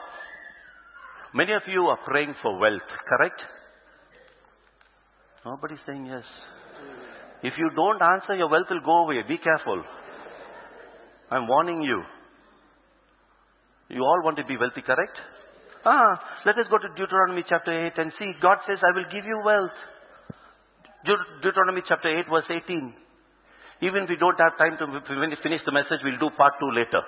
many 1.34 1.52
of 1.52 1.62
you 1.66 1.82
are 1.82 1.98
praying 2.06 2.34
for 2.42 2.58
wealth, 2.58 2.88
correct? 3.08 3.40
Nobody's 5.44 5.78
saying 5.86 6.06
yes. 6.06 6.24
If 7.42 7.52
you 7.58 7.70
don't 7.76 8.00
answer, 8.02 8.34
your 8.34 8.48
wealth 8.48 8.66
will 8.70 8.80
go 8.80 9.04
away. 9.04 9.22
Be 9.28 9.38
careful. 9.38 9.84
I'm 11.30 11.46
warning 11.46 11.82
you. 11.82 12.02
You 13.88 14.02
all 14.02 14.22
want 14.24 14.36
to 14.38 14.44
be 14.44 14.56
wealthy, 14.56 14.82
correct? 14.82 15.16
Ah, 15.84 16.18
let 16.44 16.58
us 16.58 16.66
go 16.70 16.78
to 16.78 16.88
Deuteronomy 16.96 17.44
chapter 17.48 17.70
8 17.86 17.92
and 17.98 18.12
see. 18.18 18.32
God 18.42 18.58
says, 18.66 18.78
I 18.82 18.94
will 18.96 19.06
give 19.12 19.24
you 19.24 19.40
wealth. 19.44 19.76
Deut- 21.06 21.42
Deuteronomy 21.42 21.82
chapter 21.86 22.08
8 22.18 22.26
verse 22.28 22.44
18. 22.50 22.92
Even 23.82 24.04
if 24.04 24.08
we 24.08 24.16
don't 24.16 24.40
have 24.40 24.56
time 24.58 24.76
to 24.78 24.86
finish 25.42 25.60
the 25.64 25.70
message, 25.72 26.00
we'll 26.02 26.18
do 26.18 26.30
part 26.36 26.54
2 26.58 26.70
later. 26.72 27.02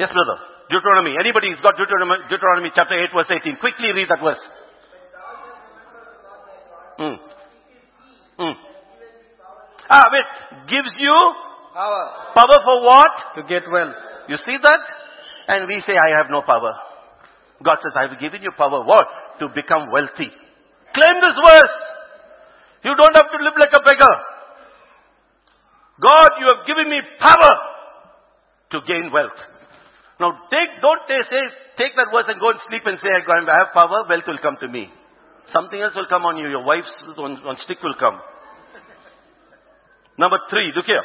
Yes, 0.00 0.08
brother. 0.16 0.40
Deuteronomy. 0.72 1.12
Anybody 1.20 1.52
who's 1.52 1.60
got 1.60 1.76
Deuteronomy, 1.76 2.24
Deuteronomy 2.32 2.72
chapter 2.72 2.96
8 2.96 3.12
verse 3.12 3.28
18. 3.44 3.60
Quickly 3.60 3.92
read 3.92 4.08
that 4.08 4.24
verse. 4.24 4.40
Mm. 6.96 7.16
Mm. 8.40 8.54
Ah, 9.92 10.06
wait. 10.08 10.28
Gives 10.72 10.96
you 10.96 11.12
Power 11.74 12.32
power 12.32 12.58
for 12.64 12.76
what? 12.80 13.12
to 13.36 13.42
get 13.44 13.68
well. 13.68 13.92
You 14.28 14.40
see 14.46 14.56
that? 14.56 14.80
And 15.52 15.68
we 15.68 15.82
say, 15.84 15.92
I 16.00 16.16
have 16.16 16.30
no 16.30 16.40
power. 16.48 16.72
God 17.60 17.76
says, 17.84 17.92
I 17.92 18.08
have 18.08 18.16
given 18.18 18.40
you 18.40 18.56
power. 18.56 18.80
What? 18.80 19.04
To 19.40 19.48
become 19.52 19.92
wealthy. 19.92 20.32
Claim 20.96 21.16
this 21.20 21.36
verse. 21.44 21.76
You 22.88 22.96
don't 22.96 23.16
have 23.20 23.28
to 23.36 23.38
live 23.44 23.56
like 23.60 23.74
a 23.76 23.82
beggar. 23.84 24.14
God, 26.00 26.30
you 26.40 26.46
have 26.56 26.64
given 26.64 26.88
me 26.88 27.04
power 27.20 27.52
to 28.72 28.80
gain 28.88 29.12
wealth. 29.12 29.49
Now 30.20 30.36
take, 30.52 30.68
don't 30.84 31.00
they 31.08 31.24
say, 31.32 31.42
take 31.80 31.96
that 31.96 32.12
verse 32.12 32.28
and 32.28 32.36
go 32.36 32.52
and 32.52 32.60
sleep 32.68 32.84
and 32.84 33.00
say, 33.00 33.08
I 33.08 33.24
have 33.24 33.72
power, 33.72 34.04
wealth 34.04 34.28
will 34.28 34.44
come 34.44 34.60
to 34.60 34.68
me. 34.68 34.92
Something 35.48 35.80
else 35.80 35.96
will 35.96 36.12
come 36.12 36.28
on 36.28 36.36
you. 36.36 36.46
Your 36.46 36.62
wife's 36.62 36.92
on, 37.16 37.40
on 37.42 37.56
stick 37.64 37.80
will 37.82 37.96
come. 37.98 38.20
Number 40.20 40.36
three, 40.52 40.70
look 40.76 40.84
here. 40.84 41.02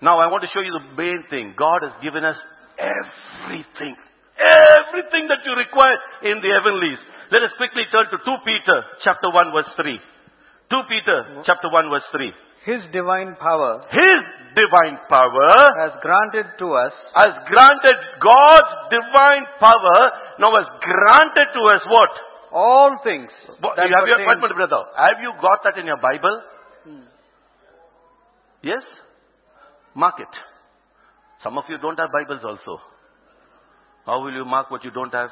Now 0.00 0.22
I 0.22 0.30
want 0.30 0.46
to 0.46 0.50
show 0.54 0.62
you 0.62 0.70
the 0.70 0.94
main 0.94 1.26
thing. 1.28 1.58
God 1.58 1.82
has 1.82 1.98
given 1.98 2.22
us 2.22 2.38
everything. 2.78 3.98
Everything 4.38 5.26
that 5.26 5.42
you 5.42 5.58
require 5.58 5.98
in 6.22 6.38
the 6.38 6.54
heavenlies. 6.54 7.02
Let 7.34 7.42
us 7.42 7.52
quickly 7.58 7.82
turn 7.90 8.06
to 8.14 8.22
2 8.22 8.46
Peter 8.46 8.78
chapter 9.02 9.28
1 9.34 9.50
verse 9.50 9.68
3. 9.74 9.98
2 10.70 10.78
Peter 10.88 11.18
mm-hmm. 11.26 11.42
chapter 11.44 11.66
1 11.68 11.90
verse 11.90 12.06
3. 12.14 12.30
His 12.64 12.82
divine 12.92 13.36
power 13.40 13.84
His 13.90 14.20
divine 14.54 14.98
power 15.08 15.52
has 15.80 15.92
granted 16.02 16.46
to 16.58 16.72
us 16.74 16.92
has 17.14 17.32
granted 17.50 17.96
God's 18.20 18.72
divine 18.90 19.44
power 19.60 19.98
now 20.38 20.50
has 20.56 20.66
granted 20.82 21.48
to 21.54 21.62
us 21.74 21.82
what? 21.86 22.10
all 22.52 22.98
things 23.04 23.30
What- 23.60 23.76
you 23.76 23.82
have 23.94 24.06
your 24.08 24.16
pertain- 24.18 24.26
appointment, 24.28 24.54
brother. 24.56 24.84
Have 24.96 25.20
you 25.20 25.32
got 25.40 25.62
that 25.64 25.76
in 25.78 25.86
your 25.86 25.98
Bible? 25.98 26.42
Hmm. 26.84 27.02
Yes? 28.62 28.82
Mark 29.94 30.18
it. 30.20 30.28
Some 31.42 31.58
of 31.58 31.64
you 31.68 31.78
don't 31.78 31.98
have 31.98 32.10
Bibles 32.10 32.42
also. 32.44 32.80
How 34.06 34.20
will 34.20 34.32
you 34.32 34.44
mark 34.44 34.70
what 34.70 34.82
you 34.84 34.90
don't 34.90 35.12
have? 35.12 35.30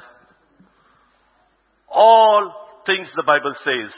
All 1.89 2.51
things 2.85 3.07
the 3.15 3.23
Bible 3.23 3.55
says. 3.63 3.91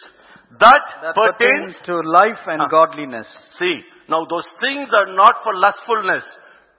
That, 0.58 0.82
that 1.02 1.14
pertains, 1.16 1.76
pertains 1.78 1.86
to 1.86 2.02
life 2.02 2.41
and 2.47 2.62
Ah. 2.64 2.68
godliness. 2.68 3.28
see, 3.60 3.84
now 4.08 4.26
those 4.26 4.47
things 4.60 4.89
are 4.93 5.14
not 5.14 5.43
for 5.43 5.54
lustfulness, 5.54 6.24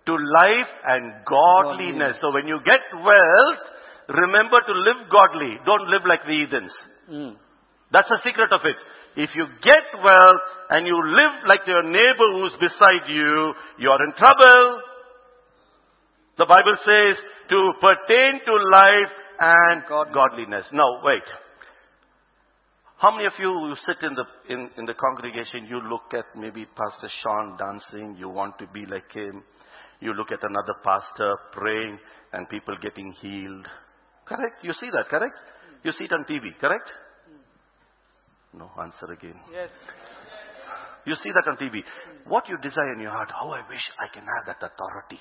to 0.06 0.16
life 0.16 0.72
and 0.86 1.12
godliness. 1.24 2.16
So 2.20 2.32
when 2.32 2.48
you 2.48 2.58
get 2.64 2.80
wealth, 2.94 3.60
remember 4.08 4.60
to 4.60 4.72
live 4.72 5.08
godly. 5.10 5.58
Don't 5.64 5.86
live 5.88 6.02
like 6.04 6.24
the 6.26 6.32
heathens. 6.32 6.72
Mm. 7.08 7.36
That's 7.92 8.08
the 8.08 8.18
secret 8.24 8.50
of 8.52 8.64
it. 8.64 8.76
If 9.16 9.30
you 9.34 9.46
get 9.62 9.84
wealth 10.02 10.42
and 10.70 10.86
you 10.86 10.96
live 11.04 11.34
like 11.46 11.66
your 11.66 11.82
neighbor 11.82 12.28
who's 12.32 12.52
beside 12.58 13.06
you, 13.08 13.54
you're 13.78 14.02
in 14.02 14.12
trouble. 14.14 14.82
The 16.38 16.46
Bible 16.46 16.76
says 16.86 17.16
to 17.50 17.72
pertain 17.80 18.40
to 18.46 18.54
life 18.72 19.12
and 19.40 19.82
Godliness. 19.88 20.14
godliness. 20.14 20.64
Now, 20.72 21.00
wait. 21.04 21.22
How 23.00 23.10
many 23.10 23.24
of 23.24 23.32
you 23.40 23.48
who 23.48 23.72
sit 23.88 23.96
in 24.04 24.12
the, 24.12 24.24
in, 24.52 24.68
in 24.76 24.84
the 24.84 24.92
congregation, 24.92 25.64
you 25.64 25.80
look 25.88 26.12
at 26.12 26.26
maybe 26.36 26.66
Pastor 26.66 27.08
Sean 27.22 27.56
dancing, 27.56 28.14
you 28.18 28.28
want 28.28 28.58
to 28.58 28.66
be 28.74 28.84
like 28.84 29.10
him. 29.10 29.42
You 30.00 30.12
look 30.12 30.28
at 30.32 30.40
another 30.42 30.76
pastor 30.84 31.36
praying 31.52 31.98
and 32.32 32.48
people 32.48 32.76
getting 32.82 33.12
healed. 33.20 33.66
Correct? 34.28 34.60
You 34.62 34.72
see 34.80 34.88
that, 34.92 35.08
correct? 35.08 35.34
You 35.82 35.92
see 35.98 36.04
it 36.04 36.12
on 36.12 36.24
TV, 36.24 36.52
correct? 36.60 36.88
No, 38.52 38.70
answer 38.76 39.12
again. 39.12 39.40
Yes. 39.50 39.70
You 41.06 41.14
see 41.24 41.32
that 41.32 41.48
on 41.48 41.56
TV. 41.56 41.80
What 42.28 42.48
you 42.48 42.58
desire 42.58 42.92
in 42.92 43.00
your 43.00 43.12
heart, 43.12 43.30
how 43.32 43.48
I 43.48 43.64
wish 43.68 43.84
I 43.96 44.12
can 44.12 44.28
have 44.28 44.44
that 44.44 44.60
authority. 44.60 45.20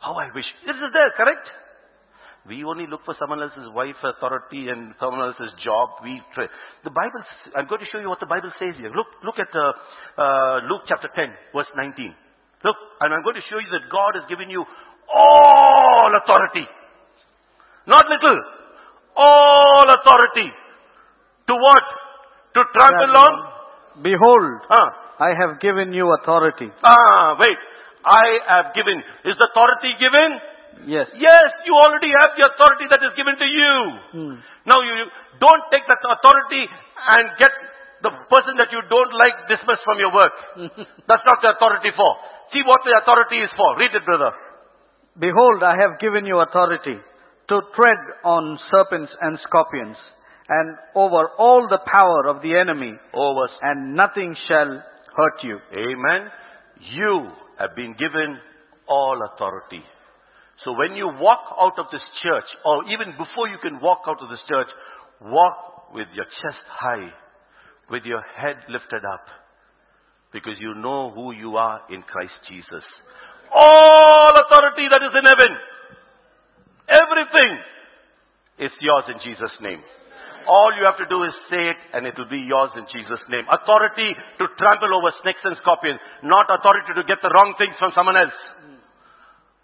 How 0.00 0.16
I 0.16 0.28
wish. 0.34 0.44
This 0.66 0.76
is 0.76 0.92
there, 0.92 1.12
correct? 1.16 1.48
We 2.46 2.62
only 2.64 2.86
look 2.86 3.00
for 3.08 3.16
someone 3.18 3.40
else's 3.40 3.72
wife 3.72 3.96
authority 4.04 4.68
and 4.68 4.92
someone 5.00 5.20
else's 5.20 5.48
job. 5.64 5.96
We 6.04 6.20
try. 6.34 6.44
The 6.84 6.90
Bible, 6.92 7.24
I'm 7.56 7.66
going 7.66 7.80
to 7.80 7.88
show 7.90 7.98
you 7.98 8.08
what 8.12 8.20
the 8.20 8.28
Bible 8.28 8.52
says 8.60 8.74
here. 8.76 8.92
Look, 8.92 9.08
look 9.24 9.40
at 9.40 9.48
uh, 9.56 9.72
uh, 10.20 10.60
Luke 10.68 10.82
chapter 10.86 11.08
10, 11.08 11.32
verse 11.56 11.72
19. 11.74 12.12
Look, 12.64 12.76
and 13.00 13.14
I'm 13.14 13.24
going 13.24 13.36
to 13.40 13.46
show 13.48 13.56
you 13.56 13.70
that 13.72 13.88
God 13.88 14.12
has 14.20 14.28
given 14.28 14.50
you 14.52 14.60
all 15.08 16.10
authority. 16.12 16.68
Not 17.86 18.04
little. 18.12 18.38
All 19.16 19.86
authority. 19.88 20.48
To 21.48 21.54
what? 21.56 21.84
To 22.56 22.60
trample 22.76 23.16
on? 23.24 23.32
Behold, 24.02 24.60
Ah, 24.68 24.88
I 25.20 25.32
have 25.32 25.60
given 25.60 25.92
you 25.92 26.12
authority. 26.20 26.68
ah, 26.84 27.36
wait. 27.38 27.56
I 28.04 28.24
have 28.48 28.74
given. 28.74 29.00
Is 29.24 29.36
the 29.40 29.48
authority 29.48 29.96
given? 29.96 30.40
Yes. 30.86 31.06
Yes, 31.16 31.48
you 31.64 31.74
already 31.74 32.10
have 32.12 32.34
the 32.36 32.44
authority 32.44 32.86
that 32.90 33.00
is 33.00 33.12
given 33.16 33.38
to 33.38 33.48
you. 33.48 33.74
Hmm. 34.12 34.34
Now 34.66 34.82
you, 34.82 34.92
you 34.92 35.06
don't 35.40 35.64
take 35.70 35.86
that 35.88 36.02
authority 36.02 36.66
and 36.66 37.24
get 37.38 37.52
the 38.02 38.12
person 38.28 38.60
that 38.60 38.68
you 38.68 38.84
don't 38.90 39.12
like 39.16 39.48
dismissed 39.48 39.84
from 39.84 39.98
your 39.98 40.12
work. 40.12 40.34
That's 41.08 41.24
not 41.24 41.40
the 41.40 41.56
authority 41.56 41.90
for. 41.96 42.10
See 42.52 42.60
what 42.66 42.84
the 42.84 42.92
authority 43.00 43.40
is 43.40 43.50
for. 43.56 43.78
Read 43.80 43.96
it, 43.96 44.04
brother. 44.04 44.32
Behold, 45.18 45.62
I 45.62 45.78
have 45.80 45.98
given 46.00 46.26
you 46.26 46.40
authority 46.40 47.00
to 47.48 47.56
tread 47.76 48.00
on 48.24 48.58
serpents 48.70 49.12
and 49.20 49.38
scorpions 49.46 49.96
and 50.48 50.76
over 50.94 51.28
all 51.38 51.66
the 51.68 51.80
power 51.90 52.28
of 52.28 52.42
the 52.42 52.56
enemy 52.56 52.92
Over. 53.14 53.48
and 53.62 53.94
nothing 53.94 54.36
shall 54.48 54.82
hurt 55.16 55.38
you. 55.42 55.58
Amen. 55.72 56.28
You 56.92 57.30
have 57.58 57.74
been 57.76 57.94
given 57.98 58.38
all 58.88 59.18
authority. 59.32 59.82
So 60.62 60.72
when 60.72 60.94
you 60.94 61.08
walk 61.08 61.42
out 61.58 61.78
of 61.78 61.86
this 61.90 62.04
church, 62.22 62.46
or 62.64 62.84
even 62.86 63.12
before 63.18 63.48
you 63.48 63.58
can 63.58 63.80
walk 63.80 64.02
out 64.06 64.22
of 64.22 64.30
this 64.30 64.40
church, 64.48 64.68
walk 65.20 65.92
with 65.92 66.06
your 66.14 66.24
chest 66.24 66.64
high, 66.70 67.10
with 67.90 68.04
your 68.04 68.22
head 68.22 68.56
lifted 68.68 69.02
up, 69.04 69.26
because 70.32 70.54
you 70.58 70.74
know 70.74 71.10
who 71.10 71.32
you 71.32 71.56
are 71.56 71.82
in 71.90 72.02
Christ 72.02 72.34
Jesus. 72.48 72.84
All 73.52 74.30
authority 74.30 74.86
that 74.90 75.02
is 75.02 75.14
in 75.14 75.24
heaven, 75.26 75.52
everything 76.88 77.52
is 78.58 78.72
yours 78.80 79.04
in 79.10 79.18
Jesus' 79.22 79.54
name. 79.60 79.82
All 80.46 80.76
you 80.76 80.84
have 80.84 81.00
to 81.00 81.08
do 81.08 81.24
is 81.24 81.32
say 81.48 81.72
it 81.72 81.80
and 81.94 82.04
it 82.06 82.14
will 82.18 82.28
be 82.28 82.44
yours 82.44 82.70
in 82.76 82.84
Jesus' 82.92 83.22
name. 83.32 83.48
Authority 83.48 84.12
to 84.12 84.44
trample 84.60 84.92
over 84.92 85.08
snakes 85.22 85.40
and 85.44 85.56
scorpions, 85.62 86.00
not 86.22 86.46
authority 86.52 86.92
to 86.96 87.04
get 87.08 87.24
the 87.24 87.32
wrong 87.32 87.54
things 87.56 87.72
from 87.78 87.92
someone 87.96 88.16
else. 88.16 88.36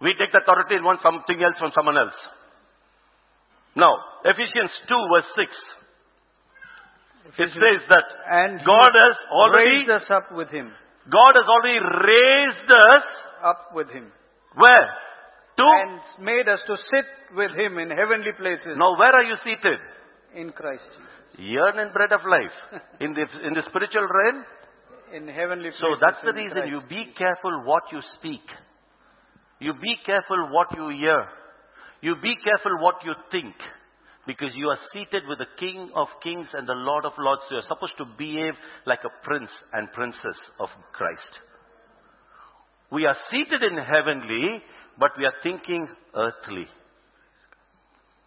We 0.01 0.15
take 0.17 0.33
the 0.33 0.41
authority 0.41 0.77
and 0.77 0.85
want 0.85 1.01
something 1.03 1.37
else 1.43 1.57
from 1.59 1.73
someone 1.75 1.97
else. 1.99 2.17
Now, 3.77 3.93
Ephesians 4.25 4.73
2 4.89 4.97
verse 5.13 5.31
6. 5.37 5.53
It 7.39 7.51
says 7.53 7.81
that 7.91 8.07
And 8.29 8.61
God 8.65 8.91
has 8.97 9.17
already, 9.31 9.85
raised 9.87 9.91
us 9.91 10.09
up 10.11 10.33
with 10.33 10.49
him. 10.49 10.73
God 11.11 11.33
has 11.37 11.47
already 11.47 11.79
raised 11.79 12.71
us, 12.71 13.05
Up 13.45 13.71
with 13.75 13.89
him. 13.91 14.11
where? 14.57 14.87
To, 15.59 15.65
And 15.65 16.25
made 16.25 16.49
us 16.49 16.59
to 16.67 16.77
sit 16.91 17.37
with 17.37 17.53
him 17.53 17.79
in 17.79 17.91
heavenly 17.91 18.33
places 18.39 18.75
now 18.77 18.97
where 18.99 19.13
are 19.15 19.23
you 19.25 19.37
seated? 19.45 19.79
in 20.35 20.51
Christ 20.53 20.83
Jesus. 20.97 21.45
Yearn 21.51 21.79
and 21.79 21.93
bread 21.93 22.13
of 22.13 22.21
life. 22.29 22.55
In 23.01 23.15
the, 23.15 23.23
in 23.47 23.55
the 23.55 23.63
spiritual 23.69 24.07
realm, 24.07 24.45
In 25.13 25.27
heavenly 25.29 25.71
places. 25.71 25.81
So 25.81 25.97
that's 26.01 26.23
the 26.25 26.33
reason 26.33 26.59
Christ. 26.67 26.71
you 26.71 26.81
be 26.89 27.13
careful 27.19 27.63
what 27.65 27.83
you 27.93 28.01
speak. 28.19 28.43
You 29.61 29.75
be 29.75 29.95
careful 30.05 30.49
what 30.51 30.69
you 30.75 30.89
hear. 30.89 31.27
You 32.01 32.17
be 32.23 32.35
careful 32.43 32.81
what 32.81 32.97
you 33.05 33.13
think. 33.31 33.55
Because 34.27 34.51
you 34.55 34.69
are 34.69 34.79
seated 34.93 35.23
with 35.29 35.39
the 35.39 35.53
King 35.59 35.91
of 35.95 36.09
Kings 36.23 36.47
and 36.53 36.67
the 36.67 36.75
Lord 36.75 37.05
of 37.05 37.13
Lords. 37.19 37.43
So 37.49 37.57
you're 37.57 37.69
supposed 37.69 37.97
to 37.99 38.05
behave 38.19 38.55
like 38.87 39.01
a 39.05 39.25
prince 39.25 39.51
and 39.73 39.93
princess 39.93 40.39
of 40.59 40.69
Christ. 40.93 41.33
We 42.91 43.07
are 43.07 43.17
seated 43.31 43.63
in 43.63 43.77
heavenly, 43.77 44.63
but 44.99 45.11
we 45.19 45.25
are 45.25 45.37
thinking 45.43 45.89
earthly. 46.15 46.67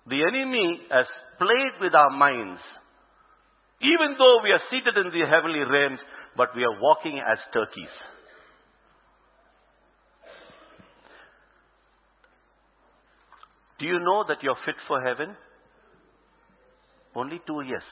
The 0.07 0.21
enemy 0.23 0.79
has 0.91 1.05
played 1.37 1.81
with 1.81 1.95
our 1.95 2.09
minds. 2.09 2.61
Even 3.81 4.15
though 4.17 4.39
we 4.43 4.51
are 4.51 4.61
seated 4.69 4.97
in 4.97 5.11
the 5.11 5.27
heavenly 5.27 5.59
realms, 5.59 5.99
but 6.37 6.49
we 6.55 6.63
are 6.63 6.81
walking 6.81 7.19
as 7.19 7.37
turkeys. 7.53 7.93
Do 13.83 13.91
you 13.91 13.99
know 13.99 14.23
that 14.31 14.39
you're 14.39 14.55
fit 14.63 14.79
for 14.87 15.03
heaven? 15.03 15.35
Only 17.19 17.43
two 17.43 17.59
yes. 17.67 17.83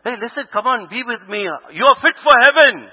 Hey, 0.00 0.16
listen, 0.16 0.48
come 0.48 0.64
on, 0.64 0.88
be 0.88 1.04
with 1.04 1.20
me. 1.28 1.44
You're 1.76 1.98
fit 2.00 2.16
for 2.24 2.32
heaven. 2.48 2.88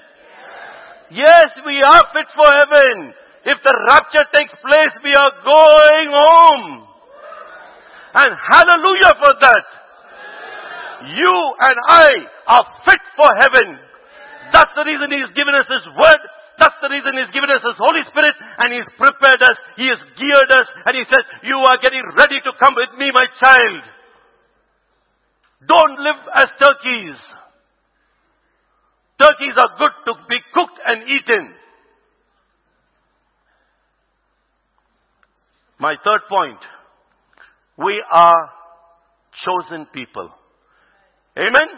Yes, 1.16 1.48
we 1.64 1.80
are 1.80 2.04
fit 2.12 2.28
for 2.36 2.44
heaven. 2.44 3.16
If 3.40 3.56
the 3.64 3.74
rapture 3.88 4.28
takes 4.36 4.52
place, 4.60 5.00
we 5.00 5.16
are 5.16 5.32
going 5.40 6.08
home. 6.12 6.84
And 8.20 8.36
hallelujah 8.36 9.12
for 9.24 9.32
that. 9.40 9.66
You 11.08 11.36
and 11.56 11.76
I 11.88 12.10
are 12.52 12.66
fit 12.84 13.00
for 13.16 13.32
heaven. 13.32 13.80
That's 14.52 14.76
the 14.76 14.84
reason 14.84 15.08
He's 15.08 15.32
given 15.32 15.56
us 15.56 15.64
His 15.64 15.88
Word. 15.96 16.20
That's 16.60 16.76
the 16.84 16.92
reason 16.92 17.16
He's 17.16 17.32
given 17.32 17.48
us 17.48 17.64
His 17.64 17.80
Holy 17.80 18.04
Spirit 18.12 18.36
and 18.58 18.74
He's 18.74 18.90
prepared 18.98 19.42
us. 19.42 19.56
He 19.76 19.86
has 19.86 20.00
geared 20.18 20.50
us 20.50 20.66
and 20.86 20.94
He 20.98 21.04
says, 21.06 21.24
you 21.42 21.56
are 21.56 21.78
getting 21.78 22.02
ready 22.16 22.42
to 22.42 22.50
come 22.58 22.74
with 22.74 22.90
me, 22.98 23.10
my 23.14 23.26
child. 23.38 23.82
Don't 25.66 25.96
live 25.98 26.20
as 26.34 26.48
turkeys. 26.58 27.18
Turkeys 29.18 29.54
are 29.58 29.72
good 29.78 29.94
to 30.06 30.12
be 30.28 30.38
cooked 30.54 30.78
and 30.86 31.02
eaten. 31.08 31.54
My 35.78 35.96
third 36.04 36.22
point. 36.28 36.58
We 37.78 38.02
are 38.10 38.50
chosen 39.44 39.86
people. 39.94 40.30
Amen? 41.38 41.68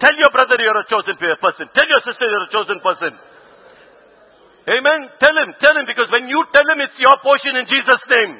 Tell 0.00 0.14
your 0.14 0.30
brother 0.30 0.54
you're 0.58 0.78
a 0.78 0.86
chosen 0.86 1.18
person. 1.18 1.66
Tell 1.74 1.88
your 1.90 2.02
sister 2.06 2.24
you're 2.26 2.46
a 2.46 2.54
chosen 2.54 2.78
person. 2.78 3.18
Amen? 4.68 5.00
Tell 5.16 5.32
him, 5.32 5.50
tell 5.64 5.76
him, 5.80 5.88
because 5.88 6.12
when 6.12 6.28
you 6.28 6.44
tell 6.52 6.66
him 6.68 6.84
it's 6.84 6.98
your 7.00 7.16
portion 7.24 7.56
in 7.56 7.64
Jesus' 7.64 8.04
name. 8.12 8.36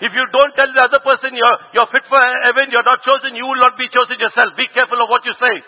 If 0.00 0.12
you 0.12 0.24
don't 0.32 0.52
tell 0.56 0.68
the 0.72 0.84
other 0.84 1.00
person 1.04 1.36
you're, 1.36 1.58
you're 1.76 1.88
fit 1.92 2.04
for 2.08 2.20
heaven, 2.20 2.72
you're 2.72 2.84
not 2.84 3.04
chosen, 3.04 3.36
you 3.36 3.44
will 3.44 3.60
not 3.60 3.76
be 3.76 3.88
chosen 3.92 4.16
yourself. 4.20 4.56
Be 4.56 4.68
careful 4.72 5.00
of 5.00 5.08
what 5.08 5.24
you 5.24 5.32
say. 5.36 5.60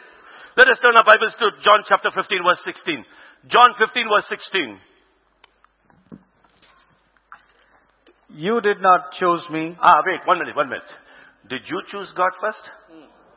Let 0.57 0.69
us 0.69 0.81
turn 0.85 0.97
our 0.97 1.05
Bibles 1.05 1.33
to 1.41 1.53
John 1.65 1.85
chapter 1.89 2.13
15 2.13 2.45
verse 2.45 2.61
16. 2.65 3.05
John 3.49 3.73
15 3.81 4.09
verse 4.09 4.29
16. 4.29 4.77
You 8.37 8.61
did 8.61 8.81
not 8.81 9.13
choose 9.21 9.45
me. 9.53 9.77
Ah, 9.81 10.01
wait, 10.05 10.25
one 10.25 10.39
minute, 10.41 10.57
one 10.57 10.69
minute. 10.69 10.89
Did 11.49 11.63
you 11.69 11.81
choose 11.93 12.09
God 12.17 12.33
first? 12.41 12.65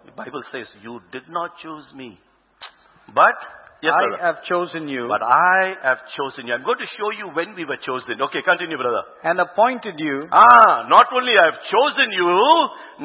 The 0.05 0.11
Bible 0.11 0.43
says 0.51 0.67
you 0.83 1.01
did 1.11 1.27
not 1.27 1.51
choose 1.61 1.83
me. 1.95 2.19
But, 3.13 3.35
yes, 3.85 3.93
I 3.93 4.03
brother. 4.09 4.23
have 4.25 4.37
chosen 4.49 4.87
you 4.89 5.07
But 5.07 5.21
I 5.23 5.75
have 5.85 6.01
chosen 6.17 6.47
you. 6.49 6.53
I'm 6.57 6.65
going 6.65 6.81
to 6.81 6.89
show 6.97 7.09
you 7.13 7.29
when 7.37 7.53
we 7.55 7.63
were 7.65 7.77
chosen. 7.77 8.17
Okay, 8.19 8.41
continue, 8.41 8.77
brother. 8.77 9.03
and 9.23 9.39
appointed 9.39 9.95
you 9.97 10.27
Ah, 10.33 10.85
not 10.89 11.07
only 11.13 11.33
I 11.37 11.45
have 11.53 11.59
chosen 11.69 12.09
you, 12.11 12.33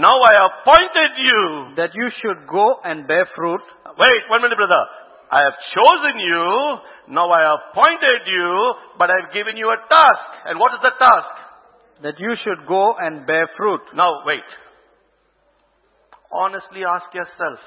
now 0.00 0.16
I 0.16 0.34
appointed 0.48 1.12
you. 1.20 1.40
that 1.76 1.90
you 1.94 2.08
should 2.20 2.46
go 2.48 2.80
and 2.84 3.06
bear 3.06 3.28
fruit, 3.36 3.60
Wait, 3.98 4.22
one 4.30 4.40
minute, 4.42 4.56
brother. 4.56 4.82
I 5.30 5.42
have 5.46 5.54
chosen 5.76 6.18
you, 6.18 6.42
now 7.14 7.30
I 7.30 7.42
appointed 7.54 8.26
you, 8.26 8.74
but 8.98 9.10
I've 9.10 9.32
given 9.32 9.56
you 9.56 9.68
a 9.70 9.76
task. 9.88 10.26
And 10.46 10.58
what 10.58 10.72
is 10.74 10.80
the 10.82 10.90
task? 10.98 11.28
that 12.02 12.18
you 12.18 12.32
should 12.42 12.66
go 12.66 12.94
and 12.98 13.26
bear 13.26 13.46
fruit. 13.58 13.82
Now, 13.94 14.22
wait. 14.24 14.40
Honestly 16.32 16.82
ask 16.84 17.12
yourself, 17.12 17.58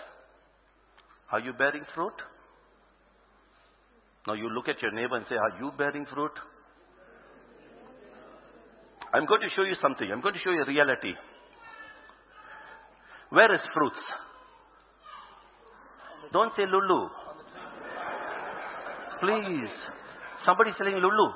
are 1.31 1.39
you 1.39 1.53
bearing 1.53 1.83
fruit? 1.93 2.13
Now 4.27 4.33
you 4.33 4.49
look 4.49 4.67
at 4.69 4.81
your 4.81 4.91
neighbor 4.91 5.17
and 5.17 5.25
say, 5.27 5.35
are 5.35 5.59
you 5.59 5.71
bearing 5.77 6.05
fruit? 6.13 6.31
I'm 9.13 9.25
going 9.25 9.41
to 9.41 9.49
show 9.55 9.63
you 9.63 9.75
something. 9.81 10.09
I'm 10.11 10.21
going 10.21 10.33
to 10.33 10.39
show 10.43 10.51
you 10.51 10.63
reality. 10.65 11.13
Where 13.29 13.53
is 13.53 13.61
fruits? 13.73 13.95
Don't 16.31 16.51
say 16.55 16.63
Lulu. 16.65 17.09
Please. 19.19 19.73
Somebody's 20.45 20.73
saying 20.79 20.95
Lulu. 20.95 21.27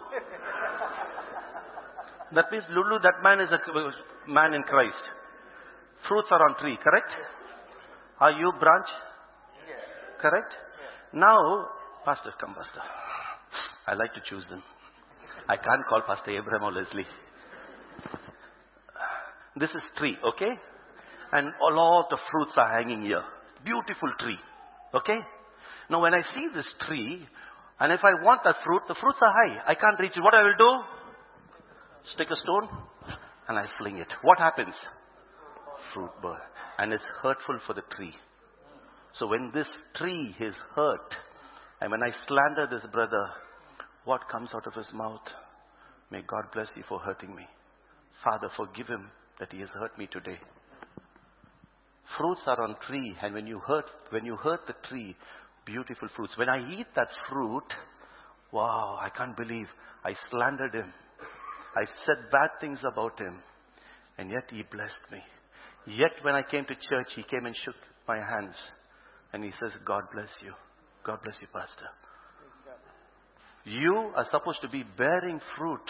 That 2.35 2.51
means 2.51 2.63
Lulu, 2.69 2.99
that 2.99 3.23
man 3.23 3.39
is 3.39 3.49
a 3.51 4.31
man 4.31 4.53
in 4.53 4.63
Christ. 4.63 4.95
Fruits 6.07 6.27
are 6.31 6.41
on 6.49 6.59
tree, 6.59 6.77
correct? 6.83 7.11
Are 8.19 8.31
you 8.31 8.51
branch? 8.59 8.87
Correct? 10.21 10.51
Now, 11.13 11.67
Pastor, 12.07 12.31
come 12.39 12.55
Pastor. 12.55 12.79
I 13.85 13.93
like 13.95 14.13
to 14.13 14.21
choose 14.29 14.45
them. 14.49 14.63
I 15.49 15.57
can't 15.57 15.83
call 15.89 16.03
Pastor 16.07 16.31
Abraham 16.31 16.63
or 16.63 16.71
Leslie. 16.71 17.05
This 19.59 19.69
is 19.71 19.83
tree, 19.97 20.15
okay? 20.23 20.53
And 21.33 21.47
a 21.47 21.73
lot 21.75 22.07
of 22.13 22.19
fruits 22.31 22.53
are 22.55 22.71
hanging 22.79 23.01
here. 23.01 23.23
Beautiful 23.65 24.07
tree, 24.21 24.39
okay? 24.95 25.19
Now 25.89 26.01
when 26.01 26.13
I 26.13 26.21
see 26.33 26.47
this 26.55 26.63
tree, 26.87 27.27
and 27.81 27.91
if 27.91 27.99
I 28.03 28.23
want 28.23 28.39
that 28.45 28.55
fruit, 28.63 28.83
the 28.87 28.95
fruits 29.01 29.19
are 29.19 29.33
high. 29.43 29.59
I 29.67 29.75
can't 29.75 29.99
reach 29.99 30.15
it. 30.15 30.21
What 30.21 30.33
I 30.33 30.43
will 30.43 30.57
do? 30.57 30.71
Stick 32.15 32.29
a 32.31 32.39
stone, 32.41 32.69
and 33.49 33.59
I 33.59 33.65
fling 33.79 33.97
it. 33.97 34.07
What 34.21 34.39
happens? 34.39 34.75
Fruit 35.93 36.11
burn. 36.21 36.39
And 36.77 36.93
it's 36.93 37.03
hurtful 37.21 37.59
for 37.67 37.73
the 37.73 37.83
tree. 37.97 38.13
So 39.19 39.27
when 39.27 39.51
this 39.53 39.67
tree 39.97 40.33
is 40.39 40.53
hurt, 40.73 41.11
and 41.81 41.91
when 41.91 42.01
I 42.01 42.11
slander 42.27 42.67
this 42.69 42.89
brother, 42.91 43.29
what 44.05 44.21
comes 44.31 44.49
out 44.55 44.65
of 44.65 44.73
his 44.73 44.91
mouth? 44.93 45.21
May 46.11 46.21
God 46.21 46.45
bless 46.53 46.67
you 46.75 46.83
for 46.87 46.99
hurting 46.99 47.35
me. 47.35 47.43
Father, 48.23 48.49
forgive 48.55 48.87
him 48.87 49.09
that 49.39 49.51
he 49.51 49.59
has 49.59 49.69
hurt 49.73 49.97
me 49.97 50.07
today. 50.11 50.39
Fruits 52.17 52.41
are 52.47 52.63
on 52.63 52.75
tree, 52.87 53.15
and 53.21 53.33
when 53.33 53.45
you 53.45 53.59
hurt, 53.59 53.85
when 54.09 54.25
you 54.25 54.35
hurt 54.37 54.61
the 54.65 54.73
tree, 54.89 55.15
beautiful 55.65 56.07
fruits. 56.15 56.33
When 56.37 56.49
I 56.49 56.59
eat 56.79 56.87
that 56.95 57.09
fruit, 57.29 57.67
wow, 58.51 58.97
I 58.99 59.09
can't 59.09 59.37
believe 59.37 59.67
I 60.03 60.13
slandered 60.31 60.73
him. 60.73 60.91
I 61.75 61.85
said 62.05 62.31
bad 62.31 62.49
things 62.59 62.79
about 62.91 63.19
him, 63.19 63.37
and 64.17 64.31
yet 64.31 64.45
he 64.49 64.63
blessed 64.71 65.11
me. 65.11 65.19
Yet 65.85 66.11
when 66.23 66.33
I 66.33 66.41
came 66.49 66.65
to 66.65 66.73
church, 66.73 67.07
he 67.15 67.23
came 67.23 67.45
and 67.45 67.55
shook 67.63 67.75
my 68.07 68.17
hands, 68.17 68.55
and 69.33 69.43
he 69.43 69.51
says, 69.59 69.71
God 69.85 70.03
bless 70.13 70.29
you. 70.43 70.53
God 71.07 71.23
bless 71.23 71.35
you, 71.39 71.47
Pastor. 71.47 71.87
You 73.63 74.11
are 74.13 74.27
supposed 74.29 74.59
to 74.61 74.67
be 74.67 74.83
bearing 74.97 75.39
fruit. 75.57 75.87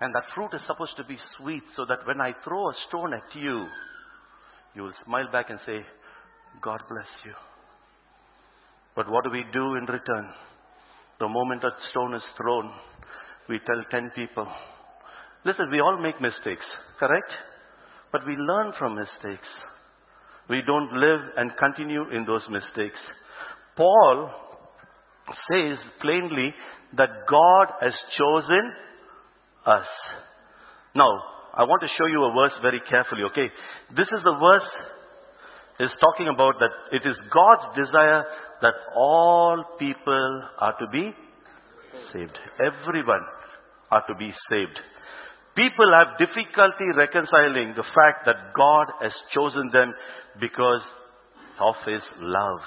And 0.00 0.12
that 0.14 0.24
fruit 0.34 0.50
is 0.54 0.60
supposed 0.66 0.96
to 0.96 1.04
be 1.04 1.16
sweet 1.38 1.62
so 1.76 1.84
that 1.88 2.04
when 2.04 2.20
I 2.20 2.32
throw 2.42 2.68
a 2.68 2.74
stone 2.88 3.14
at 3.14 3.36
you, 3.36 3.66
you 4.74 4.82
will 4.82 4.92
smile 5.06 5.30
back 5.30 5.50
and 5.50 5.60
say, 5.64 5.86
God 6.60 6.82
bless 6.88 7.06
you. 7.24 7.32
But 8.96 9.08
what 9.08 9.22
do 9.22 9.30
we 9.30 9.44
do 9.52 9.76
in 9.76 9.84
return? 9.86 10.32
The 11.20 11.28
moment 11.28 11.62
a 11.62 11.70
stone 11.90 12.14
is 12.14 12.22
thrown, 12.36 12.72
we 13.48 13.60
tell 13.66 13.84
10 13.90 14.10
people, 14.16 14.48
listen, 15.44 15.70
we 15.70 15.80
all 15.80 16.00
make 16.00 16.20
mistakes, 16.20 16.64
correct? 16.98 17.30
But 18.10 18.26
we 18.26 18.34
learn 18.34 18.72
from 18.78 18.96
mistakes. 18.96 19.46
We 20.48 20.62
don't 20.66 20.92
live 20.92 21.20
and 21.36 21.52
continue 21.56 22.10
in 22.10 22.24
those 22.26 22.42
mistakes. 22.50 22.98
Paul 23.76 24.30
says 25.50 25.78
plainly 26.00 26.54
that 26.96 27.10
God 27.28 27.66
has 27.80 27.92
chosen 28.18 28.72
us. 29.66 29.86
Now, 30.94 31.10
I 31.54 31.64
want 31.64 31.82
to 31.82 31.88
show 31.98 32.06
you 32.06 32.24
a 32.24 32.32
verse 32.32 32.56
very 32.62 32.80
carefully, 32.88 33.22
okay? 33.30 33.48
This 33.96 34.06
is 34.06 34.22
the 34.24 34.36
verse 34.38 34.70
is 35.80 35.90
talking 36.00 36.28
about 36.28 36.56
that 36.58 36.70
it 36.92 37.08
is 37.08 37.16
God's 37.32 37.76
desire 37.76 38.24
that 38.60 38.74
all 38.94 39.64
people 39.78 40.42
are 40.58 40.74
to 40.78 40.86
be 40.92 41.14
saved. 42.12 42.36
Everyone 42.60 43.24
are 43.90 44.04
to 44.06 44.14
be 44.14 44.32
saved. 44.50 44.78
People 45.56 45.92
have 45.92 46.18
difficulty 46.18 46.86
reconciling 46.96 47.74
the 47.74 47.84
fact 47.94 48.26
that 48.26 48.54
God 48.54 48.86
has 49.02 49.12
chosen 49.34 49.70
them 49.72 49.92
because 50.40 50.82
of 51.60 51.74
His 51.86 52.02
love. 52.20 52.60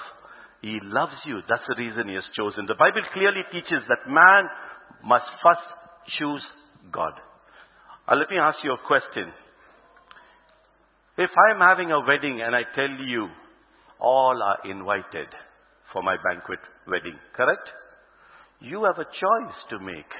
He 0.64 0.80
loves 0.82 1.20
you. 1.26 1.42
That's 1.46 1.68
the 1.68 1.76
reason 1.76 2.08
He 2.08 2.14
has 2.14 2.24
chosen. 2.34 2.64
The 2.64 2.74
Bible 2.74 3.04
clearly 3.12 3.42
teaches 3.52 3.84
that 3.86 4.08
man 4.08 4.48
must 5.04 5.28
first 5.42 5.60
choose 6.16 6.40
God. 6.90 7.12
Uh, 8.08 8.16
let 8.16 8.30
me 8.30 8.38
ask 8.38 8.56
you 8.64 8.72
a 8.72 8.86
question. 8.86 9.28
If 11.18 11.28
I'm 11.36 11.60
having 11.60 11.92
a 11.92 12.00
wedding 12.00 12.40
and 12.40 12.56
I 12.56 12.62
tell 12.74 12.88
you 12.88 13.28
all 14.00 14.40
are 14.42 14.70
invited 14.70 15.28
for 15.92 16.02
my 16.02 16.16
banquet 16.24 16.60
wedding, 16.88 17.18
correct? 17.36 17.68
You 18.60 18.84
have 18.84 18.98
a 18.98 19.04
choice 19.04 19.58
to 19.68 19.78
make. 19.80 20.12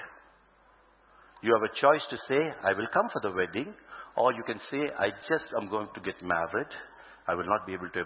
You 1.42 1.55
have 1.55 1.64
a 1.64 1.80
choice 1.80 2.05
to 2.11 2.18
say, 2.28 2.53
I 2.62 2.74
will 2.74 2.88
come 2.92 3.09
for 3.11 3.20
the 3.22 3.34
wedding, 3.34 3.72
or 4.14 4.34
you 4.34 4.42
can 4.45 4.61
say, 4.70 4.92
I 4.99 5.09
just 5.26 5.49
am 5.59 5.70
going 5.70 5.88
to 5.95 6.01
get 6.03 6.22
married. 6.22 6.68
I 7.26 7.34
will 7.34 7.46
not 7.46 7.66
be 7.66 7.72
able 7.72 7.88
to 7.88 8.04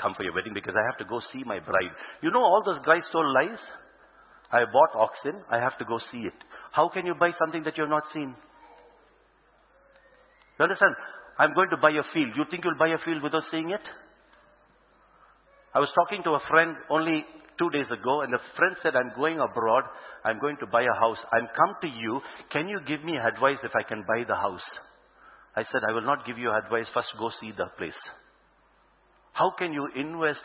come 0.00 0.14
for 0.14 0.22
your 0.22 0.34
wedding 0.34 0.52
because 0.52 0.74
I 0.76 0.84
have 0.84 0.98
to 0.98 1.04
go 1.08 1.20
see 1.32 1.42
my 1.44 1.60
bride. 1.60 1.92
You 2.22 2.30
know 2.30 2.42
all 2.42 2.62
those 2.64 2.80
guys 2.84 3.02
told 3.10 3.26
lies? 3.32 3.58
I 4.52 4.64
bought 4.64 4.94
oxen, 4.94 5.40
I 5.50 5.58
have 5.58 5.78
to 5.78 5.84
go 5.84 5.98
see 6.12 6.26
it. 6.26 6.34
How 6.72 6.88
can 6.88 7.06
you 7.06 7.14
buy 7.14 7.30
something 7.38 7.62
that 7.64 7.76
you 7.76 7.84
have 7.84 7.90
not 7.90 8.04
seen? 8.12 8.34
You 10.58 10.64
understand? 10.64 10.94
I'm 11.38 11.54
going 11.54 11.70
to 11.70 11.78
buy 11.78 11.90
a 11.90 12.04
field. 12.12 12.36
You 12.36 12.44
think 12.50 12.64
you'll 12.64 12.78
buy 12.78 12.88
a 12.88 12.98
field 13.04 13.22
without 13.22 13.44
seeing 13.50 13.70
it? 13.70 13.80
I 15.74 15.78
was 15.78 15.88
talking 15.94 16.22
to 16.24 16.30
a 16.30 16.40
friend 16.50 16.76
only 16.90 17.24
two 17.58 17.70
days 17.70 17.86
ago, 17.90 18.22
and 18.22 18.32
the 18.32 18.40
friend 18.56 18.76
said, 18.82 18.96
I'm 18.96 19.12
going 19.16 19.38
abroad. 19.38 19.84
I'm 20.24 20.38
going 20.40 20.56
to 20.60 20.66
buy 20.66 20.82
a 20.82 20.98
house. 20.98 21.16
I'm 21.32 21.46
come 21.56 21.76
to 21.80 21.88
you. 21.88 22.20
Can 22.52 22.68
you 22.68 22.80
give 22.86 23.04
me 23.04 23.16
advice 23.16 23.58
if 23.62 23.70
I 23.74 23.82
can 23.88 24.04
buy 24.06 24.24
the 24.26 24.34
house? 24.34 24.66
I 25.56 25.62
said, 25.72 25.80
I 25.88 25.92
will 25.92 26.04
not 26.04 26.26
give 26.26 26.38
you 26.38 26.52
advice. 26.52 26.86
First, 26.92 27.08
go 27.18 27.30
see 27.40 27.52
the 27.56 27.66
place. 27.78 27.96
How 29.32 29.50
can 29.58 29.72
you 29.72 29.88
invest 29.96 30.40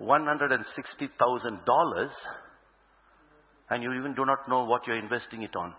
$160,000 0.00 2.08
and 3.70 3.82
you 3.82 3.92
even 3.94 4.14
do 4.14 4.24
not 4.24 4.48
know 4.48 4.64
what 4.64 4.86
you're 4.86 4.98
investing 4.98 5.42
it 5.42 5.56
on? 5.56 5.74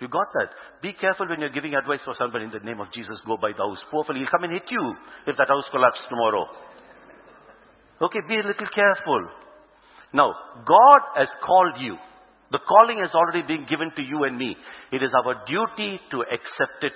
You 0.00 0.08
got 0.08 0.32
that? 0.32 0.48
Be 0.80 0.94
careful 0.94 1.28
when 1.28 1.40
you're 1.40 1.52
giving 1.52 1.74
advice 1.74 2.00
for 2.04 2.14
somebody 2.18 2.46
in 2.46 2.50
the 2.50 2.60
name 2.60 2.80
of 2.80 2.90
Jesus, 2.94 3.20
go 3.26 3.36
buy 3.36 3.52
the 3.52 3.62
house. 3.62 3.78
Powerful, 3.90 4.16
he'll 4.16 4.32
come 4.32 4.44
and 4.44 4.52
hit 4.54 4.64
you 4.70 4.94
if 5.26 5.36
that 5.36 5.48
house 5.48 5.64
collapses 5.70 6.00
tomorrow. 6.08 6.46
Okay, 8.00 8.20
be 8.26 8.40
a 8.40 8.48
little 8.48 8.66
careful. 8.74 9.28
Now, 10.14 10.32
God 10.64 11.00
has 11.16 11.28
called 11.44 11.74
you. 11.80 11.98
The 12.50 12.60
calling 12.66 12.98
has 13.04 13.14
already 13.14 13.42
been 13.46 13.66
given 13.68 13.92
to 13.94 14.02
you 14.02 14.24
and 14.24 14.38
me. 14.38 14.56
It 14.90 15.02
is 15.02 15.10
our 15.12 15.44
duty 15.46 16.00
to 16.10 16.22
accept 16.22 16.82
it 16.82 16.94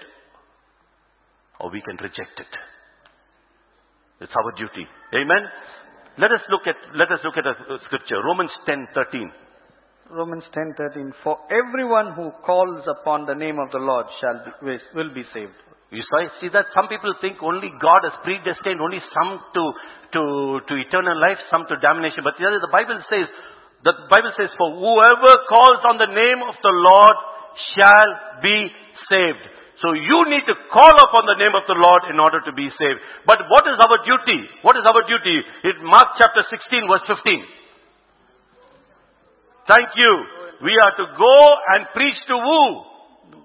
or 1.60 1.70
we 1.70 1.80
can 1.80 1.96
reject 1.96 2.38
it. 2.38 2.52
It's 4.20 4.32
our 4.32 4.52
duty. 4.56 4.86
Amen. 5.14 5.42
Let 6.18 6.30
us 6.30 6.40
look 6.50 6.66
at 6.66 6.76
let 6.94 7.10
us 7.10 7.18
look 7.24 7.36
at 7.36 7.46
a 7.46 7.78
scripture. 7.86 8.22
Romans 8.22 8.50
10:13. 8.66 9.30
Romans 10.10 10.44
10:13 10.54 11.12
For 11.24 11.38
everyone 11.50 12.12
who 12.14 12.30
calls 12.44 12.86
upon 12.86 13.26
the 13.26 13.34
name 13.34 13.58
of 13.58 13.70
the 13.72 13.78
Lord 13.78 14.06
shall 14.20 14.38
be, 14.62 14.78
will 14.94 15.12
be 15.12 15.24
saved. 15.34 15.58
You 15.94 16.02
see 16.42 16.50
that 16.50 16.66
some 16.74 16.90
people 16.90 17.14
think 17.22 17.38
only 17.38 17.70
God 17.78 18.02
has 18.02 18.18
predestined 18.26 18.82
only 18.82 18.98
some 19.14 19.38
to, 19.54 19.64
to, 20.18 20.22
to 20.66 20.74
eternal 20.74 21.14
life, 21.14 21.38
some 21.54 21.70
to 21.70 21.78
damnation. 21.78 22.26
But 22.26 22.34
the, 22.34 22.50
the 22.58 22.72
Bible 22.74 22.98
says, 23.06 23.30
the 23.86 23.94
Bible 24.10 24.34
says, 24.34 24.50
for 24.58 24.74
whoever 24.74 25.32
calls 25.46 25.86
on 25.86 26.02
the 26.02 26.10
name 26.10 26.42
of 26.42 26.58
the 26.58 26.74
Lord 26.74 27.16
shall 27.78 28.10
be 28.42 28.74
saved. 29.06 29.53
So 29.82 29.90
you 29.92 30.18
need 30.30 30.46
to 30.46 30.54
call 30.70 30.94
upon 31.02 31.26
the 31.26 31.38
name 31.38 31.54
of 31.54 31.66
the 31.66 31.74
Lord 31.74 32.06
in 32.10 32.20
order 32.22 32.38
to 32.46 32.52
be 32.54 32.70
saved. 32.78 33.00
But 33.26 33.42
what 33.50 33.66
is 33.66 33.74
our 33.74 33.98
duty? 34.06 34.40
What 34.62 34.76
is 34.78 34.86
our 34.86 35.02
duty? 35.02 35.36
In 35.66 35.82
Mark 35.82 36.14
chapter 36.20 36.46
16 36.46 36.86
verse 36.86 37.02
15. 37.10 37.42
Thank 39.66 39.88
you. 39.96 40.12
We 40.62 40.72
are 40.78 40.94
to 40.96 41.06
go 41.18 41.36
and 41.74 41.86
preach 41.92 42.18
to 42.28 42.36
who? 42.38 42.62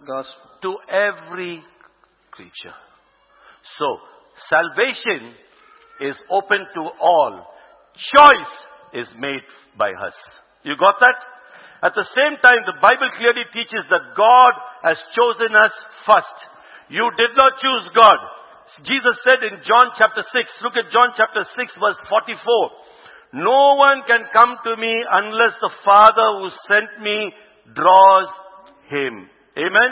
Gospel. 0.06 0.46
To 0.62 0.76
every 0.92 1.64
creature. 2.32 2.76
So, 3.80 3.98
salvation 4.52 5.34
is 6.02 6.16
open 6.30 6.60
to 6.76 6.82
all. 7.00 7.48
Choice 8.16 8.54
is 8.94 9.08
made 9.18 9.44
by 9.78 9.90
us. 9.92 10.14
You 10.64 10.76
got 10.78 11.00
that? 11.00 11.16
At 11.82 11.96
the 11.96 12.08
same 12.12 12.36
time, 12.44 12.68
the 12.68 12.80
Bible 12.84 13.10
clearly 13.16 13.48
teaches 13.56 13.88
that 13.90 14.16
God 14.16 14.54
has 14.84 15.00
chosen 15.16 15.56
us 15.56 15.72
first. 16.04 16.38
You 16.92 17.08
did 17.16 17.32
not 17.38 17.56
choose 17.62 17.86
God. 17.96 18.20
Jesus 18.84 19.16
said 19.24 19.44
in 19.44 19.60
John 19.64 19.92
chapter 19.98 20.24
6, 20.24 20.64
look 20.64 20.76
at 20.76 20.92
John 20.92 21.16
chapter 21.16 21.44
6 21.44 21.72
verse 21.80 22.00
44. 22.08 23.40
No 23.44 23.76
one 23.76 24.02
can 24.08 24.26
come 24.34 24.58
to 24.64 24.76
me 24.76 25.04
unless 25.06 25.54
the 25.62 25.72
Father 25.86 26.28
who 26.40 26.50
sent 26.68 27.04
me 27.04 27.32
draws 27.76 28.30
him. 28.90 29.30
Amen? 29.58 29.92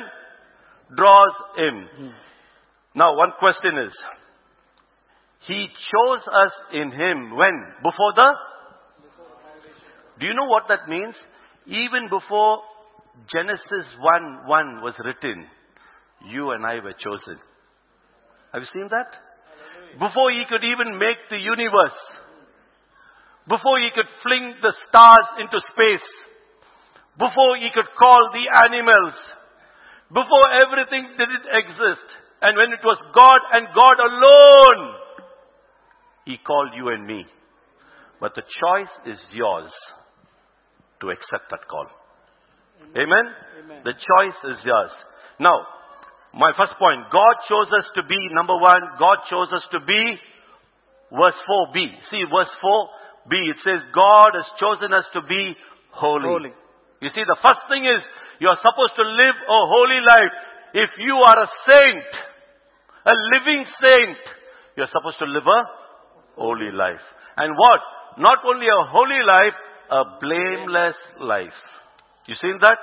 Draws 0.95 1.35
him. 1.57 1.75
Hmm. 1.95 2.15
Now 2.95 3.15
one 3.15 3.31
question 3.37 3.77
is, 3.77 3.93
He 5.45 5.67
chose 5.67 6.23
us 6.25 6.53
in 6.73 6.91
Him 6.91 7.35
when? 7.37 7.53
Before 7.83 8.13
the? 8.15 8.33
Do 10.19 10.25
you 10.25 10.33
know 10.33 10.47
what 10.47 10.63
that 10.69 10.89
means? 10.89 11.13
Even 11.67 12.07
before 12.07 12.63
Genesis 13.27 13.87
1 13.99 14.47
1 14.47 14.81
was 14.81 14.95
written, 15.03 15.43
you 16.31 16.51
and 16.51 16.65
I 16.65 16.79
were 16.79 16.95
chosen. 16.95 17.35
Have 18.53 18.63
you 18.63 18.71
seen 18.71 18.87
that? 18.87 19.11
Before 19.99 20.31
He 20.31 20.47
could 20.47 20.63
even 20.63 20.97
make 20.97 21.19
the 21.29 21.35
universe, 21.35 21.99
before 23.51 23.83
He 23.83 23.91
could 23.91 24.07
fling 24.23 24.55
the 24.63 24.71
stars 24.87 25.27
into 25.43 25.59
space, 25.75 26.07
before 27.19 27.59
He 27.59 27.67
could 27.75 27.91
call 27.99 28.31
the 28.31 28.47
animals, 28.63 29.19
before 30.07 30.47
everything 30.63 31.19
didn't 31.19 31.51
exist, 31.51 32.07
and 32.47 32.55
when 32.55 32.71
it 32.71 32.79
was 32.79 32.95
God 33.11 33.41
and 33.51 33.67
God 33.75 33.97
alone, 33.99 34.81
He 36.23 36.39
called 36.39 36.71
you 36.79 36.95
and 36.95 37.05
me. 37.05 37.27
But 38.21 38.35
the 38.35 38.47
choice 38.47 38.93
is 39.05 39.19
yours 39.35 39.71
to 41.01 41.09
accept 41.09 41.49
that 41.51 41.67
call. 41.67 41.87
Amen? 42.95 43.25
Amen. 43.63 43.81
The 43.83 43.93
choice 43.93 44.39
is 44.53 44.57
yours. 44.65 44.91
Now, 45.39 45.65
my 46.33 46.51
first 46.57 46.77
point, 46.77 47.09
God 47.11 47.35
chose 47.49 47.67
us 47.73 47.85
to 47.95 48.03
be, 48.05 48.29
number 48.31 48.57
one, 48.57 48.81
God 48.99 49.17
chose 49.29 49.49
us 49.53 49.63
to 49.71 49.79
be, 49.85 50.01
verse 51.11 51.37
4b. 51.49 51.77
See, 52.11 52.23
verse 52.29 52.51
4b, 52.61 53.33
it 53.49 53.59
says, 53.63 53.81
God 53.93 54.31
has 54.37 54.47
chosen 54.59 54.93
us 54.93 55.05
to 55.13 55.21
be 55.25 55.55
holy. 55.91 56.29
Holy. 56.29 56.53
You 57.01 57.09
see, 57.13 57.25
the 57.25 57.37
first 57.41 57.61
thing 57.69 57.85
is, 57.85 58.01
you 58.39 58.49
are 58.49 58.59
supposed 58.61 58.93
to 58.97 59.05
live 59.05 59.37
a 59.37 59.59
holy 59.65 60.01
life. 60.01 60.33
If 60.73 60.89
you 61.01 61.15
are 61.15 61.37
a 61.41 61.49
saint, 61.69 62.09
a 63.05 63.15
living 63.33 63.65
saint, 63.81 64.21
you 64.77 64.83
are 64.83 64.93
supposed 64.93 65.17
to 65.19 65.25
live 65.25 65.45
a 65.45 65.59
holy 66.37 66.71
life. 66.71 67.01
And 67.37 67.57
what? 67.57 67.81
Not 68.17 68.39
only 68.45 68.65
a 68.65 68.81
holy 68.89 69.21
life, 69.25 69.57
a 69.91 70.01
blameless 70.19 70.97
life. 71.21 71.59
You 72.27 72.35
seen 72.41 72.59
that? 72.61 72.79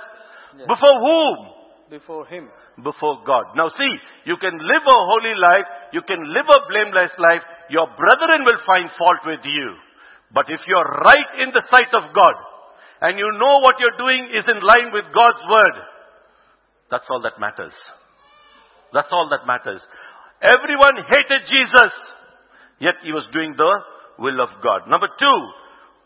Yes. 0.56 0.66
Before 0.68 0.96
whom? 1.00 1.36
Before 1.90 2.26
Him. 2.26 2.48
Before 2.82 3.22
God. 3.26 3.54
Now 3.54 3.70
see, 3.76 3.92
you 4.24 4.36
can 4.40 4.56
live 4.56 4.84
a 4.84 4.98
holy 5.10 5.36
life, 5.36 5.68
you 5.92 6.02
can 6.02 6.18
live 6.18 6.48
a 6.48 6.60
blameless 6.66 7.12
life, 7.18 7.42
your 7.70 7.86
brethren 7.86 8.42
will 8.44 8.60
find 8.66 8.90
fault 8.98 9.20
with 9.26 9.44
you. 9.44 9.68
But 10.32 10.50
if 10.50 10.60
you're 10.66 10.82
right 10.82 11.30
in 11.44 11.54
the 11.54 11.62
sight 11.70 11.92
of 11.94 12.10
God, 12.14 12.34
and 13.00 13.18
you 13.18 13.28
know 13.38 13.60
what 13.60 13.76
you're 13.78 14.00
doing 14.00 14.32
is 14.32 14.44
in 14.48 14.58
line 14.64 14.90
with 14.90 15.04
God's 15.14 15.42
word, 15.46 15.76
that's 16.90 17.04
all 17.10 17.22
that 17.22 17.38
matters. 17.38 17.74
That's 18.92 19.10
all 19.12 19.28
that 19.30 19.46
matters. 19.46 19.82
Everyone 20.42 21.04
hated 21.06 21.42
Jesus, 21.46 21.92
yet 22.80 22.94
he 23.02 23.12
was 23.12 23.26
doing 23.32 23.54
the 23.56 23.72
will 24.18 24.40
of 24.40 24.50
God. 24.62 24.88
Number 24.88 25.08
two, 25.18 25.38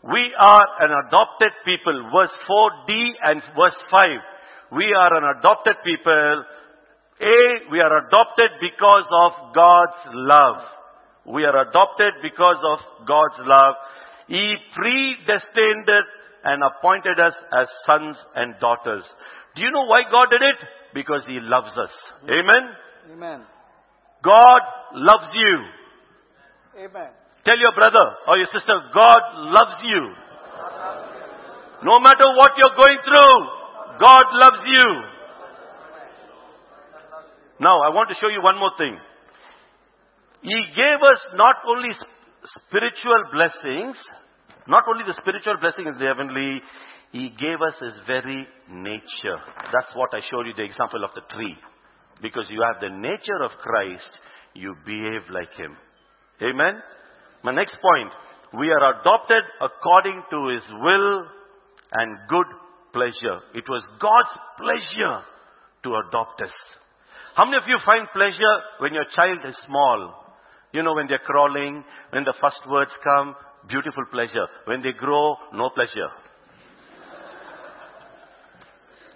we 0.03 0.31
are 0.39 0.67
an 0.79 0.91
adopted 1.07 1.51
people. 1.65 2.09
Verse 2.13 2.31
4d 2.49 2.91
and 3.23 3.41
verse 3.55 3.75
5. 3.91 4.09
We 4.71 4.93
are 4.93 5.17
an 5.17 5.37
adopted 5.37 5.75
people. 5.83 6.45
A, 7.21 7.71
we 7.71 7.81
are 7.81 8.07
adopted 8.07 8.51
because 8.61 9.03
of 9.11 9.53
God's 9.53 9.99
love. 10.13 10.55
We 11.25 11.43
are 11.43 11.67
adopted 11.67 12.13
because 12.23 12.57
of 12.63 13.05
God's 13.05 13.35
love. 13.39 13.75
He 14.27 14.55
predestined 14.73 15.89
it 15.89 16.05
and 16.45 16.63
appointed 16.63 17.19
us 17.19 17.33
as 17.51 17.67
sons 17.85 18.15
and 18.35 18.55
daughters. 18.61 19.03
Do 19.55 19.61
you 19.61 19.71
know 19.71 19.85
why 19.85 20.03
God 20.09 20.29
did 20.31 20.41
it? 20.41 20.67
Because 20.93 21.21
He 21.27 21.39
loves 21.41 21.75
us. 21.75 21.91
Amen? 22.23 22.63
Amen. 23.11 23.41
God 24.23 24.61
loves 24.93 25.27
you. 25.33 26.85
Amen. 26.85 27.11
Tell 27.45 27.57
your 27.57 27.73
brother 27.73 28.05
or 28.27 28.37
your 28.37 28.47
sister, 28.51 28.75
God 28.93 29.21
loves 29.55 29.79
you. 29.83 30.01
No 31.83 31.99
matter 31.99 32.27
what 32.35 32.51
you're 32.59 32.75
going 32.75 32.99
through, 33.07 33.37
God 33.99 34.25
loves 34.35 34.63
you. 34.67 34.87
Now, 37.59 37.81
I 37.83 37.89
want 37.91 38.09
to 38.09 38.15
show 38.19 38.27
you 38.27 38.41
one 38.41 38.57
more 38.59 38.71
thing. 38.77 38.95
He 40.41 40.59
gave 40.75 40.99
us 41.03 41.19
not 41.35 41.55
only 41.67 41.91
spiritual 42.67 43.21
blessings, 43.31 43.95
not 44.67 44.83
only 44.87 45.03
the 45.03 45.15
spiritual 45.19 45.59
blessing 45.59 45.87
in 45.87 45.99
the 45.99 46.07
heavenly, 46.07 46.61
He 47.11 47.31
gave 47.35 47.59
us 47.59 47.75
His 47.79 47.95
very 48.07 48.47
nature. 48.71 49.39
That's 49.71 49.91
what 49.95 50.13
I 50.13 50.21
showed 50.31 50.47
you 50.47 50.55
the 50.55 50.63
example 50.63 51.03
of 51.03 51.11
the 51.15 51.27
tree. 51.35 51.55
Because 52.21 52.47
you 52.49 52.63
have 52.63 52.79
the 52.79 52.95
nature 52.95 53.43
of 53.43 53.51
Christ, 53.63 54.11
you 54.53 54.75
behave 54.85 55.27
like 55.31 55.51
Him. 55.55 55.75
Amen? 56.43 56.79
My 57.43 57.53
next 57.53 57.75
point. 57.81 58.11
We 58.53 58.69
are 58.69 58.99
adopted 58.99 59.43
according 59.61 60.23
to 60.31 60.47
His 60.47 60.63
will 60.81 61.25
and 61.93 62.17
good 62.27 62.47
pleasure. 62.93 63.39
It 63.53 63.63
was 63.69 63.83
God's 64.01 64.35
pleasure 64.57 65.21
to 65.83 65.89
adopt 66.07 66.41
us. 66.41 66.55
How 67.35 67.45
many 67.45 67.57
of 67.57 67.63
you 67.67 67.77
find 67.85 68.07
pleasure 68.11 68.55
when 68.79 68.93
your 68.93 69.05
child 69.15 69.39
is 69.47 69.55
small? 69.67 70.25
You 70.73 70.83
know, 70.83 70.93
when 70.93 71.07
they're 71.07 71.23
crawling, 71.23 71.83
when 72.11 72.23
the 72.23 72.33
first 72.41 72.59
words 72.67 72.91
come, 73.03 73.35
beautiful 73.67 74.03
pleasure. 74.11 74.47
When 74.65 74.81
they 74.81 74.93
grow, 74.93 75.35
no 75.53 75.69
pleasure. 75.69 76.09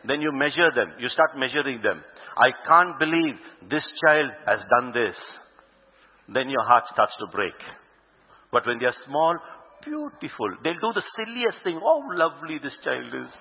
then 0.07 0.21
you 0.21 0.31
measure 0.31 0.71
them. 0.73 0.93
You 0.99 1.09
start 1.09 1.31
measuring 1.37 1.81
them. 1.81 2.03
I 2.37 2.49
can't 2.67 2.97
believe 2.99 3.35
this 3.69 3.83
child 4.05 4.31
has 4.45 4.59
done 4.79 4.93
this. 4.93 5.15
Then 6.33 6.49
your 6.49 6.63
heart 6.63 6.85
starts 6.93 7.13
to 7.19 7.27
break. 7.31 7.53
But 8.53 8.67
when 8.67 8.77
they 8.77 8.85
are 8.85 9.01
small, 9.09 9.35
beautiful. 9.83 10.49
They'll 10.63 10.79
do 10.79 10.93
the 10.93 11.03
silliest 11.17 11.57
thing. 11.63 11.81
Oh, 11.81 12.05
lovely 12.13 12.59
this 12.61 12.77
child 12.85 13.09
is. 13.09 13.33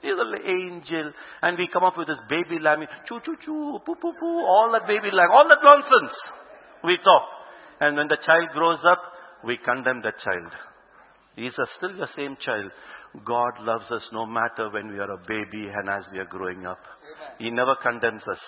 He's 0.00 0.16
a 0.16 0.16
little 0.16 0.40
angel. 0.40 1.12
And 1.42 1.58
we 1.58 1.68
come 1.70 1.84
up 1.84 1.98
with 1.98 2.08
this 2.08 2.24
baby 2.28 2.58
lamb. 2.58 2.80
Choo, 3.06 3.20
choo, 3.24 3.36
choo, 3.44 3.78
poo, 3.84 3.94
poo, 4.00 4.14
poo. 4.18 4.40
All 4.48 4.72
that 4.72 4.88
baby 4.88 5.12
lamb. 5.12 5.28
All 5.30 5.46
that 5.46 5.60
nonsense. 5.62 6.16
We 6.82 6.96
talk. 7.04 7.28
And 7.80 7.96
when 7.96 8.08
the 8.08 8.16
child 8.24 8.48
grows 8.54 8.80
up, 8.88 9.00
we 9.44 9.58
condemn 9.58 10.00
that 10.02 10.16
child. 10.24 10.52
He's 11.36 11.52
a, 11.52 11.66
still 11.76 11.96
the 11.96 12.08
same 12.16 12.36
child. 12.44 12.72
God 13.24 13.60
loves 13.60 13.90
us 13.90 14.02
no 14.12 14.24
matter 14.24 14.70
when 14.70 14.88
we 14.88 14.98
are 14.98 15.10
a 15.10 15.18
baby 15.28 15.68
and 15.68 15.88
as 15.88 16.04
we 16.12 16.18
are 16.18 16.26
growing 16.26 16.64
up. 16.64 16.80
He 17.38 17.50
never 17.50 17.76
condemns 17.82 18.22
us. 18.22 18.38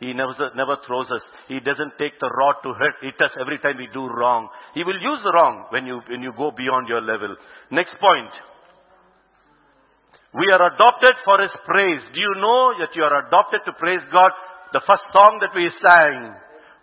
He 0.00 0.14
never, 0.14 0.32
never 0.56 0.76
throws 0.86 1.06
us. 1.12 1.20
He 1.46 1.60
doesn't 1.60 2.00
take 2.00 2.18
the 2.18 2.32
rod 2.32 2.56
to 2.64 2.72
hurt, 2.72 2.96
hit 3.02 3.20
us 3.20 3.30
every 3.38 3.58
time 3.58 3.76
we 3.76 3.88
do 3.92 4.08
wrong. 4.08 4.48
He 4.72 4.82
will 4.82 4.96
use 4.96 5.20
the 5.22 5.32
wrong 5.32 5.66
when 5.68 5.84
you, 5.84 6.00
when 6.08 6.22
you 6.22 6.32
go 6.36 6.50
beyond 6.50 6.88
your 6.88 7.02
level. 7.02 7.36
Next 7.70 7.92
point. 8.00 8.32
We 10.32 10.48
are 10.48 10.72
adopted 10.72 11.20
for 11.24 11.42
His 11.42 11.52
praise. 11.66 12.00
Do 12.14 12.20
you 12.20 12.34
know 12.40 12.80
that 12.80 12.96
you 12.96 13.04
are 13.04 13.26
adopted 13.26 13.60
to 13.66 13.72
praise 13.76 14.00
God? 14.10 14.30
The 14.72 14.80
first 14.86 15.04
song 15.12 15.38
that 15.42 15.52
we 15.54 15.68
sang. 15.82 16.34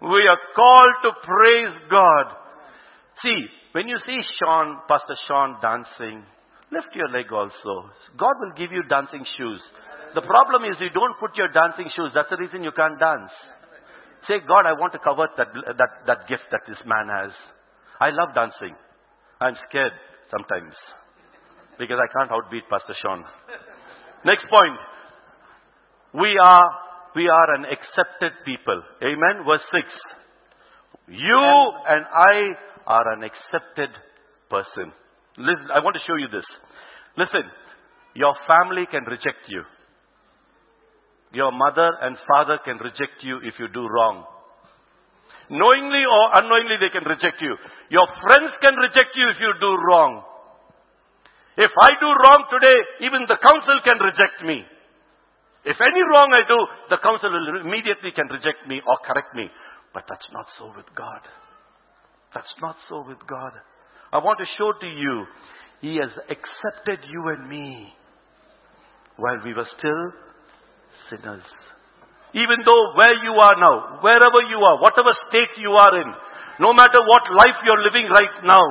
We 0.01 0.27
are 0.29 0.41
called 0.53 0.95
to 1.03 1.11
praise 1.25 1.73
God. 1.89 2.25
See, 3.23 3.47
when 3.71 3.87
you 3.87 3.97
see 4.05 4.19
Sean, 4.37 4.77
Pastor 4.87 5.15
Sean 5.27 5.57
dancing, 5.61 6.21
lift 6.71 6.93
your 6.93 7.09
leg 7.09 7.31
also. 7.31 7.89
God 8.17 8.35
will 8.41 8.53
give 8.55 8.71
you 8.71 8.83
dancing 8.83 9.25
shoes. 9.37 9.61
The 10.15 10.21
problem 10.21 10.63
is 10.69 10.77
you 10.79 10.89
don't 10.93 11.17
put 11.19 11.35
your 11.35 11.49
dancing 11.49 11.89
shoes. 11.95 12.11
That's 12.13 12.29
the 12.29 12.37
reason 12.37 12.63
you 12.63 12.71
can't 12.71 12.99
dance. 12.99 13.31
Say, 14.27 14.39
God, 14.47 14.65
I 14.67 14.73
want 14.73 14.93
to 14.93 14.99
cover 14.99 15.27
that, 15.37 15.47
that, 15.53 15.91
that 16.05 16.27
gift 16.27 16.51
that 16.51 16.61
this 16.67 16.77
man 16.85 17.07
has. 17.07 17.31
I 17.99 18.09
love 18.11 18.35
dancing. 18.35 18.75
I'm 19.39 19.55
scared 19.69 19.93
sometimes 20.31 20.73
because 21.79 21.97
I 22.01 22.09
can't 22.11 22.31
outbeat 22.31 22.67
Pastor 22.69 22.95
Sean. 23.01 23.23
Next 24.25 24.45
point. 24.49 24.77
We 26.13 26.37
are, 26.41 26.67
we 27.15 27.29
are 27.29 27.55
an 27.55 27.65
accepted 27.65 28.33
people. 28.45 28.81
Amen. 29.01 29.45
Verse 29.45 29.61
6. 29.71 29.85
You 31.07 31.71
and 31.87 32.05
I 32.11 32.57
are 32.85 33.13
an 33.13 33.23
accepted 33.23 33.89
person. 34.49 34.91
Listen, 35.37 35.69
I 35.73 35.79
want 35.79 35.95
to 35.95 36.01
show 36.07 36.15
you 36.15 36.27
this. 36.27 36.45
Listen, 37.17 37.43
your 38.15 38.33
family 38.47 38.87
can 38.89 39.03
reject 39.05 39.45
you. 39.47 39.63
Your 41.33 41.51
mother 41.51 41.91
and 42.01 42.17
father 42.27 42.59
can 42.63 42.77
reject 42.77 43.19
you 43.21 43.39
if 43.43 43.55
you 43.59 43.67
do 43.67 43.87
wrong. 43.87 44.25
Knowingly 45.49 46.03
or 46.03 46.23
unknowingly 46.39 46.75
they 46.79 46.91
can 46.91 47.07
reject 47.07 47.39
you. 47.41 47.55
Your 47.89 48.07
friends 48.07 48.51
can 48.63 48.75
reject 48.75 49.15
you 49.15 49.29
if 49.31 49.39
you 49.39 49.51
do 49.59 49.71
wrong. 49.87 50.23
If 51.57 51.71
I 51.81 51.89
do 51.99 52.09
wrong 52.11 52.45
today, 52.51 52.77
even 53.07 53.25
the 53.27 53.39
council 53.39 53.79
can 53.83 53.97
reject 53.97 54.43
me. 54.45 54.63
If 55.65 55.75
any 55.81 56.03
wrong 56.11 56.31
I 56.31 56.47
do, 56.47 56.59
the 56.89 57.01
council 57.01 57.31
immediately 57.65 58.11
can 58.15 58.27
reject 58.27 58.67
me 58.67 58.79
or 58.85 58.97
correct 59.03 59.35
me. 59.35 59.49
But 59.93 60.03
that's 60.07 60.27
not 60.31 60.45
so 60.59 60.71
with 60.75 60.85
God. 60.95 61.21
That's 62.33 62.55
not 62.61 62.75
so 62.87 63.03
with 63.07 63.19
God. 63.27 63.51
I 64.13 64.19
want 64.19 64.39
to 64.39 64.45
show 64.57 64.71
to 64.71 64.87
you, 64.87 65.25
He 65.81 65.95
has 65.97 66.11
accepted 66.29 67.03
you 67.09 67.27
and 67.35 67.49
me 67.49 67.93
while 69.17 69.41
we 69.43 69.53
were 69.53 69.67
still 69.77 70.03
sinners. 71.09 71.43
Even 72.33 72.59
though 72.65 72.83
where 72.95 73.15
you 73.23 73.33
are 73.33 73.57
now, 73.57 73.99
wherever 74.01 74.41
you 74.49 74.59
are, 74.59 74.77
whatever 74.81 75.11
state 75.29 75.55
you 75.57 75.71
are 75.71 76.01
in, 76.01 76.09
no 76.59 76.73
matter 76.73 76.99
what 77.05 77.23
life 77.33 77.57
you're 77.65 77.83
living 77.83 78.09
right 78.11 78.43
now, 78.43 78.65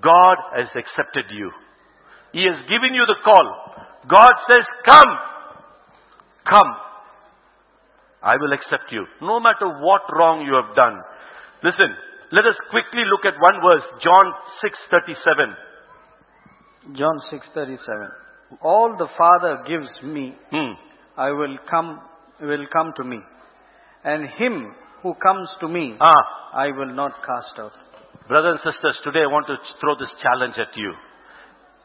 God 0.00 0.36
has 0.56 0.68
accepted 0.74 1.26
you. 1.30 1.50
He 2.32 2.44
has 2.44 2.56
given 2.68 2.94
you 2.94 3.04
the 3.06 3.20
call. 3.24 3.46
God 4.08 4.32
says, 4.50 4.64
come. 4.86 5.12
Come. 6.48 6.72
I 8.22 8.36
will 8.36 8.52
accept 8.52 8.90
you. 8.90 9.06
No 9.22 9.40
matter 9.40 9.68
what 9.80 10.02
wrong 10.12 10.44
you 10.44 10.54
have 10.54 10.74
done. 10.74 10.98
Listen, 11.62 11.90
let 12.32 12.44
us 12.46 12.56
quickly 12.70 13.02
look 13.08 13.24
at 13.24 13.38
one 13.40 13.60
verse, 13.62 13.84
John 14.02 14.34
6:37. 14.90 15.56
John 16.96 17.20
6:37. 17.30 18.10
All 18.62 18.96
the 18.96 19.08
Father 19.16 19.62
gives 19.66 19.88
me, 20.02 20.36
Hmm. 20.50 20.72
I 21.18 21.30
will 21.32 21.56
come 21.68 22.00
will 22.40 22.66
come 22.72 22.92
to 22.96 23.04
me. 23.04 23.18
And 24.04 24.28
him 24.38 24.72
who 25.02 25.14
comes 25.14 25.48
to 25.60 25.68
me, 25.68 25.96
Ah, 26.00 26.22
I 26.54 26.70
will 26.70 26.94
not 26.94 27.12
cast 27.26 27.58
out. 27.58 27.72
brothers 28.28 28.60
and 28.64 28.72
sisters, 28.72 28.96
today 29.04 29.24
I 29.26 29.32
want 29.32 29.46
to 29.48 29.56
throw 29.80 29.94
this 30.02 30.12
challenge 30.22 30.54
at 30.64 30.76
you. 30.76 30.92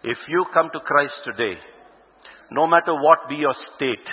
If 0.04 0.20
you 0.28 0.46
come 0.54 0.70
to 0.74 0.80
Christ 0.80 1.16
today, 1.26 1.56
no 2.52 2.68
matter 2.68 2.94
what 2.94 3.30
be 3.30 3.36
your 3.36 3.56
state, 3.76 4.08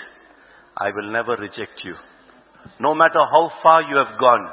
I 0.78 0.88
will 0.96 1.10
never 1.12 1.36
reject 1.36 1.84
you. 1.84 1.94
No 2.78 2.94
matter 2.94 3.20
how 3.34 3.44
far 3.62 3.82
you 3.82 3.96
have 4.02 4.14
gone, 4.18 4.44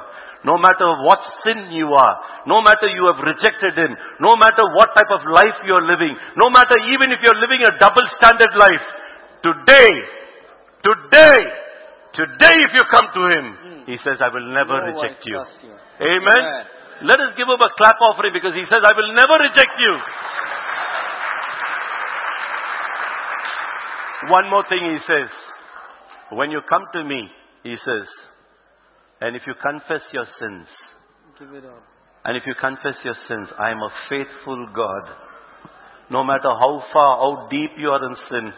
no 0.44 0.58
matter 0.58 0.88
what 1.06 1.20
sin 1.44 1.72
you 1.72 1.88
are, 1.94 2.14
no 2.46 2.60
matter 2.60 2.88
you 2.98 3.08
have 3.10 3.20
rejected 3.24 3.78
Him, 3.78 3.96
no 4.20 4.36
matter 4.36 4.64
what 4.76 4.92
type 4.98 5.12
of 5.16 5.22
life 5.40 5.56
you 5.64 5.72
are 5.78 5.86
living, 5.92 6.14
no 6.36 6.50
matter 6.50 6.76
even 6.92 7.14
if 7.16 7.24
you're 7.24 7.40
living 7.40 7.64
a 7.64 7.72
double 7.80 8.06
standard 8.18 8.52
life, 8.58 8.86
today, 9.42 10.17
today, 10.84 11.38
today 12.14 12.56
if 12.66 12.70
you 12.74 12.84
come 12.90 13.08
to 13.14 13.22
Him, 13.32 13.44
hmm. 13.56 13.74
He 13.88 13.96
says, 14.04 14.20
I 14.20 14.28
will 14.28 14.44
never 14.52 14.76
No 14.84 14.92
reject 14.92 15.24
you. 15.24 15.40
you. 15.64 15.72
Amen. 16.04 16.42
Amen. 16.44 16.64
Let 17.08 17.18
us 17.24 17.32
give 17.38 17.48
him 17.48 17.56
a 17.56 17.70
clap 17.78 17.96
offering 18.04 18.34
because 18.34 18.52
he 18.52 18.64
says, 18.68 18.82
I 18.84 18.92
will 18.92 19.14
never 19.16 19.38
reject 19.48 19.72
you. 19.80 19.94
One 24.28 24.50
more 24.50 24.64
thing 24.68 24.82
he 24.84 24.98
says. 25.06 25.28
When 26.32 26.50
you 26.50 26.60
come 26.68 26.82
to 26.92 27.04
me, 27.04 27.28
he 27.62 27.76
says, 27.80 28.06
and 29.20 29.36
if 29.36 29.42
you 29.46 29.54
confess 29.62 30.02
your 30.12 30.26
sins, 30.38 30.66
Give 31.38 31.54
it 31.54 31.64
up. 31.64 31.82
and 32.26 32.36
if 32.36 32.42
you 32.46 32.54
confess 32.60 32.94
your 33.04 33.14
sins, 33.26 33.48
I 33.58 33.70
am 33.70 33.78
a 33.78 33.90
faithful 34.10 34.66
God. 34.74 35.04
No 36.10 36.24
matter 36.24 36.50
how 36.50 36.82
far, 36.92 37.16
how 37.16 37.48
deep 37.50 37.70
you 37.78 37.88
are 37.90 38.04
in 38.04 38.16
sin, 38.28 38.52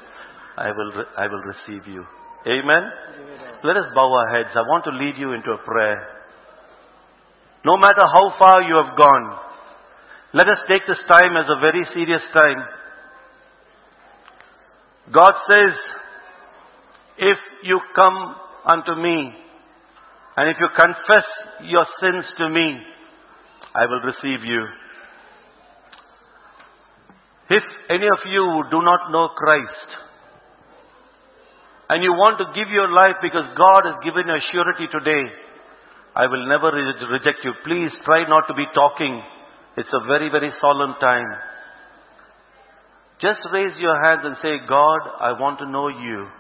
I 0.57 0.72
will, 0.72 0.92
I 1.16 1.26
will 1.26 1.42
receive 1.42 1.86
you. 1.86 2.05
Amen. 2.46 2.82
Let 3.62 3.76
us 3.76 3.92
bow 3.94 4.12
our 4.12 4.28
heads. 4.34 4.51
I 4.55 4.62
want 4.62 4.84
to 4.84 4.90
lead 4.90 5.14
you 5.18 5.32
into 5.32 5.51
a 5.51 5.59
prayer. 5.59 6.07
No 7.64 7.76
matter 7.76 8.03
how 8.03 8.32
far 8.38 8.62
you 8.62 8.74
have 8.76 8.96
gone, 8.96 9.38
let 10.32 10.48
us 10.48 10.59
take 10.68 10.82
this 10.86 10.98
time 11.11 11.36
as 11.36 11.44
a 11.48 11.61
very 11.61 11.84
serious 11.92 12.22
time. 12.32 12.64
God 15.12 15.32
says, 15.51 15.74
if 17.18 17.38
you 17.64 17.80
come 17.94 18.36
unto 18.64 18.94
me, 18.94 19.34
and 20.36 20.48
if 20.48 20.57
you 20.59 20.68
confess 20.74 21.26
your 21.64 21.84
sins 22.01 22.24
to 22.38 22.48
me, 22.48 22.78
I 23.74 23.84
will 23.86 24.01
receive 24.01 24.44
you. 24.44 24.64
If 27.51 27.62
any 27.90 28.07
of 28.07 28.18
you 28.26 28.64
do 28.70 28.80
not 28.80 29.11
know 29.11 29.28
Christ, 29.36 29.88
and 31.91 32.07
you 32.07 32.14
want 32.14 32.38
to 32.38 32.47
give 32.55 32.70
your 32.70 32.86
life 32.86 33.18
because 33.18 33.51
God 33.59 33.82
has 33.91 33.99
given 34.07 34.30
you 34.30 34.38
a 34.38 34.49
surety 34.55 34.86
today, 34.86 35.26
I 36.14 36.30
will 36.30 36.47
never 36.47 36.70
re- 36.70 36.95
reject 37.11 37.43
you. 37.43 37.51
Please 37.66 37.91
try 38.07 38.30
not 38.30 38.47
to 38.47 38.55
be 38.55 38.62
talking. 38.70 39.18
It's 39.76 39.91
a 39.91 40.07
very, 40.07 40.30
very 40.30 40.55
solemn 40.62 40.95
time. 41.03 41.26
Just 43.18 43.43
raise 43.53 43.74
your 43.82 43.99
hands 44.07 44.22
and 44.22 44.36
say, 44.38 44.62
God, 44.70 45.03
I 45.18 45.34
want 45.34 45.59
to 45.59 45.66
know 45.66 45.88
you. 45.91 46.30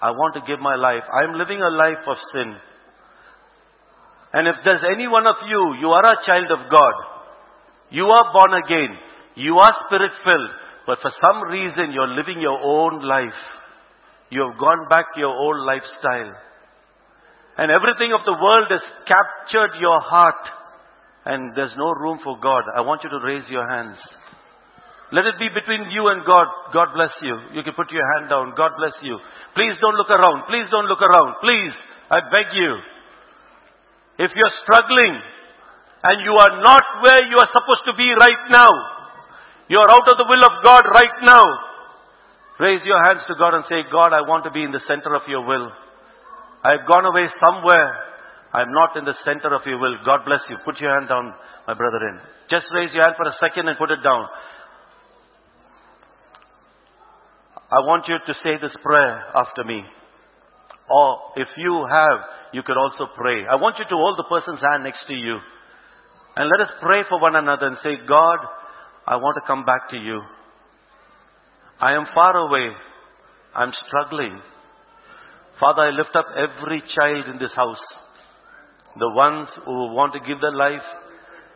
I 0.00 0.14
want 0.14 0.38
to 0.38 0.46
give 0.46 0.62
my 0.62 0.76
life. 0.78 1.02
I 1.10 1.26
am 1.26 1.34
living 1.34 1.60
a 1.60 1.68
life 1.68 2.06
of 2.06 2.16
sin. 2.32 2.54
And 4.32 4.46
if 4.46 4.62
there's 4.64 4.86
any 4.94 5.10
one 5.10 5.26
of 5.26 5.42
you, 5.42 5.74
you 5.82 5.90
are 5.90 6.06
a 6.06 6.22
child 6.24 6.54
of 6.54 6.70
God. 6.70 6.94
You 7.90 8.06
are 8.06 8.32
born 8.32 8.62
again. 8.62 8.94
You 9.34 9.58
are 9.58 9.74
spirit 9.86 10.14
filled. 10.22 10.50
But 10.86 10.98
for 11.02 11.10
some 11.18 11.50
reason, 11.50 11.90
you're 11.92 12.14
living 12.14 12.40
your 12.40 12.62
own 12.62 13.02
life. 13.02 13.42
You 14.30 14.46
have 14.46 14.58
gone 14.58 14.86
back 14.88 15.14
to 15.14 15.20
your 15.20 15.34
old 15.34 15.66
lifestyle. 15.66 16.34
And 17.58 17.70
everything 17.70 18.14
of 18.14 18.24
the 18.24 18.38
world 18.38 18.70
has 18.70 18.80
captured 19.04 19.78
your 19.80 20.00
heart. 20.00 20.42
And 21.26 21.52
there's 21.54 21.74
no 21.76 21.92
room 21.92 22.18
for 22.22 22.38
God. 22.40 22.64
I 22.74 22.80
want 22.80 23.02
you 23.04 23.10
to 23.10 23.20
raise 23.20 23.44
your 23.50 23.68
hands. 23.68 23.98
Let 25.12 25.26
it 25.26 25.42
be 25.42 25.50
between 25.50 25.90
you 25.90 26.06
and 26.08 26.22
God. 26.22 26.46
God 26.72 26.94
bless 26.94 27.10
you. 27.20 27.34
You 27.58 27.66
can 27.66 27.74
put 27.74 27.90
your 27.90 28.06
hand 28.14 28.30
down. 28.30 28.54
God 28.54 28.70
bless 28.78 28.94
you. 29.02 29.18
Please 29.58 29.74
don't 29.82 29.98
look 29.98 30.08
around. 30.08 30.46
Please 30.46 30.70
don't 30.70 30.86
look 30.86 31.02
around. 31.02 31.42
Please, 31.42 31.74
I 32.08 32.22
beg 32.30 32.54
you. 32.54 32.78
If 34.22 34.30
you're 34.38 34.56
struggling 34.62 35.18
and 36.06 36.16
you 36.22 36.34
are 36.38 36.62
not 36.62 36.84
where 37.02 37.26
you 37.26 37.36
are 37.42 37.50
supposed 37.50 37.84
to 37.90 37.94
be 37.98 38.06
right 38.14 38.42
now, 38.54 38.70
you 39.66 39.78
are 39.78 39.90
out 39.90 40.06
of 40.06 40.16
the 40.18 40.26
will 40.30 40.44
of 40.46 40.62
God 40.62 40.86
right 40.94 41.18
now, 41.26 41.42
raise 42.60 42.84
your 42.84 43.00
hands 43.08 43.24
to 43.26 43.34
God 43.34 43.54
and 43.56 43.64
say, 43.68 43.82
God, 43.90 44.12
I 44.12 44.22
want 44.22 44.44
to 44.44 44.52
be 44.52 44.62
in 44.62 44.70
the 44.70 44.84
center 44.86 45.16
of 45.16 45.22
your 45.26 45.44
will. 45.44 45.72
I've 46.62 46.86
gone 46.86 47.06
away 47.06 47.26
somewhere. 47.40 47.88
I'm 48.52 48.72
not 48.72 48.96
in 48.96 49.04
the 49.04 49.16
center 49.24 49.54
of 49.54 49.62
your 49.64 49.78
will. 49.78 49.96
God 50.04 50.24
bless 50.26 50.40
you. 50.48 50.56
Put 50.64 50.78
your 50.80 50.92
hand 50.92 51.08
down, 51.08 51.32
my 51.66 51.74
brother 51.74 51.98
in. 52.12 52.20
Just 52.50 52.66
raise 52.74 52.92
your 52.92 53.02
hand 53.06 53.16
for 53.16 53.26
a 53.26 53.34
second 53.40 53.68
and 53.68 53.78
put 53.78 53.90
it 53.90 54.02
down. 54.04 54.26
I 57.70 57.86
want 57.86 58.04
you 58.08 58.18
to 58.18 58.34
say 58.42 58.58
this 58.60 58.74
prayer 58.82 59.22
after 59.34 59.64
me. 59.64 59.82
Or 60.90 61.18
if 61.36 61.46
you 61.56 61.86
have, 61.88 62.18
you 62.52 62.62
could 62.66 62.76
also 62.76 63.06
pray. 63.16 63.46
I 63.46 63.54
want 63.54 63.78
you 63.78 63.84
to 63.84 63.94
hold 63.96 64.18
the 64.18 64.26
person's 64.26 64.60
hand 64.60 64.82
next 64.82 65.06
to 65.06 65.14
you. 65.14 65.38
And 66.34 66.50
let 66.50 66.66
us 66.66 66.74
pray 66.82 67.02
for 67.08 67.20
one 67.20 67.36
another 67.36 67.68
and 67.68 67.76
say, 67.82 67.94
God, 68.06 68.38
I 69.06 69.16
want 69.16 69.38
to 69.38 69.46
come 69.46 69.64
back 69.64 69.90
to 69.90 69.96
you. 69.96 70.20
I 71.80 71.94
am 71.94 72.06
far 72.14 72.36
away. 72.36 72.76
I'm 73.54 73.72
struggling. 73.86 74.40
Father, 75.58 75.82
I 75.82 75.90
lift 75.90 76.14
up 76.14 76.26
every 76.36 76.82
child 76.94 77.24
in 77.32 77.38
this 77.38 77.52
house. 77.56 77.84
The 78.98 79.08
ones 79.10 79.48
who 79.64 79.94
want 79.94 80.12
to 80.12 80.20
give 80.20 80.40
their 80.40 80.54
life 80.54 80.84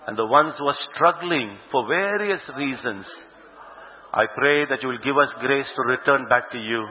and 0.06 0.16
the 0.16 0.26
ones 0.26 0.54
who 0.58 0.66
are 0.66 0.80
struggling 0.94 1.56
for 1.70 1.86
various 1.86 2.40
reasons. 2.56 3.04
I 4.12 4.24
pray 4.36 4.64
that 4.64 4.80
you 4.82 4.88
will 4.88 5.04
give 5.04 5.16
us 5.16 5.28
grace 5.40 5.66
to 5.76 5.82
return 5.82 6.28
back 6.28 6.52
to 6.52 6.58
you. 6.58 6.86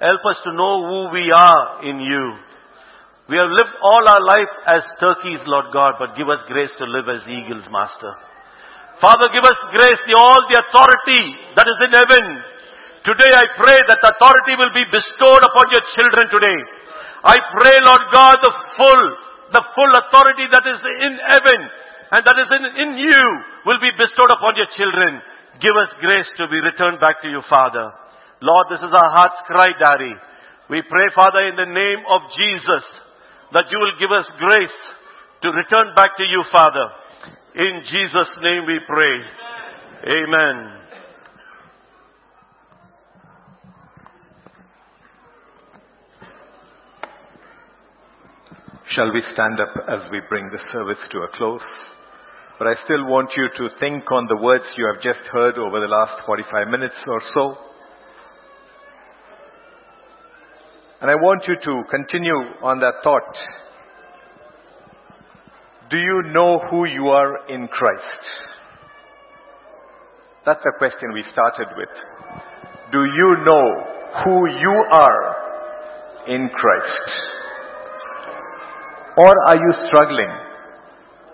Help 0.00 0.22
us 0.30 0.38
to 0.44 0.52
know 0.52 0.86
who 0.86 1.00
we 1.12 1.28
are 1.34 1.84
in 1.84 2.00
you. 2.00 2.24
We 3.28 3.36
have 3.36 3.50
lived 3.50 3.76
all 3.82 4.04
our 4.08 4.24
life 4.24 4.52
as 4.66 4.82
turkeys, 5.00 5.44
Lord 5.44 5.66
God, 5.72 5.94
but 5.98 6.16
give 6.16 6.28
us 6.28 6.48
grace 6.48 6.70
to 6.78 6.84
live 6.84 7.08
as 7.12 7.28
eagles, 7.28 7.64
Master. 7.68 8.27
Father, 8.98 9.30
give 9.30 9.46
us 9.46 9.58
grace, 9.70 10.02
the, 10.10 10.18
all 10.18 10.42
the 10.50 10.58
authority 10.58 11.22
that 11.54 11.66
is 11.70 11.78
in 11.86 11.92
heaven. 11.94 12.24
Today 13.06 13.30
I 13.30 13.46
pray 13.54 13.78
that 13.86 14.02
authority 14.02 14.58
will 14.58 14.74
be 14.74 14.82
bestowed 14.90 15.42
upon 15.46 15.66
your 15.70 15.84
children 15.94 16.26
today. 16.34 16.58
I 17.22 17.36
pray, 17.54 17.76
Lord 17.86 18.04
God, 18.10 18.36
the 18.42 18.54
full, 18.74 19.02
the 19.54 19.62
full 19.74 19.92
authority 20.02 20.46
that 20.50 20.64
is 20.66 20.80
in 20.82 21.14
heaven 21.30 21.60
and 22.10 22.22
that 22.26 22.38
is 22.42 22.50
in, 22.50 22.62
in 22.74 22.90
you 22.98 23.22
will 23.70 23.78
be 23.78 23.94
bestowed 23.94 24.34
upon 24.34 24.58
your 24.58 24.70
children. 24.74 25.22
Give 25.62 25.76
us 25.78 25.90
grace 26.02 26.30
to 26.42 26.50
be 26.50 26.58
returned 26.58 26.98
back 26.98 27.22
to 27.22 27.30
you, 27.30 27.42
Father. 27.46 27.94
Lord, 28.42 28.66
this 28.70 28.82
is 28.82 28.90
our 28.90 29.10
heart's 29.14 29.46
cry, 29.46 29.78
Daddy. 29.78 30.14
We 30.70 30.82
pray, 30.82 31.06
Father, 31.14 31.46
in 31.46 31.54
the 31.54 31.70
name 31.70 32.02
of 32.10 32.26
Jesus, 32.34 32.84
that 33.54 33.70
you 33.70 33.78
will 33.78 33.94
give 34.02 34.10
us 34.10 34.26
grace 34.42 34.78
to 35.46 35.54
return 35.54 35.94
back 35.94 36.18
to 36.18 36.26
you, 36.26 36.42
Father. 36.50 37.07
In 37.58 37.82
Jesus' 37.90 38.38
name 38.40 38.66
we 38.68 38.78
pray. 38.86 39.16
Amen. 40.06 40.78
Shall 48.94 49.12
we 49.12 49.22
stand 49.32 49.58
up 49.58 49.74
as 49.88 50.08
we 50.12 50.20
bring 50.28 50.48
the 50.50 50.58
service 50.72 51.02
to 51.10 51.18
a 51.18 51.28
close? 51.36 51.60
But 52.60 52.68
I 52.68 52.74
still 52.84 53.04
want 53.06 53.30
you 53.36 53.48
to 53.58 53.74
think 53.80 54.04
on 54.12 54.28
the 54.28 54.36
words 54.40 54.62
you 54.76 54.86
have 54.94 55.02
just 55.02 55.26
heard 55.32 55.58
over 55.58 55.80
the 55.80 55.88
last 55.88 56.24
45 56.26 56.68
minutes 56.68 56.94
or 57.08 57.20
so. 57.34 57.56
And 61.00 61.10
I 61.10 61.16
want 61.16 61.42
you 61.48 61.56
to 61.56 61.82
continue 61.90 62.38
on 62.62 62.78
that 62.78 63.02
thought. 63.02 63.34
Do 65.90 65.96
you 65.96 66.22
know 66.34 66.60
who 66.70 66.84
you 66.84 67.08
are 67.08 67.48
in 67.48 67.66
Christ? 67.68 68.22
That's 70.44 70.60
the 70.62 70.72
question 70.76 71.12
we 71.14 71.24
started 71.32 71.68
with. 71.76 71.88
Do 72.92 73.04
you 73.04 73.36
know 73.44 73.64
who 74.24 74.46
you 74.48 74.84
are 74.92 75.36
in 76.28 76.50
Christ? 76.50 77.08
Or 79.16 79.32
are 79.46 79.56
you 79.56 79.72
struggling 79.88 80.30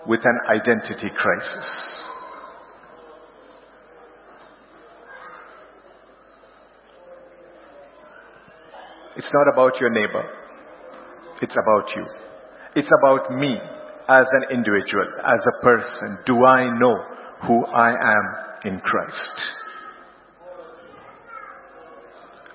with 0.07 0.21
an 0.23 0.39
identity 0.49 1.11
crisis? 1.17 1.65
It's 9.17 9.27
not 9.33 9.51
about 9.51 9.79
your 9.81 9.89
neighbor. 9.89 10.23
It's 11.41 11.53
about 11.53 11.89
you. 11.95 12.05
It's 12.75 12.89
about 13.01 13.31
me 13.37 13.57
as 14.07 14.25
an 14.31 14.55
individual, 14.55 15.07
as 15.25 15.39
a 15.45 15.63
person. 15.63 16.17
Do 16.25 16.45
I 16.45 16.77
know 16.77 16.95
who 17.47 17.65
I 17.65 17.89
am 17.89 18.25
in 18.65 18.79
Christ? 18.79 19.35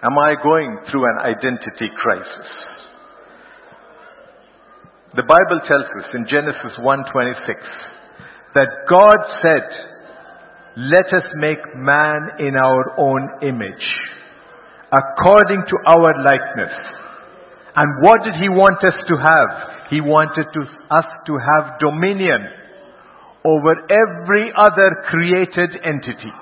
Am 0.03 0.17
I 0.19 0.35
going 0.43 0.79
through 0.91 1.05
an 1.05 1.19
identity 1.19 1.91
crisis? 2.01 2.49
The 5.15 5.25
Bible 5.25 5.61
tells 5.67 5.87
us 5.99 6.15
in 6.15 6.27
Genesis 6.27 6.79
1:26 6.79 7.61
that 8.55 8.69
God 8.89 9.19
said, 9.43 9.67
"Let 10.77 11.13
us 11.13 11.25
make 11.35 11.75
man 11.75 12.31
in 12.39 12.57
our 12.57 12.95
own 12.97 13.29
image, 13.43 13.87
according 14.93 15.65
to 15.67 15.77
our 15.87 16.15
likeness." 16.23 16.73
And 17.75 18.03
what 18.03 18.23
did 18.23 18.35
he 18.35 18.49
want 18.49 18.83
us 18.85 18.95
to 19.09 19.17
have? 19.17 19.80
He 19.91 20.01
wanted 20.01 20.47
to, 20.55 20.61
us 20.95 21.05
to 21.27 21.33
have 21.37 21.81
dominion 21.81 22.47
over 23.45 23.73
every 23.91 24.53
other 24.57 24.91
created 25.09 25.71
entity. 25.85 26.33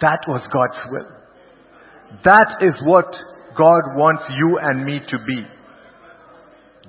That 0.00 0.18
was 0.28 0.42
God's 0.52 0.92
will. 0.92 1.08
That 2.24 2.56
is 2.60 2.74
what 2.84 3.06
God 3.56 3.96
wants 3.96 4.24
you 4.36 4.58
and 4.60 4.84
me 4.84 5.00
to 5.00 5.18
be. 5.26 5.46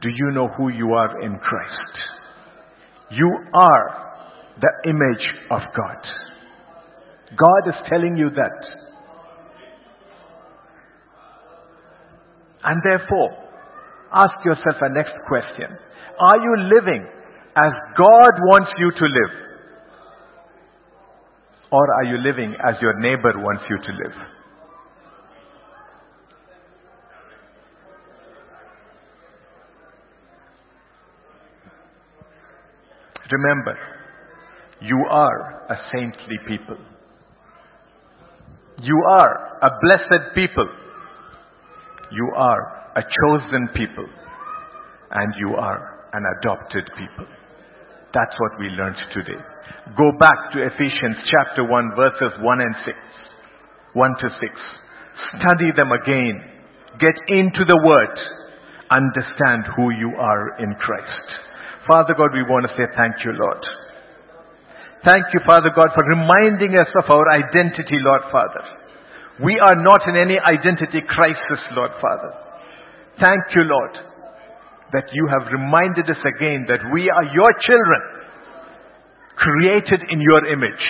Do 0.01 0.09
you 0.09 0.32
know 0.32 0.49
who 0.49 0.70
you 0.70 0.91
are 0.93 1.22
in 1.22 1.39
Christ? 1.39 1.93
You 3.11 3.30
are 3.53 4.03
the 4.59 4.89
image 4.89 5.26
of 5.49 5.61
God. 5.76 5.97
God 7.30 7.70
is 7.70 7.76
telling 7.89 8.18
you 8.18 8.30
that. 8.32 8.68
And 12.66 12.82
therefore, 12.84 13.42
ask 14.14 14.34
yourself 14.45 14.78
a 14.82 14.93
next 14.93 15.14
question. 15.28 15.78
Are 16.20 16.38
you 16.38 16.53
living 16.76 17.05
as 17.55 17.72
God 17.97 18.34
wants 18.49 18.72
you 18.78 18.91
to 18.91 19.05
live? 19.05 19.43
Or 21.72 21.84
are 21.95 22.03
you 22.03 22.18
living 22.18 22.55
as 22.64 22.76
your 22.82 22.99
neighbor 22.99 23.34
wants 23.36 23.64
you 23.70 23.78
to 23.78 23.91
live? 23.91 24.16
Remember, 33.32 33.78
you 34.82 35.03
are 35.09 35.66
a 35.72 35.76
saintly 35.91 36.38
people. 36.47 36.78
You 38.80 39.03
are 39.09 39.57
a 39.64 39.70
blessed 39.82 40.36
people. 40.36 40.68
You 42.11 42.32
are 42.38 42.72
a 42.95 43.01
chosen 43.01 43.69
people. 43.73 44.07
And 45.11 45.33
you 45.39 45.55
are 45.55 46.09
an 46.13 46.23
adopted 46.39 46.85
people. 46.97 47.25
That's 48.13 48.33
what 48.39 48.59
we 48.59 48.67
learned 48.69 48.97
today. 49.13 49.41
Go 49.97 50.11
back 50.19 50.53
to 50.53 50.61
Ephesians 50.61 51.17
chapter 51.29 51.65
1 51.65 51.97
verses 51.97 52.33
1 52.39 52.61
and 52.61 52.75
6. 52.85 52.97
1 53.93 54.09
to 54.21 54.29
6. 54.29 54.53
Study 55.37 55.69
them 55.75 55.91
again. 55.91 56.37
Get 57.01 57.17
into 57.29 57.65
the 57.65 57.79
word. 57.81 58.15
Understand 58.93 59.65
who 59.75 59.89
you 59.89 60.13
are 60.17 60.61
in 60.61 60.73
Christ. 60.77 61.27
Father 61.89 62.13
God, 62.13 62.29
we 62.33 62.45
want 62.45 62.69
to 62.69 62.73
say 62.77 62.85
thank 62.95 63.25
you, 63.25 63.33
Lord. 63.33 63.63
Thank 65.05 65.25
you, 65.33 65.41
Father 65.45 65.69
God, 65.75 65.89
for 65.97 66.05
reminding 66.07 66.77
us 66.77 66.87
of 66.95 67.09
our 67.09 67.27
identity, 67.33 67.97
Lord 67.99 68.21
Father. 68.31 68.63
We 69.43 69.59
are 69.59 69.75
not 69.75 70.07
in 70.07 70.15
any 70.15 70.37
identity 70.39 71.01
crisis, 71.09 71.61
Lord 71.75 71.91
Father. 71.99 72.42
Thank 73.22 73.43
you, 73.53 73.61
Lord, 73.61 73.93
that 74.93 75.05
you 75.14 75.30
have 75.30 75.51
reminded 75.53 76.09
us 76.09 76.22
again 76.26 76.66
that 76.70 76.82
we 76.93 77.09
are 77.09 77.26
your 77.30 77.51
children, 77.61 78.01
created 79.38 80.01
in 80.09 80.22
your 80.22 80.45
image, 80.49 80.86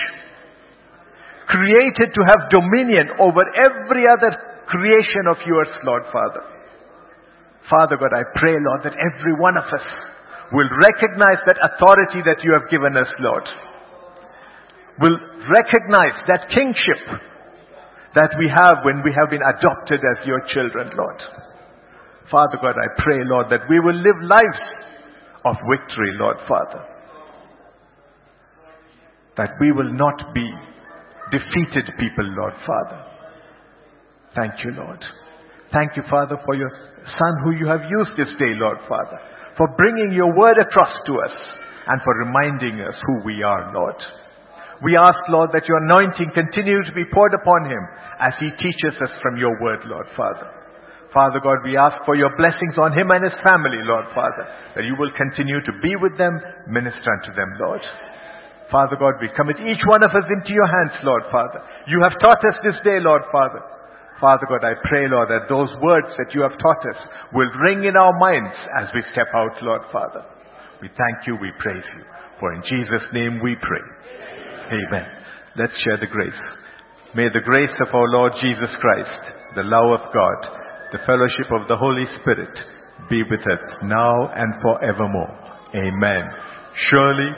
created 1.47 2.15
to 2.15 2.21
have 2.31 2.51
dominion 2.51 3.19
over 3.19 3.43
every 3.55 4.03
other 4.07 4.31
creation 4.67 5.27
of 5.29 5.37
yours, 5.45 5.67
Lord 5.83 6.03
Father. 6.11 6.43
Father 7.69 7.95
God, 7.99 8.11
I 8.15 8.23
pray, 8.39 8.55
Lord, 8.59 8.83
that 8.83 8.95
every 8.95 9.35
one 9.39 9.55
of 9.57 9.63
us 9.67 9.85
will 10.51 10.69
recognize 10.69 11.39
that 11.47 11.59
authority 11.59 12.23
that 12.27 12.43
you 12.43 12.51
have 12.53 12.69
given 12.69 12.95
us, 12.95 13.07
Lord. 13.19 13.43
Will 14.99 15.17
recognize 15.49 16.15
that 16.27 16.47
kingship 16.53 17.19
that 18.15 18.29
we 18.37 18.47
have 18.47 18.85
when 18.85 19.01
we 19.03 19.11
have 19.17 19.31
been 19.31 19.41
adopted 19.41 19.99
as 19.99 20.27
your 20.27 20.39
children, 20.53 20.91
Lord. 20.95 21.19
Father 22.31 22.57
God, 22.61 22.75
I 22.75 23.01
pray, 23.01 23.19
Lord, 23.25 23.47
that 23.51 23.67
we 23.69 23.79
will 23.79 23.95
live 23.95 24.19
lives 24.23 24.63
of 25.45 25.55
victory, 25.69 26.15
Lord 26.19 26.37
Father. 26.47 26.83
That 29.37 29.51
we 29.59 29.71
will 29.71 29.91
not 29.91 30.33
be 30.33 30.47
defeated 31.31 31.89
people, 31.99 32.25
Lord 32.37 32.53
Father. 32.65 32.99
Thank 34.35 34.53
you, 34.63 34.71
Lord. 34.71 35.03
Thank 35.73 35.97
you, 35.97 36.03
Father, 36.09 36.37
for 36.45 36.55
your 36.55 36.69
son 37.17 37.33
who 37.43 37.51
you 37.51 37.67
have 37.67 37.81
used 37.89 38.11
this 38.17 38.31
day, 38.39 38.53
Lord 38.55 38.77
Father, 38.87 39.19
for 39.57 39.67
bringing 39.75 40.13
your 40.13 40.33
word 40.37 40.57
across 40.61 40.93
to 41.05 41.13
us 41.13 41.35
and 41.87 42.01
for 42.01 42.13
reminding 42.17 42.79
us 42.81 42.95
who 43.05 43.25
we 43.25 43.43
are, 43.43 43.73
Lord. 43.73 43.95
We 44.83 44.97
ask, 44.97 45.17
Lord, 45.29 45.49
that 45.53 45.67
your 45.67 45.83
anointing 45.83 46.31
continue 46.33 46.83
to 46.83 46.93
be 46.93 47.05
poured 47.13 47.33
upon 47.33 47.65
him 47.69 47.83
as 48.19 48.33
he 48.39 48.49
teaches 48.51 48.99
us 49.01 49.11
from 49.21 49.37
your 49.37 49.59
word, 49.61 49.79
Lord 49.85 50.07
Father. 50.15 50.62
Father 51.13 51.37
God, 51.45 51.61
we 51.61 51.77
ask 51.77 52.01
for 52.09 52.17
your 52.17 52.33
blessings 52.35 52.73
on 52.81 52.89
him 52.97 53.13
and 53.13 53.21
his 53.21 53.37
family, 53.45 53.77
Lord 53.85 54.09
Father, 54.17 54.49
that 54.73 54.83
you 54.83 54.97
will 54.97 55.13
continue 55.13 55.61
to 55.61 55.73
be 55.77 55.93
with 56.01 56.17
them, 56.17 56.41
minister 56.65 57.05
unto 57.05 57.37
them, 57.37 57.53
Lord. 57.61 57.85
Father 58.73 58.97
God, 58.97 59.21
we 59.21 59.29
commit 59.37 59.61
each 59.61 59.85
one 59.85 60.01
of 60.01 60.09
us 60.09 60.25
into 60.25 60.49
your 60.49 60.65
hands, 60.65 60.97
Lord 61.05 61.21
Father. 61.29 61.61
You 61.85 62.01
have 62.01 62.17
taught 62.17 62.41
us 62.41 62.57
this 62.65 62.81
day, 62.81 62.97
Lord 62.97 63.21
Father. 63.29 63.61
Father 64.17 64.49
God, 64.49 64.65
I 64.65 64.73
pray, 64.89 65.05
Lord, 65.05 65.29
that 65.29 65.45
those 65.45 65.69
words 65.77 66.09
that 66.17 66.33
you 66.33 66.41
have 66.41 66.57
taught 66.57 66.81
us 66.89 66.97
will 67.37 67.53
ring 67.61 67.85
in 67.85 67.93
our 67.93 68.17
minds 68.17 68.57
as 68.81 68.89
we 68.97 69.05
step 69.13 69.29
out, 69.37 69.53
Lord 69.61 69.85
Father. 69.93 70.25
We 70.81 70.89
thank 70.97 71.29
you, 71.29 71.37
we 71.37 71.53
praise 71.61 71.85
you. 71.93 72.01
For 72.39 72.57
in 72.57 72.65
Jesus' 72.65 73.05
name 73.13 73.37
we 73.43 73.53
pray. 73.61 73.85
Amen. 74.73 75.05
Let's 75.61 75.77
share 75.85 76.01
the 76.01 76.09
grace. 76.09 76.41
May 77.13 77.29
the 77.29 77.45
grace 77.45 77.77
of 77.85 77.93
our 77.93 78.09
Lord 78.09 78.33
Jesus 78.41 78.73
Christ, 78.81 79.21
the 79.53 79.69
love 79.69 80.01
of 80.01 80.09
God, 80.09 80.62
the 80.93 81.01
fellowship 81.09 81.49
of 81.49 81.67
the 81.67 81.75
Holy 81.75 82.05
Spirit 82.21 82.53
be 83.09 83.23
with 83.25 83.41
us 83.41 83.65
now 83.83 84.29
and 84.37 84.53
forevermore. 84.61 85.33
Amen. 85.73 86.23
Surely 86.89 87.29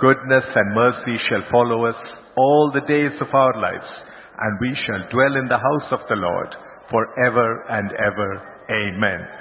goodness 0.00 0.44
and 0.54 0.74
mercy 0.74 1.20
shall 1.28 1.44
follow 1.52 1.84
us 1.84 1.94
all 2.36 2.72
the 2.72 2.80
days 2.88 3.12
of 3.20 3.28
our 3.32 3.60
lives, 3.60 3.90
and 4.40 4.58
we 4.60 4.76
shall 4.86 5.04
dwell 5.12 5.36
in 5.36 5.46
the 5.48 5.60
house 5.60 5.92
of 5.92 6.00
the 6.08 6.16
Lord 6.16 6.48
forever 6.90 7.64
and 7.68 7.92
ever. 8.00 8.42
Amen. 8.72 9.35